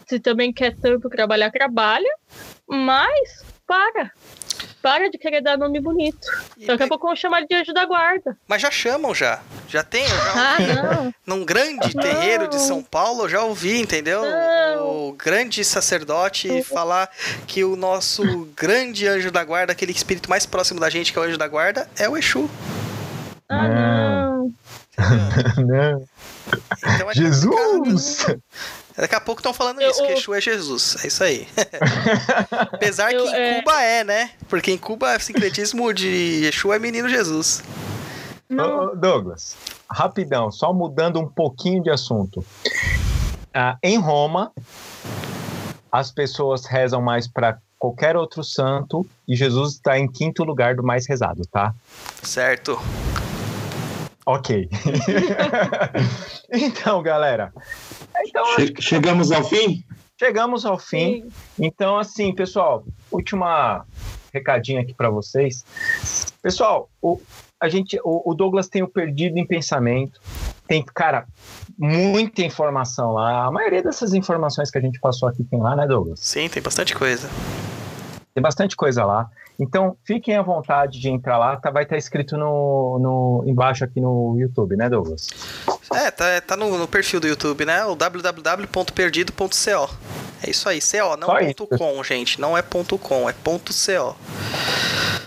[0.07, 2.09] se também quer tanto trabalhar, trabalha,
[2.67, 4.11] mas para.
[4.83, 6.27] Para de querer dar nome bonito.
[6.57, 8.37] E Daqui a pouco vão chamar ele de anjo da guarda.
[8.47, 9.41] Mas já chamam já.
[9.69, 10.75] Já tem, eu já Ah, ouvi.
[10.75, 11.15] não.
[11.27, 12.03] Num grande Não.
[12.03, 14.23] terreiro de São Paulo, eu já ouvi, entendeu?
[14.23, 15.09] Não.
[15.09, 17.11] O grande sacerdote falar
[17.47, 21.23] que o nosso grande anjo da guarda, aquele espírito mais próximo da gente, que é
[21.23, 22.49] o anjo da guarda, é o Exu.
[23.49, 24.55] Ah, não.
[25.67, 26.05] Não.
[26.95, 27.15] Então é complicado.
[27.15, 28.27] Jesus!
[28.99, 30.97] Daqui a pouco estão falando Eu- isso, que Exu é Jesus.
[31.05, 31.47] É isso aí.
[32.73, 34.31] Apesar Eu, que em é- Cuba é, né?
[34.49, 37.63] Porque em Cuba o sincretismo de Exu é menino Jesus.
[38.49, 38.97] Não.
[38.97, 39.57] Douglas,
[39.89, 42.45] rapidão, só mudando um pouquinho de assunto.
[43.55, 44.51] Ah, em Roma,
[45.93, 50.83] as pessoas rezam mais para qualquer outro santo e Jesus está em quinto lugar do
[50.83, 51.73] mais rezado, tá?
[52.23, 52.79] Certo.
[54.29, 54.69] Ok.
[56.53, 57.51] então, galera.
[58.27, 59.83] Então, Che- chegamos ao fim?
[60.19, 61.23] chegamos ao fim.
[61.23, 61.31] Sim.
[61.59, 63.87] Então, assim, pessoal, última
[64.31, 65.65] recadinho aqui para vocês.
[66.43, 67.19] Pessoal, o,
[67.59, 70.21] a gente, o, o Douglas tem o Perdido em Pensamento.
[70.67, 71.27] Tem, cara,
[71.79, 73.47] muita informação lá.
[73.47, 76.21] A maioria dessas informações que a gente passou aqui tem lá, né, Douglas?
[76.21, 77.31] Sim, tem bastante coisa.
[78.39, 79.29] Tem bastante coisa lá.
[79.59, 81.57] Então, fiquem à vontade de entrar lá.
[81.57, 85.27] Tá, vai estar escrito no, no, embaixo aqui no YouTube, né, Douglas?
[85.93, 87.85] É, tá, tá no, no perfil do YouTube, né?
[87.85, 89.91] O www.perdido.co.
[90.41, 91.79] É isso aí, CO, não Só ponto isso.
[91.79, 92.41] .com, gente.
[92.41, 94.17] Não é ponto .com, é ponto .co.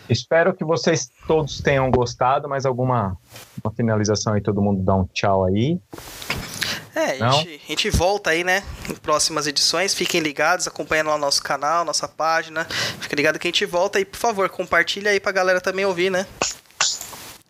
[0.09, 2.47] Espero que vocês todos tenham gostado.
[2.47, 3.17] Mais alguma
[3.61, 4.41] uma finalização aí?
[4.41, 5.77] Todo mundo dá um tchau aí.
[6.93, 8.63] É, a gente, a gente volta aí, né?
[8.89, 9.93] Em próximas edições.
[9.93, 12.65] Fiquem ligados, acompanhando lá o nosso canal, nossa página.
[12.99, 16.09] Fica ligado que a gente volta e, por favor, compartilha aí pra galera também ouvir,
[16.09, 16.25] né?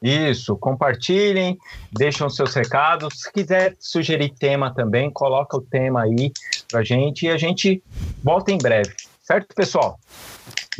[0.01, 1.57] Isso, compartilhem,
[1.91, 3.22] deixam seus recados.
[3.22, 6.31] Se quiser sugerir tema também, coloca o tema aí
[6.72, 7.84] pra gente e a gente
[8.23, 8.93] volta em breve.
[9.23, 9.99] Certo, pessoal?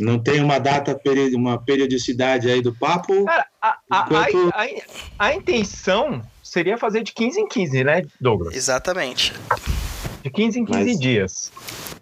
[0.00, 0.98] Não tem uma data,
[1.34, 3.24] uma periodicidade aí do papo?
[3.24, 6.22] Cara, a, a, Enquanto- a, a- a intenção
[6.52, 8.54] seria fazer de 15 em 15, né, Douglas?
[8.54, 9.32] Exatamente.
[10.22, 11.52] De 15 em 15 Mas- dias.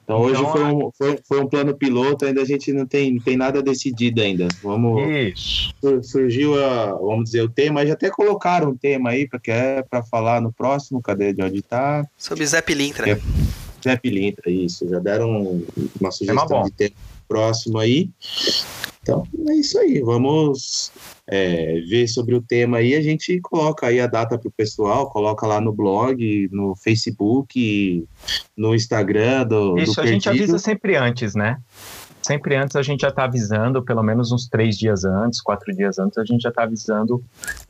[0.04, 3.14] Então hoje Então, foi, um, foi, foi um plano piloto, ainda a gente não tem,
[3.14, 4.48] não tem nada decidido ainda.
[4.60, 5.72] Vamos, Isso.
[5.80, 9.82] sur- surgiu a, vamos dizer, o tema, já até colocaram um tema aí para é
[9.82, 12.04] para falar no próximo, cadê de onde tá?
[12.18, 13.08] Sobre Zé Pilintra.
[13.08, 13.20] É.
[13.84, 15.62] Zé Pilintra, isso, já deram
[16.00, 16.64] uma sugestão bom.
[16.64, 16.94] de tema
[17.30, 18.10] próximo aí.
[19.00, 20.92] Então, é isso aí, vamos
[21.26, 25.08] é, ver sobre o tema aí, a gente coloca aí a data para o pessoal,
[25.08, 28.04] coloca lá no blog, no Facebook,
[28.56, 31.58] no Instagram do, Isso, do a gente avisa sempre antes, né?
[32.22, 35.98] Sempre antes a gente já tá avisando, pelo menos uns três dias antes, quatro dias
[35.98, 37.22] antes, a gente já tá avisando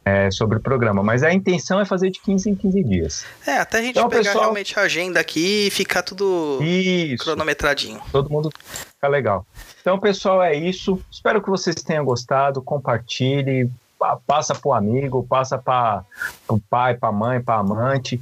[0.05, 1.03] é, sobre o programa.
[1.03, 3.25] Mas a intenção é fazer de 15 em 15 dias.
[3.47, 7.23] É, até a gente Então, pegar pessoal- realmente a agenda aqui e ficar tudo Isso.
[7.25, 8.01] cronometradinho.
[8.11, 8.51] todo mundo
[8.95, 9.47] fica legal.
[9.81, 11.01] Então, pessoal, é isso.
[11.11, 12.61] Espero que vocês tenham gostado.
[12.61, 16.05] Compartilhe, pa- passa para o amigo, passa para
[16.49, 18.21] o pai, para a mãe, para amante.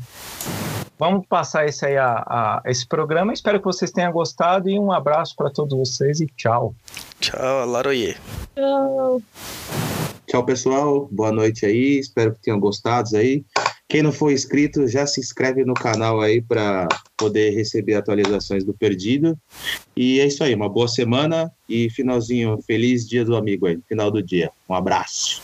[0.98, 3.32] Vamos passar esse aí a, a- esse programa.
[3.32, 6.74] Espero que vocês tenham gostado e um abraço para todos vocês e tchau.
[7.20, 8.16] Tchau, Laroye.
[8.56, 9.22] Tchau.
[10.26, 11.08] Tchau, pessoal.
[11.10, 11.98] Boa noite aí.
[11.98, 13.44] Espero que tenham gostado aí.
[13.88, 18.74] Quem não for inscrito, já se inscreve no canal aí para poder receber atualizações do
[18.74, 19.34] Perdido.
[19.96, 20.54] E é isso aí.
[20.54, 22.58] Uma boa semana e finalzinho.
[22.66, 24.50] Feliz dia do amigo aí, final do dia.
[24.68, 25.40] Um abraço.